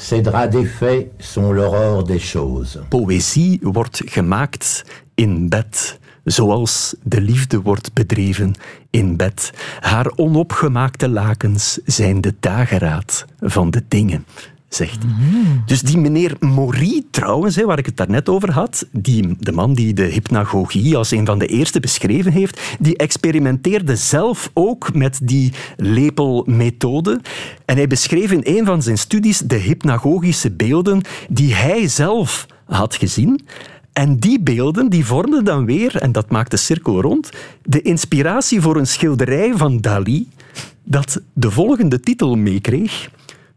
Ces 0.00 0.22
draps 0.22 0.48
défaits 0.48 1.10
sont 1.18 1.52
l'aurore 1.52 2.04
des 2.04 2.18
choses. 2.18 2.78
Poëzie 2.88 3.58
wordt 3.62 4.02
gemaakt 4.04 4.84
in 5.14 5.48
bed, 5.48 5.98
zoals 6.24 6.94
de 7.02 7.20
liefde 7.20 7.60
wordt 7.60 7.92
bedreven 7.92 8.54
in 8.90 9.16
bed. 9.16 9.52
Haar 9.80 10.12
onopgemaakte 10.16 11.08
lakens 11.08 11.78
zijn 11.84 12.20
de 12.20 12.34
dageraad 12.40 13.24
van 13.40 13.70
de 13.70 13.82
dingen 13.88 14.26
zegt 14.74 14.98
hij. 15.02 15.12
Dus 15.66 15.80
die 15.80 15.98
meneer 15.98 16.36
Maury, 16.40 17.02
trouwens, 17.10 17.56
hè, 17.56 17.64
waar 17.64 17.78
ik 17.78 17.86
het 17.86 17.96
daarnet 17.96 18.28
over 18.28 18.52
had, 18.52 18.86
die, 18.92 19.36
de 19.38 19.52
man 19.52 19.74
die 19.74 19.94
de 19.94 20.04
hypnagogie 20.04 20.96
als 20.96 21.10
een 21.10 21.26
van 21.26 21.38
de 21.38 21.46
eerste 21.46 21.80
beschreven 21.80 22.32
heeft, 22.32 22.60
die 22.78 22.96
experimenteerde 22.96 23.96
zelf 23.96 24.50
ook 24.54 24.94
met 24.94 25.20
die 25.22 25.52
lepelmethode. 25.76 27.20
En 27.64 27.76
hij 27.76 27.86
beschreef 27.86 28.30
in 28.30 28.40
een 28.44 28.64
van 28.64 28.82
zijn 28.82 28.98
studies 28.98 29.38
de 29.38 29.56
hypnagogische 29.56 30.50
beelden 30.50 31.02
die 31.28 31.54
hij 31.54 31.88
zelf 31.88 32.46
had 32.64 32.94
gezien. 32.94 33.40
En 33.92 34.16
die 34.16 34.40
beelden 34.40 34.88
die 34.88 35.06
vormden 35.06 35.44
dan 35.44 35.64
weer, 35.64 35.96
en 35.96 36.12
dat 36.12 36.30
maakt 36.30 36.50
de 36.50 36.56
cirkel 36.56 37.00
rond, 37.00 37.30
de 37.62 37.82
inspiratie 37.82 38.60
voor 38.60 38.76
een 38.76 38.86
schilderij 38.86 39.52
van 39.56 39.80
Dali 39.80 40.28
dat 40.84 41.20
de 41.32 41.50
volgende 41.50 42.00
titel 42.00 42.36
meekreeg. 42.36 43.10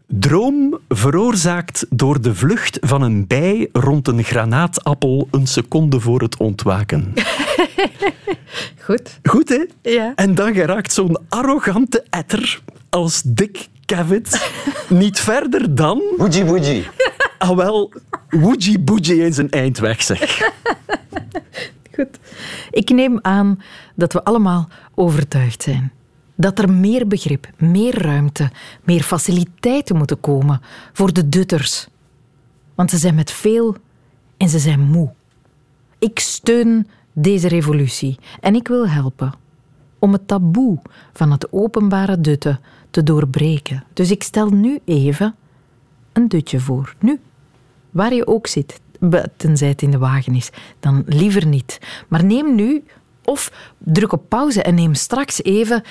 Droom 0.07 0.79
veroorzaakt 0.89 1.85
door 1.89 2.21
de 2.21 2.35
vlucht 2.35 2.77
van 2.81 3.01
een 3.01 3.27
bij 3.27 3.69
rond 3.71 4.07
een 4.07 4.23
granaatappel 4.23 5.27
een 5.31 5.47
seconde 5.47 5.99
voor 5.99 6.21
het 6.21 6.37
ontwaken. 6.37 7.13
Goed. 8.85 9.19
Goed, 9.23 9.49
hè? 9.49 9.91
Ja. 9.91 10.11
En 10.15 10.35
dan 10.35 10.53
geraakt 10.53 10.93
zo'n 10.93 11.17
arrogante 11.29 12.03
etter 12.09 12.61
als 12.89 13.21
Dick 13.25 13.67
Cavett 13.85 14.51
niet 14.89 15.19
verder 15.19 15.75
dan... 15.75 16.01
Bougie 16.17 16.45
bougie. 16.45 16.87
Ah 17.37 17.55
wel, 17.55 17.93
woegie 18.29 18.79
boegie 18.79 19.21
in 19.21 19.33
zijn 19.33 19.49
eind 19.49 19.79
weg, 19.79 20.01
zeg. 20.01 20.49
Goed. 21.95 22.19
Ik 22.71 22.89
neem 22.89 23.19
aan 23.21 23.61
dat 23.95 24.13
we 24.13 24.23
allemaal 24.23 24.69
overtuigd 24.95 25.63
zijn. 25.63 25.91
Dat 26.35 26.59
er 26.59 26.71
meer 26.71 27.07
begrip, 27.07 27.49
meer 27.57 28.01
ruimte, 28.01 28.51
meer 28.83 29.03
faciliteiten 29.03 29.95
moeten 29.97 30.19
komen 30.19 30.61
voor 30.93 31.13
de 31.13 31.29
dutters. 31.29 31.87
Want 32.75 32.89
ze 32.89 32.97
zijn 32.97 33.15
met 33.15 33.31
veel 33.31 33.75
en 34.37 34.49
ze 34.49 34.59
zijn 34.59 34.81
moe. 34.81 35.13
Ik 35.99 36.19
steun 36.19 36.87
deze 37.13 37.47
revolutie 37.47 38.19
en 38.39 38.55
ik 38.55 38.67
wil 38.67 38.89
helpen 38.89 39.33
om 39.99 40.11
het 40.11 40.27
taboe 40.27 40.79
van 41.13 41.31
het 41.31 41.47
openbare 41.51 42.21
dutten 42.21 42.59
te 42.89 43.03
doorbreken. 43.03 43.83
Dus 43.93 44.11
ik 44.11 44.23
stel 44.23 44.49
nu 44.49 44.79
even 44.85 45.35
een 46.13 46.27
dutje 46.27 46.59
voor. 46.59 46.95
Nu, 46.99 47.19
waar 47.91 48.13
je 48.13 48.27
ook 48.27 48.47
zit, 48.47 48.81
tenzij 49.37 49.67
het 49.67 49.81
in 49.81 49.91
de 49.91 49.97
wagen 49.97 50.35
is, 50.35 50.49
dan 50.79 51.03
liever 51.05 51.45
niet. 51.45 51.79
Maar 52.07 52.25
neem 52.25 52.55
nu 52.55 52.83
of 53.23 53.73
druk 53.77 54.11
op 54.11 54.29
pauze 54.29 54.63
en 54.63 54.75
neem 54.75 54.93
straks 54.93 55.43
even 55.43 55.83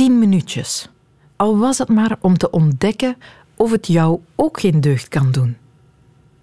tien 0.00 0.18
minuutjes. 0.18 0.88
Al 1.36 1.58
was 1.58 1.78
het 1.78 1.88
maar 1.88 2.16
om 2.20 2.36
te 2.36 2.50
ontdekken 2.50 3.16
of 3.56 3.70
het 3.70 3.86
jou 3.86 4.20
ook 4.34 4.60
geen 4.60 4.80
deugd 4.80 5.08
kan 5.08 5.30
doen. 5.32 5.56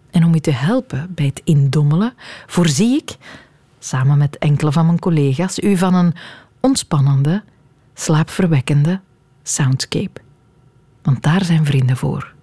En 0.09 0.23
om 0.23 0.33
je 0.33 0.41
te 0.41 0.51
helpen 0.51 1.13
bij 1.13 1.25
het 1.25 1.41
indommelen, 1.43 2.13
voorzie 2.45 2.97
ik, 2.97 3.17
samen 3.79 4.17
met 4.17 4.37
enkele 4.37 4.71
van 4.71 4.85
mijn 4.85 4.99
collega's, 4.99 5.59
u 5.59 5.77
van 5.77 5.93
een 5.93 6.13
ontspannende, 6.59 7.43
slaapverwekkende 7.93 9.01
soundscape. 9.43 10.21
Want 11.01 11.23
daar 11.23 11.43
zijn 11.43 11.65
vrienden 11.65 11.97
voor. 11.97 12.33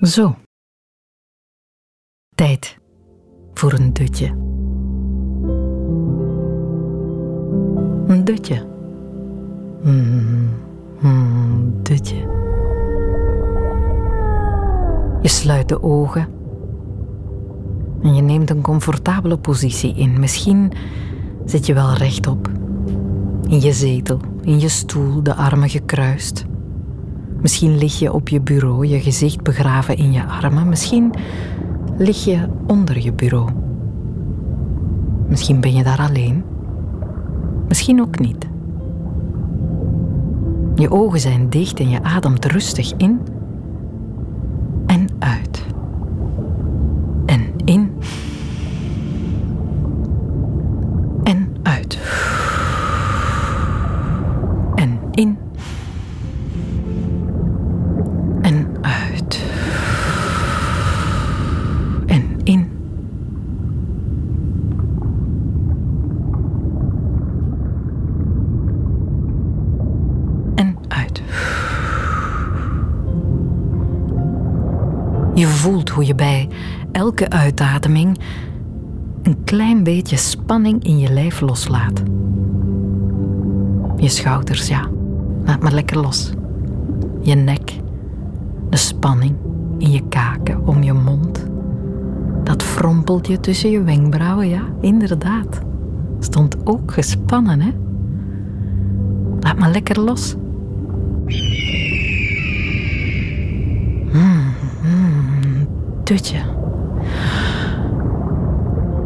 Zo. 0.00 0.38
Tijd 2.34 2.78
voor 3.54 3.72
een 3.72 3.92
dutje. 3.92 4.59
Een 8.10 8.24
dutje. 8.24 8.66
Mm, 9.82 10.48
mm, 11.00 11.72
dutje. 11.82 12.16
Je 15.22 15.28
sluit 15.28 15.68
de 15.68 15.82
ogen 15.82 16.28
en 18.02 18.14
je 18.14 18.22
neemt 18.22 18.50
een 18.50 18.60
comfortabele 18.60 19.36
positie 19.36 19.94
in. 19.94 20.20
Misschien 20.20 20.72
zit 21.44 21.66
je 21.66 21.74
wel 21.74 21.92
rechtop. 21.92 22.50
In 23.48 23.60
je 23.60 23.72
zetel, 23.72 24.20
in 24.42 24.60
je 24.60 24.68
stoel, 24.68 25.22
de 25.22 25.34
armen 25.34 25.68
gekruist. 25.68 26.44
Misschien 27.40 27.78
lig 27.78 27.98
je 27.98 28.12
op 28.12 28.28
je 28.28 28.40
bureau, 28.40 28.86
je 28.86 29.00
gezicht 29.00 29.42
begraven 29.42 29.96
in 29.96 30.12
je 30.12 30.26
armen. 30.26 30.68
Misschien 30.68 31.10
lig 31.96 32.24
je 32.24 32.46
onder 32.66 33.02
je 33.02 33.12
bureau. 33.12 33.50
Misschien 35.28 35.60
ben 35.60 35.74
je 35.74 35.82
daar 35.82 36.00
alleen. 36.08 36.49
Misschien 37.70 38.00
ook 38.00 38.18
niet. 38.18 38.46
Je 40.74 40.90
ogen 40.90 41.20
zijn 41.20 41.50
dicht 41.50 41.80
en 41.80 41.88
je 41.88 42.02
ademt 42.02 42.44
rustig 42.44 42.92
in 42.96 43.20
hoe 76.00 76.08
je 76.08 76.14
bij 76.14 76.48
elke 76.92 77.30
uitademing 77.30 78.18
een 79.22 79.44
klein 79.44 79.82
beetje 79.82 80.16
spanning 80.16 80.84
in 80.84 80.98
je 80.98 81.12
lijf 81.12 81.40
loslaat. 81.40 82.02
Je 83.96 84.08
schouders, 84.08 84.68
ja. 84.68 84.88
Laat 85.44 85.62
maar 85.62 85.72
lekker 85.72 85.98
los. 85.98 86.32
Je 87.22 87.34
nek. 87.34 87.80
De 88.70 88.76
spanning 88.76 89.34
in 89.78 89.90
je 89.90 90.08
kaken, 90.08 90.66
om 90.66 90.82
je 90.82 90.92
mond. 90.92 91.46
Dat 92.44 92.62
frompeltje 92.62 93.40
tussen 93.40 93.70
je 93.70 93.82
wenkbrauwen, 93.82 94.48
ja, 94.48 94.62
inderdaad. 94.80 95.60
Stond 96.18 96.66
ook 96.66 96.92
gespannen, 96.92 97.60
hè? 97.60 97.70
Laat 99.40 99.58
maar 99.58 99.70
lekker 99.70 100.00
los. 100.00 100.34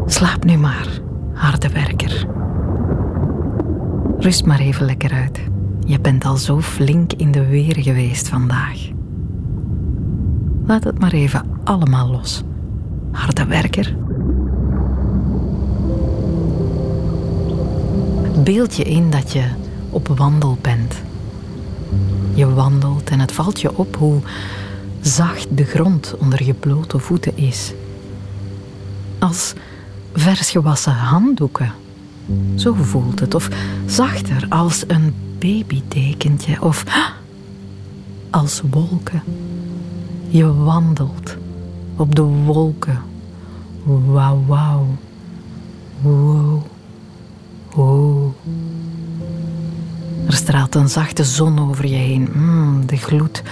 Slaap 0.06 0.44
nu 0.44 0.56
maar, 0.56 0.88
harde 1.32 1.68
werker. 1.68 2.26
Rust 4.18 4.44
maar 4.44 4.58
even 4.58 4.86
lekker 4.86 5.12
uit. 5.12 5.40
Je 5.86 6.00
bent 6.00 6.24
al 6.24 6.36
zo 6.36 6.60
flink 6.60 7.12
in 7.12 7.30
de 7.30 7.46
weer 7.46 7.76
geweest 7.78 8.28
vandaag. 8.28 8.88
Laat 10.66 10.84
het 10.84 10.98
maar 10.98 11.12
even 11.12 11.46
allemaal 11.64 12.10
los. 12.10 12.42
Harde 13.10 13.46
werker. 13.46 13.96
Beeld 18.44 18.76
je 18.76 18.84
in 18.84 19.10
dat 19.10 19.32
je 19.32 19.44
op 19.90 20.08
wandel 20.08 20.58
bent. 20.60 21.02
Je 22.34 22.54
wandelt 22.54 23.10
en 23.10 23.20
het 23.20 23.32
valt 23.32 23.60
je 23.60 23.76
op 23.76 23.96
hoe 23.96 24.20
zacht 25.06 25.56
de 25.56 25.64
grond 25.64 26.14
onder 26.18 26.44
je 26.44 26.54
blote 26.54 26.98
voeten 26.98 27.36
is. 27.36 27.72
Als 29.18 29.52
vers 30.12 30.50
gewassen 30.50 30.92
handdoeken. 30.92 31.72
Zo 32.54 32.74
voelt 32.74 33.20
het. 33.20 33.34
Of 33.34 33.48
zachter 33.86 34.46
als 34.48 34.84
een 34.86 35.14
babydekentje. 35.38 36.62
Of 36.62 36.84
als 38.30 38.62
wolken. 38.70 39.22
Je 40.28 40.54
wandelt 40.54 41.36
op 41.96 42.14
de 42.14 42.22
wolken. 42.22 42.98
Wauw, 43.84 44.44
wauw. 44.46 44.86
Wow. 46.00 46.62
Wow. 47.74 48.32
Er 50.26 50.32
straalt 50.32 50.74
een 50.74 50.88
zachte 50.88 51.24
zon 51.24 51.68
over 51.68 51.86
je 51.86 51.96
heen. 51.96 52.28
Mm, 52.34 52.86
de 52.86 52.96
gloed 52.96 53.42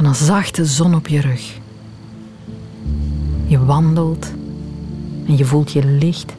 van 0.00 0.08
een 0.08 0.14
zachte 0.14 0.64
zon 0.64 0.94
op 0.94 1.08
je 1.08 1.20
rug. 1.20 1.58
Je 3.46 3.64
wandelt 3.64 4.32
en 5.26 5.36
je 5.36 5.44
voelt 5.44 5.72
je 5.72 5.84
licht 5.84 6.34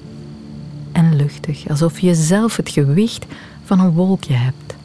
en 0.92 1.16
luchtig, 1.16 1.70
alsof 1.70 2.00
je 2.00 2.16
zelf 2.16 2.56
het 2.56 2.70
gewicht 2.70 3.26
van 3.64 3.80
een 3.80 3.92
wolkje 3.92 4.34
hebt. 4.34 4.76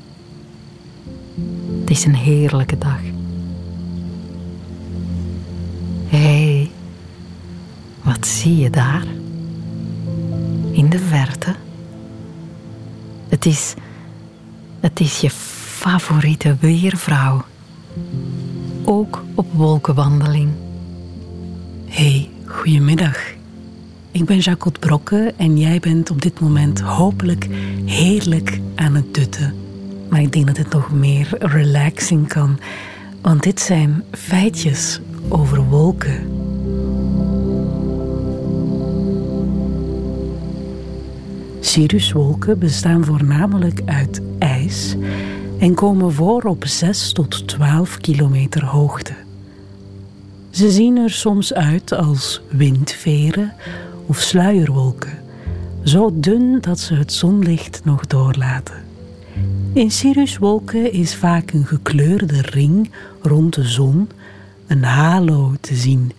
Het 1.80 1.90
is 1.90 2.04
een 2.04 2.14
heerlijke 2.14 2.78
dag. 2.78 3.00
Hé, 6.06 6.18
hey, 6.18 6.70
wat 8.02 8.26
zie 8.26 8.56
je 8.56 8.70
daar? 8.70 9.04
In 10.70 10.88
de 10.88 10.98
verte. 10.98 11.54
Het 13.28 13.46
is, 13.46 13.74
het 14.80 15.00
is 15.00 15.20
je 15.20 15.30
favoriete 15.30 16.56
weervrouw. 16.60 17.44
Ook 18.88 19.22
op 19.34 19.46
wolkenwandeling. 19.52 20.50
Hey, 21.86 22.28
goedemiddag. 22.44 23.18
Ik 24.10 24.24
ben 24.24 24.38
Jacques 24.38 24.78
Brokke 24.78 25.34
en 25.36 25.58
jij 25.58 25.80
bent 25.80 26.10
op 26.10 26.22
dit 26.22 26.40
moment 26.40 26.80
hopelijk 26.80 27.46
heerlijk 27.84 28.60
aan 28.74 28.94
het 28.94 29.14
dutten. 29.14 29.54
Maar 30.08 30.20
ik 30.20 30.32
denk 30.32 30.46
dat 30.46 30.56
het 30.56 30.72
nog 30.72 30.92
meer 30.92 31.28
relaxing 31.38 32.28
kan, 32.28 32.58
want 33.22 33.42
dit 33.42 33.60
zijn 33.60 34.02
feitjes 34.10 35.00
over 35.28 35.64
wolken. 35.64 36.30
Cirruswolken 41.60 42.58
bestaan 42.58 43.04
voornamelijk 43.04 43.80
uit 43.84 44.20
ijs 44.38 44.96
en 45.58 45.74
komen 45.74 46.12
voor 46.12 46.42
op 46.42 46.66
6 46.66 47.12
tot 47.12 47.48
12 47.48 47.96
kilometer 47.96 48.64
hoogte. 48.64 49.12
Ze 50.50 50.70
zien 50.70 50.96
er 50.96 51.10
soms 51.10 51.54
uit 51.54 51.92
als 51.92 52.40
windveren 52.48 53.52
of 54.06 54.18
sluierwolken, 54.18 55.18
zo 55.84 56.10
dun 56.14 56.58
dat 56.60 56.80
ze 56.80 56.94
het 56.94 57.12
zonlicht 57.12 57.80
nog 57.84 58.06
doorlaten. 58.06 58.84
In 59.72 59.90
cirruswolken 59.90 60.92
is 60.92 61.14
vaak 61.14 61.50
een 61.50 61.66
gekleurde 61.66 62.40
ring 62.40 62.90
rond 63.22 63.54
de 63.54 63.64
zon, 63.64 64.08
een 64.66 64.84
halo 64.84 65.52
te 65.60 65.74
zien. 65.74 66.12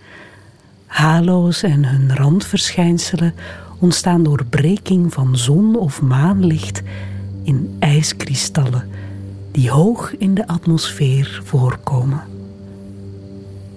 Halo's 0.85 1.63
en 1.63 1.85
hun 1.85 2.15
randverschijnselen 2.15 3.33
ontstaan 3.79 4.23
door 4.23 4.45
breking 4.49 5.13
van 5.13 5.37
zon- 5.37 5.75
of 5.75 6.01
maanlicht 6.01 6.81
in 7.43 7.75
ijskristallen 7.79 8.89
die 9.57 9.71
hoog 9.71 10.17
in 10.17 10.33
de 10.33 10.47
atmosfeer 10.47 11.41
voorkomen. 11.43 12.21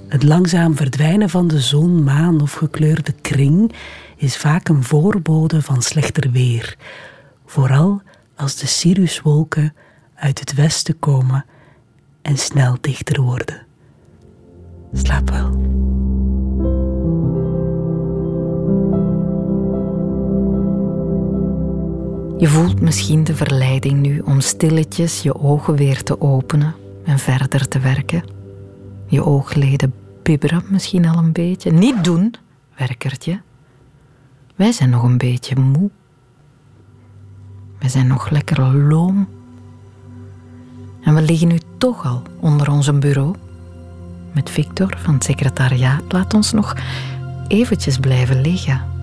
Het 0.09 0.23
langzaam 0.23 0.77
verdwijnen 0.77 1.31
van 1.31 1.49
de 1.49 1.61
zon, 1.61 2.05
maan 2.05 2.41
of 2.41 2.53
gekleurde 2.53 3.13
kring 3.13 3.73
is 4.17 4.37
vaak 4.37 4.69
een 4.69 4.85
voorbode 4.85 5.63
van 5.63 5.83
slechter 5.83 6.31
weer, 6.31 6.77
vooral 7.47 8.03
als 8.37 8.57
de 8.57 8.67
cirruswolken 8.67 9.75
uit 10.15 10.39
het 10.39 10.55
westen 10.55 10.99
komen 10.99 11.45
en 12.23 12.37
snel 12.37 12.77
dichter 12.81 13.23
worden. 13.23 13.67
Slaap 14.93 15.31
wel. 15.31 15.90
Je 22.41 22.49
voelt 22.49 22.81
misschien 22.81 23.25
de 23.25 23.37
verleiding 23.37 24.01
nu 24.01 24.19
om 24.19 24.41
stilletjes 24.41 25.23
je 25.23 25.35
ogen 25.35 25.77
weer 25.77 26.03
te 26.03 26.21
openen 26.21 26.75
en 27.05 27.19
verder 27.19 27.69
te 27.69 27.79
werken. 27.79 28.25
Je 29.07 29.25
oogleden 29.25 29.95
bibberen 30.23 30.63
misschien 30.69 31.07
al 31.07 31.19
een 31.19 31.33
beetje. 31.33 31.71
Niet 31.73 32.05
doen, 32.05 32.35
werkertje. 32.77 33.41
Wij 34.57 34.73
zijn 34.73 34.91
nog 34.91 35.03
een 35.03 35.19
beetje 35.19 35.59
moe. 35.59 35.91
Wij 37.79 37.89
zijn 37.89 38.07
nog 38.07 38.31
lekker 38.31 38.77
loom. 38.77 39.29
En 41.03 41.15
we 41.15 41.23
liggen 41.23 41.49
nu 41.49 41.59
toch 41.79 42.07
al 42.07 42.23
onder 42.39 42.71
ons 42.71 42.99
bureau. 42.99 43.35
Met 44.35 44.51
Victor 44.51 44.99
van 44.99 45.15
het 45.15 45.25
secretariaat 45.25 46.13
laat 46.13 46.35
ons 46.35 46.53
nog 46.53 46.77
eventjes 47.49 47.99
blijven 47.99 48.41
liggen. 48.41 49.00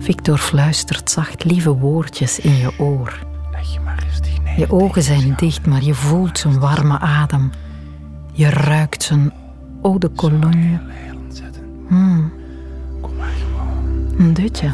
Victor 0.00 0.38
fluistert 0.38 1.10
zacht 1.10 1.44
lieve 1.44 1.72
woordjes 1.72 2.38
in 2.38 2.56
je 2.56 2.70
oor. 2.78 3.18
Je 4.56 4.70
ogen 4.70 5.02
zijn 5.02 5.34
dicht, 5.36 5.66
maar 5.66 5.82
je 5.82 5.94
voelt 5.94 6.38
zijn 6.38 6.58
warme 6.58 6.98
adem. 6.98 7.50
Je 8.32 8.50
ruikt 8.50 9.02
zijn 9.02 9.32
eau 9.82 9.98
de 9.98 10.12
cologne. 10.12 10.80
Hmm. 11.88 12.32
Een 14.18 14.34
dutje. 14.34 14.72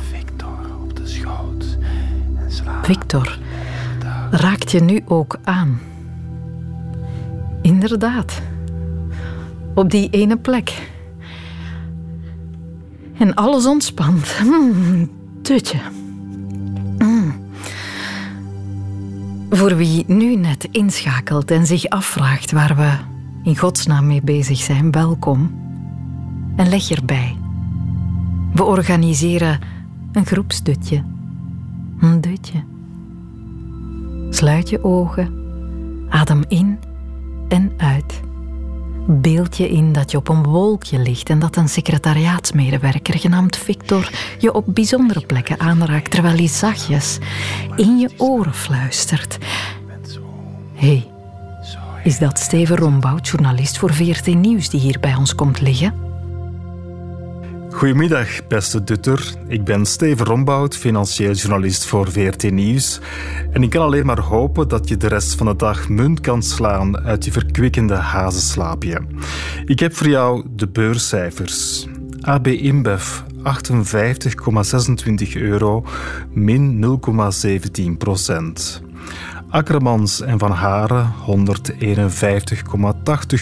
Victor, 2.83 3.39
raakt 4.31 4.71
je 4.71 4.81
nu 4.81 5.03
ook 5.05 5.39
aan? 5.45 5.81
Inderdaad. 7.63 8.43
Op 9.75 9.91
die 9.91 10.11
ene 10.11 10.37
plek. 10.37 10.91
En 13.19 13.35
alles 13.35 13.67
ontspant. 13.67 14.41
Mm, 14.45 15.11
tutje. 15.47 15.79
Mm. 16.99 17.35
Voor 19.51 19.77
wie 19.77 20.05
nu 20.07 20.37
net 20.37 20.69
inschakelt 20.71 21.51
en 21.51 21.67
zich 21.67 21.89
afvraagt 21.89 22.53
waar 22.53 22.77
we 22.77 22.93
in 23.43 23.57
godsnaam 23.57 24.07
mee 24.07 24.23
bezig 24.23 24.59
zijn, 24.59 24.91
welkom. 24.91 25.55
En 26.57 26.69
leg 26.69 26.91
erbij. 26.91 27.37
We 28.53 28.65
organiseren 28.65 29.61
een 30.13 30.27
groepsdutje. 30.27 31.05
Een 32.01 32.21
dutje. 32.21 32.65
Sluit 34.31 34.69
je 34.69 34.85
ogen, 34.85 35.33
adem 36.09 36.45
in 36.49 36.79
en 37.49 37.73
uit. 37.77 38.21
Beeld 39.09 39.57
je 39.57 39.69
in 39.69 39.93
dat 39.93 40.11
je 40.11 40.17
op 40.17 40.29
een 40.29 40.43
wolkje 40.43 40.99
ligt 40.99 41.31
en 41.31 41.39
dat 41.39 41.57
een 41.57 41.69
secretariaatsmedewerker 41.69 43.19
genaamd 43.19 43.57
Victor 43.57 44.11
je 44.39 44.55
op 44.55 44.65
bijzondere 44.67 45.27
plekken 45.27 45.61
aanraakt 45.61 46.11
terwijl 46.11 46.37
hij 46.37 46.49
zachtjes 46.49 47.19
in 47.77 47.99
je 47.99 48.11
oren 48.17 48.55
fluistert. 48.55 49.39
hey, 50.75 51.11
is 52.05 52.19
dat 52.19 52.39
Steven 52.39 52.77
Rombout, 52.77 53.29
journalist 53.29 53.79
voor 53.79 53.95
VRT 53.95 54.27
Nieuws, 54.27 54.69
die 54.69 54.81
hier 54.81 55.01
bij 55.01 55.15
ons 55.15 55.35
komt 55.35 55.61
liggen? 55.61 56.16
Goedemiddag, 57.77 58.47
beste 58.47 58.85
Dutter. 58.85 59.35
Ik 59.49 59.65
ben 59.65 59.87
Steven 59.87 60.27
Rombout, 60.27 60.77
financieel 60.77 61.33
journalist 61.33 61.87
voor 61.87 62.11
VRT 62.11 62.51
Nieuws. 62.51 63.01
En 63.51 63.63
ik 63.63 63.71
kan 63.71 63.83
alleen 63.83 64.07
maar 64.07 64.21
hopen 64.21 64.69
dat 64.69 64.89
je 64.89 64.97
de 64.97 65.09
rest 65.09 65.35
van 65.35 65.47
de 65.47 65.57
dag 65.57 65.89
munt 65.89 66.21
kan 66.21 66.43
slaan 66.43 66.99
uit 66.99 67.25
je 67.25 67.33
verkwikkende 67.33 67.95
hazenslaapje. 67.95 69.01
Ik 69.65 69.79
heb 69.79 69.95
voor 69.95 70.09
jou 70.09 70.47
de 70.51 70.69
beurscijfers. 70.69 71.87
AB 72.21 72.47
InBev 72.47 73.21
58,26 73.43 75.33
euro, 75.35 75.85
min 76.33 76.99
0,17 77.89 77.97
procent. 77.99 78.83
Akkermans 79.49 80.21
en 80.21 80.39
Van 80.39 80.51
Haren 80.51 81.13
151,80 81.27 81.27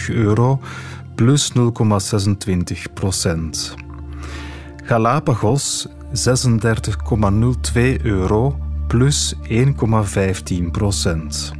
euro, 0.09 0.59
plus 1.15 1.51
0,26 1.53 1.63
procent. 2.93 3.84
Galapagos 4.87 5.87
36,02 6.13 8.03
euro 8.03 8.55
plus 8.87 9.35
1,15 9.49 10.71
procent. 10.71 11.53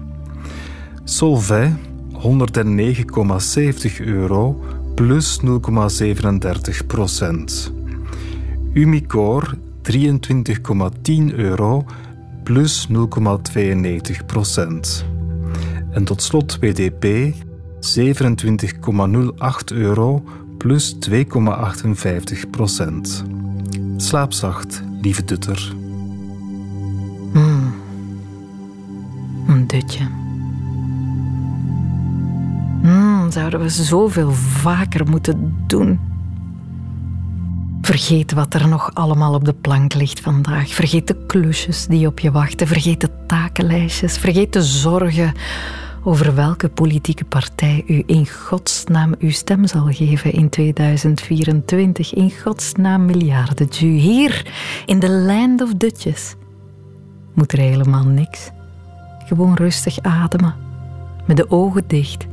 Solvay 1.05 1.73
109,70 2.13 4.05
euro 4.05 4.55
plus 4.95 5.39
0,37 5.41 6.86
procent. 6.86 7.73
Umicore 8.76 9.57
23,10 9.82 11.34
euro 11.36 11.84
plus 12.43 12.88
0,92 12.88 14.23
procent. 14.26 15.05
En 15.93 16.03
tot 16.03 16.21
slot 16.21 16.57
WDP 16.61 17.34
27,08 17.80 19.73
euro 19.73 20.23
plus 20.58 20.95
2,58 21.10 22.49
procent. 22.51 23.24
Slaap 23.97 24.34
zacht, 24.34 24.84
lieve 25.01 25.26
dutter. 25.26 25.74
Mm. 27.34 27.74
Een 29.47 29.68
dutje. 29.68 30.08
Mm, 32.82 33.32
zouden 33.32 33.60
we 33.60 33.70
zoveel 33.70 34.32
vaker 34.32 35.10
moeten 35.10 35.56
doen. 35.68 35.99
Vergeet 37.82 38.32
wat 38.34 38.53
er 38.53 38.68
nog 38.68 38.93
allemaal 38.93 39.34
op 39.34 39.45
de 39.45 39.53
plank 39.53 39.93
ligt 39.93 40.20
vandaag. 40.20 40.74
Vergeet 40.74 41.08
de 41.08 41.26
klusjes 41.28 41.86
die 41.86 42.08
op 42.08 42.20
je 42.20 42.32
wachten. 42.32 42.68
Vergeet 42.68 43.01
de 43.01 43.10
takenlijstjes. 43.28 44.18
Vergeet 44.18 44.53
de 44.53 44.64
zorgen 44.64 45.34
over 46.08 46.36
welke 46.36 46.70
politieke 46.70 47.26
partij 47.26 47.84
u 47.88 48.03
in 48.06 48.28
godsnaam 48.28 49.14
uw 49.20 49.32
stem 49.32 49.68
zal 49.68 49.86
geven 49.86 50.32
in 50.32 50.49
2024. 50.49 52.14
In 52.14 52.32
godsnaam 52.32 53.06
miljarden. 53.06 53.74
Hier, 53.78 54.53
in 54.86 54.99
the 54.99 55.10
land 55.10 55.62
of 55.62 55.74
Dutjes, 55.74 56.36
moet 57.34 57.51
er 57.51 57.60
helemaal 57.60 58.03
niks. 58.03 58.49
Gewoon 59.26 59.53
rustig 59.53 59.99
ademen, 60.01 60.56
met 61.28 61.38
de 61.38 61.51
ogen 61.51 61.84
dicht 61.88 62.26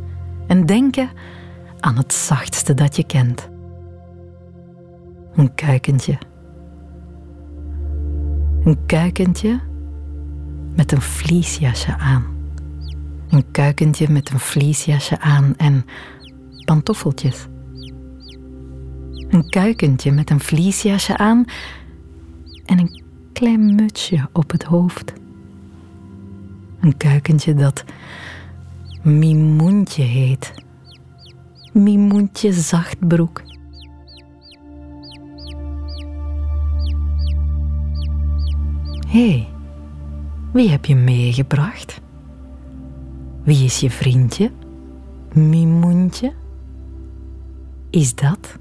en 0.46 0.66
denken 0.66 1.10
aan 1.80 1.96
het 1.96 2.12
zachtste 2.12 2.74
dat 2.74 2.96
je 2.96 3.04
kent. 3.04 3.48
Een 5.34 5.54
kuikentje. 5.54 6.18
Een 8.64 8.78
kuikentje 8.86 9.60
met 10.74 10.92
een 10.92 11.02
vliesjasje 11.02 11.96
aan. 11.98 12.41
Een 13.32 13.50
kuikentje 13.50 14.10
met 14.10 14.30
een 14.30 14.38
vliesjasje 14.38 15.20
aan 15.20 15.56
en 15.56 15.84
pantoffeltjes. 16.64 17.46
Een 19.28 19.48
kuikentje 19.48 20.12
met 20.12 20.30
een 20.30 20.40
vliesjasje 20.40 21.16
aan 21.16 21.44
en 22.64 22.78
een 22.78 23.02
klein 23.32 23.74
mutsje 23.74 24.28
op 24.32 24.50
het 24.50 24.62
hoofd. 24.62 25.12
Een 26.80 26.96
kuikentje 26.96 27.54
dat 27.54 27.84
Mimoentje 29.02 30.02
heet. 30.02 30.52
Mimoentje 31.72 32.52
Zachtbroek. 32.52 33.42
Hé, 39.08 39.30
hey, 39.30 39.48
wie 40.52 40.70
heb 40.70 40.84
je 40.84 40.96
meegebracht? 40.96 42.00
Wie 43.44 43.64
is 43.64 43.80
je 43.80 43.90
vriendje? 43.90 44.50
Mimoentje? 45.32 46.32
Is 47.90 48.14
dat 48.14 48.56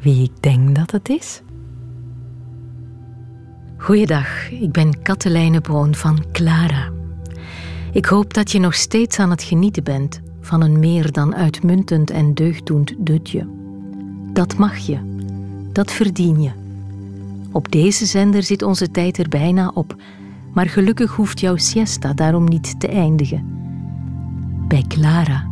wie 0.00 0.22
ik 0.22 0.42
denk 0.42 0.74
dat 0.74 0.90
het 0.90 1.08
is? 1.08 1.42
Goeiedag, 3.76 4.50
ik 4.50 4.72
ben 4.72 5.02
Katelijne 5.02 5.60
Boon 5.60 5.94
van 5.94 6.24
Clara. 6.32 6.90
Ik 7.92 8.04
hoop 8.04 8.34
dat 8.34 8.50
je 8.50 8.58
nog 8.58 8.74
steeds 8.74 9.18
aan 9.18 9.30
het 9.30 9.42
genieten 9.42 9.84
bent 9.84 10.20
van 10.40 10.62
een 10.62 10.78
meer 10.78 11.12
dan 11.12 11.34
uitmuntend 11.34 12.10
en 12.10 12.34
deugdoend 12.34 12.94
dutje. 12.98 13.48
Dat 14.32 14.56
mag 14.56 14.76
je, 14.76 14.98
dat 15.72 15.92
verdien 15.92 16.42
je. 16.42 16.50
Op 17.52 17.72
deze 17.72 18.06
zender 18.06 18.42
zit 18.42 18.62
onze 18.62 18.90
tijd 18.90 19.18
er 19.18 19.28
bijna 19.28 19.70
op, 19.74 19.96
maar 20.54 20.68
gelukkig 20.68 21.12
hoeft 21.12 21.40
jouw 21.40 21.56
siesta 21.56 22.12
daarom 22.12 22.44
niet 22.44 22.80
te 22.80 22.88
eindigen. 22.88 23.44
Bij 24.68 24.84
Clara 24.88 25.48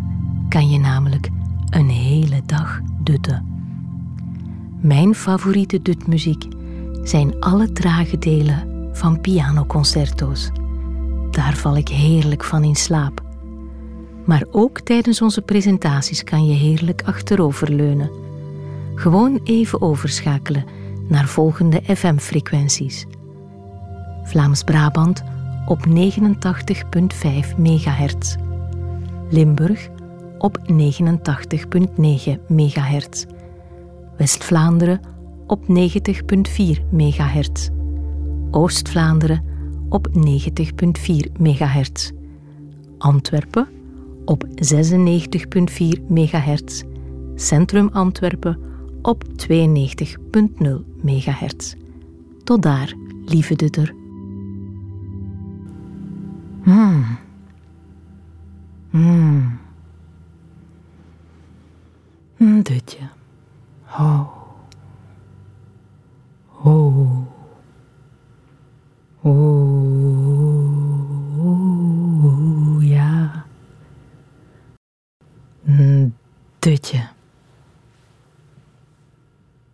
kan 0.49 0.71
je 0.71 0.79
namelijk 0.79 1.29
een 1.71 1.89
hele 1.89 2.43
dag 2.47 2.81
dutten. 3.01 3.47
Mijn 4.81 5.15
favoriete 5.15 5.83
dutmuziek 5.83 6.45
zijn 7.03 7.41
alle 7.41 7.73
trage 7.73 8.19
delen 8.19 8.89
van 8.93 9.21
pianoconcerto's. 9.21 10.51
Daar 11.31 11.55
val 11.55 11.77
ik 11.77 11.89
heerlijk 11.89 12.45
van 12.45 12.65
in 12.65 12.75
slaap. 12.75 13.23
Maar 14.25 14.45
ook 14.51 14.81
tijdens 14.81 15.23
onze 15.23 15.43
presentaties 15.43 16.25
kan 16.25 16.47
je 16.47 16.55
heerlijk 16.55 17.03
achteroverleunen. 17.05 18.11
Gewoon 18.95 19.41
even 19.45 19.83
overschakelen 19.83 20.65
naar 21.09 21.27
volgende 21.29 21.83
FM-frequenties. 21.85 23.07
Vlaams-Brabant 24.23 25.23
op 25.67 25.87
89.5 25.87 25.93
MHz. 27.57 28.37
Limburg 29.31 29.89
op 30.39 30.59
89.9 30.59 30.65
MHz. 32.49 33.25
West-Vlaanderen 34.17 35.01
op 35.47 35.65
90.4 35.69 35.71
MHz. 36.91 37.69
Oost-Vlaanderen 38.51 39.45
op 39.89 40.09
90.4 40.09 41.33
MHz. 41.39 42.11
Antwerpen 42.99 43.69
op 44.25 44.45
96.4 44.47 46.03
MHz. 46.09 46.83
Centrum 47.35 47.89
Antwerpen 47.93 48.59
op 49.03 49.25
92.0 49.25 49.49
MHz. 51.03 51.75
Tot 52.45 52.63
daar, 52.63 52.95
lieve 53.25 53.55
Dutter. 53.55 54.02
음. 56.67 57.17
음. 58.95 59.59
음, 62.41 62.63
되지. 62.63 63.09
어. 63.89 64.43
오. 66.65 67.27
오. 69.23 69.33
야. 72.93 73.45
음, 75.67 76.13
되지. 76.61 77.03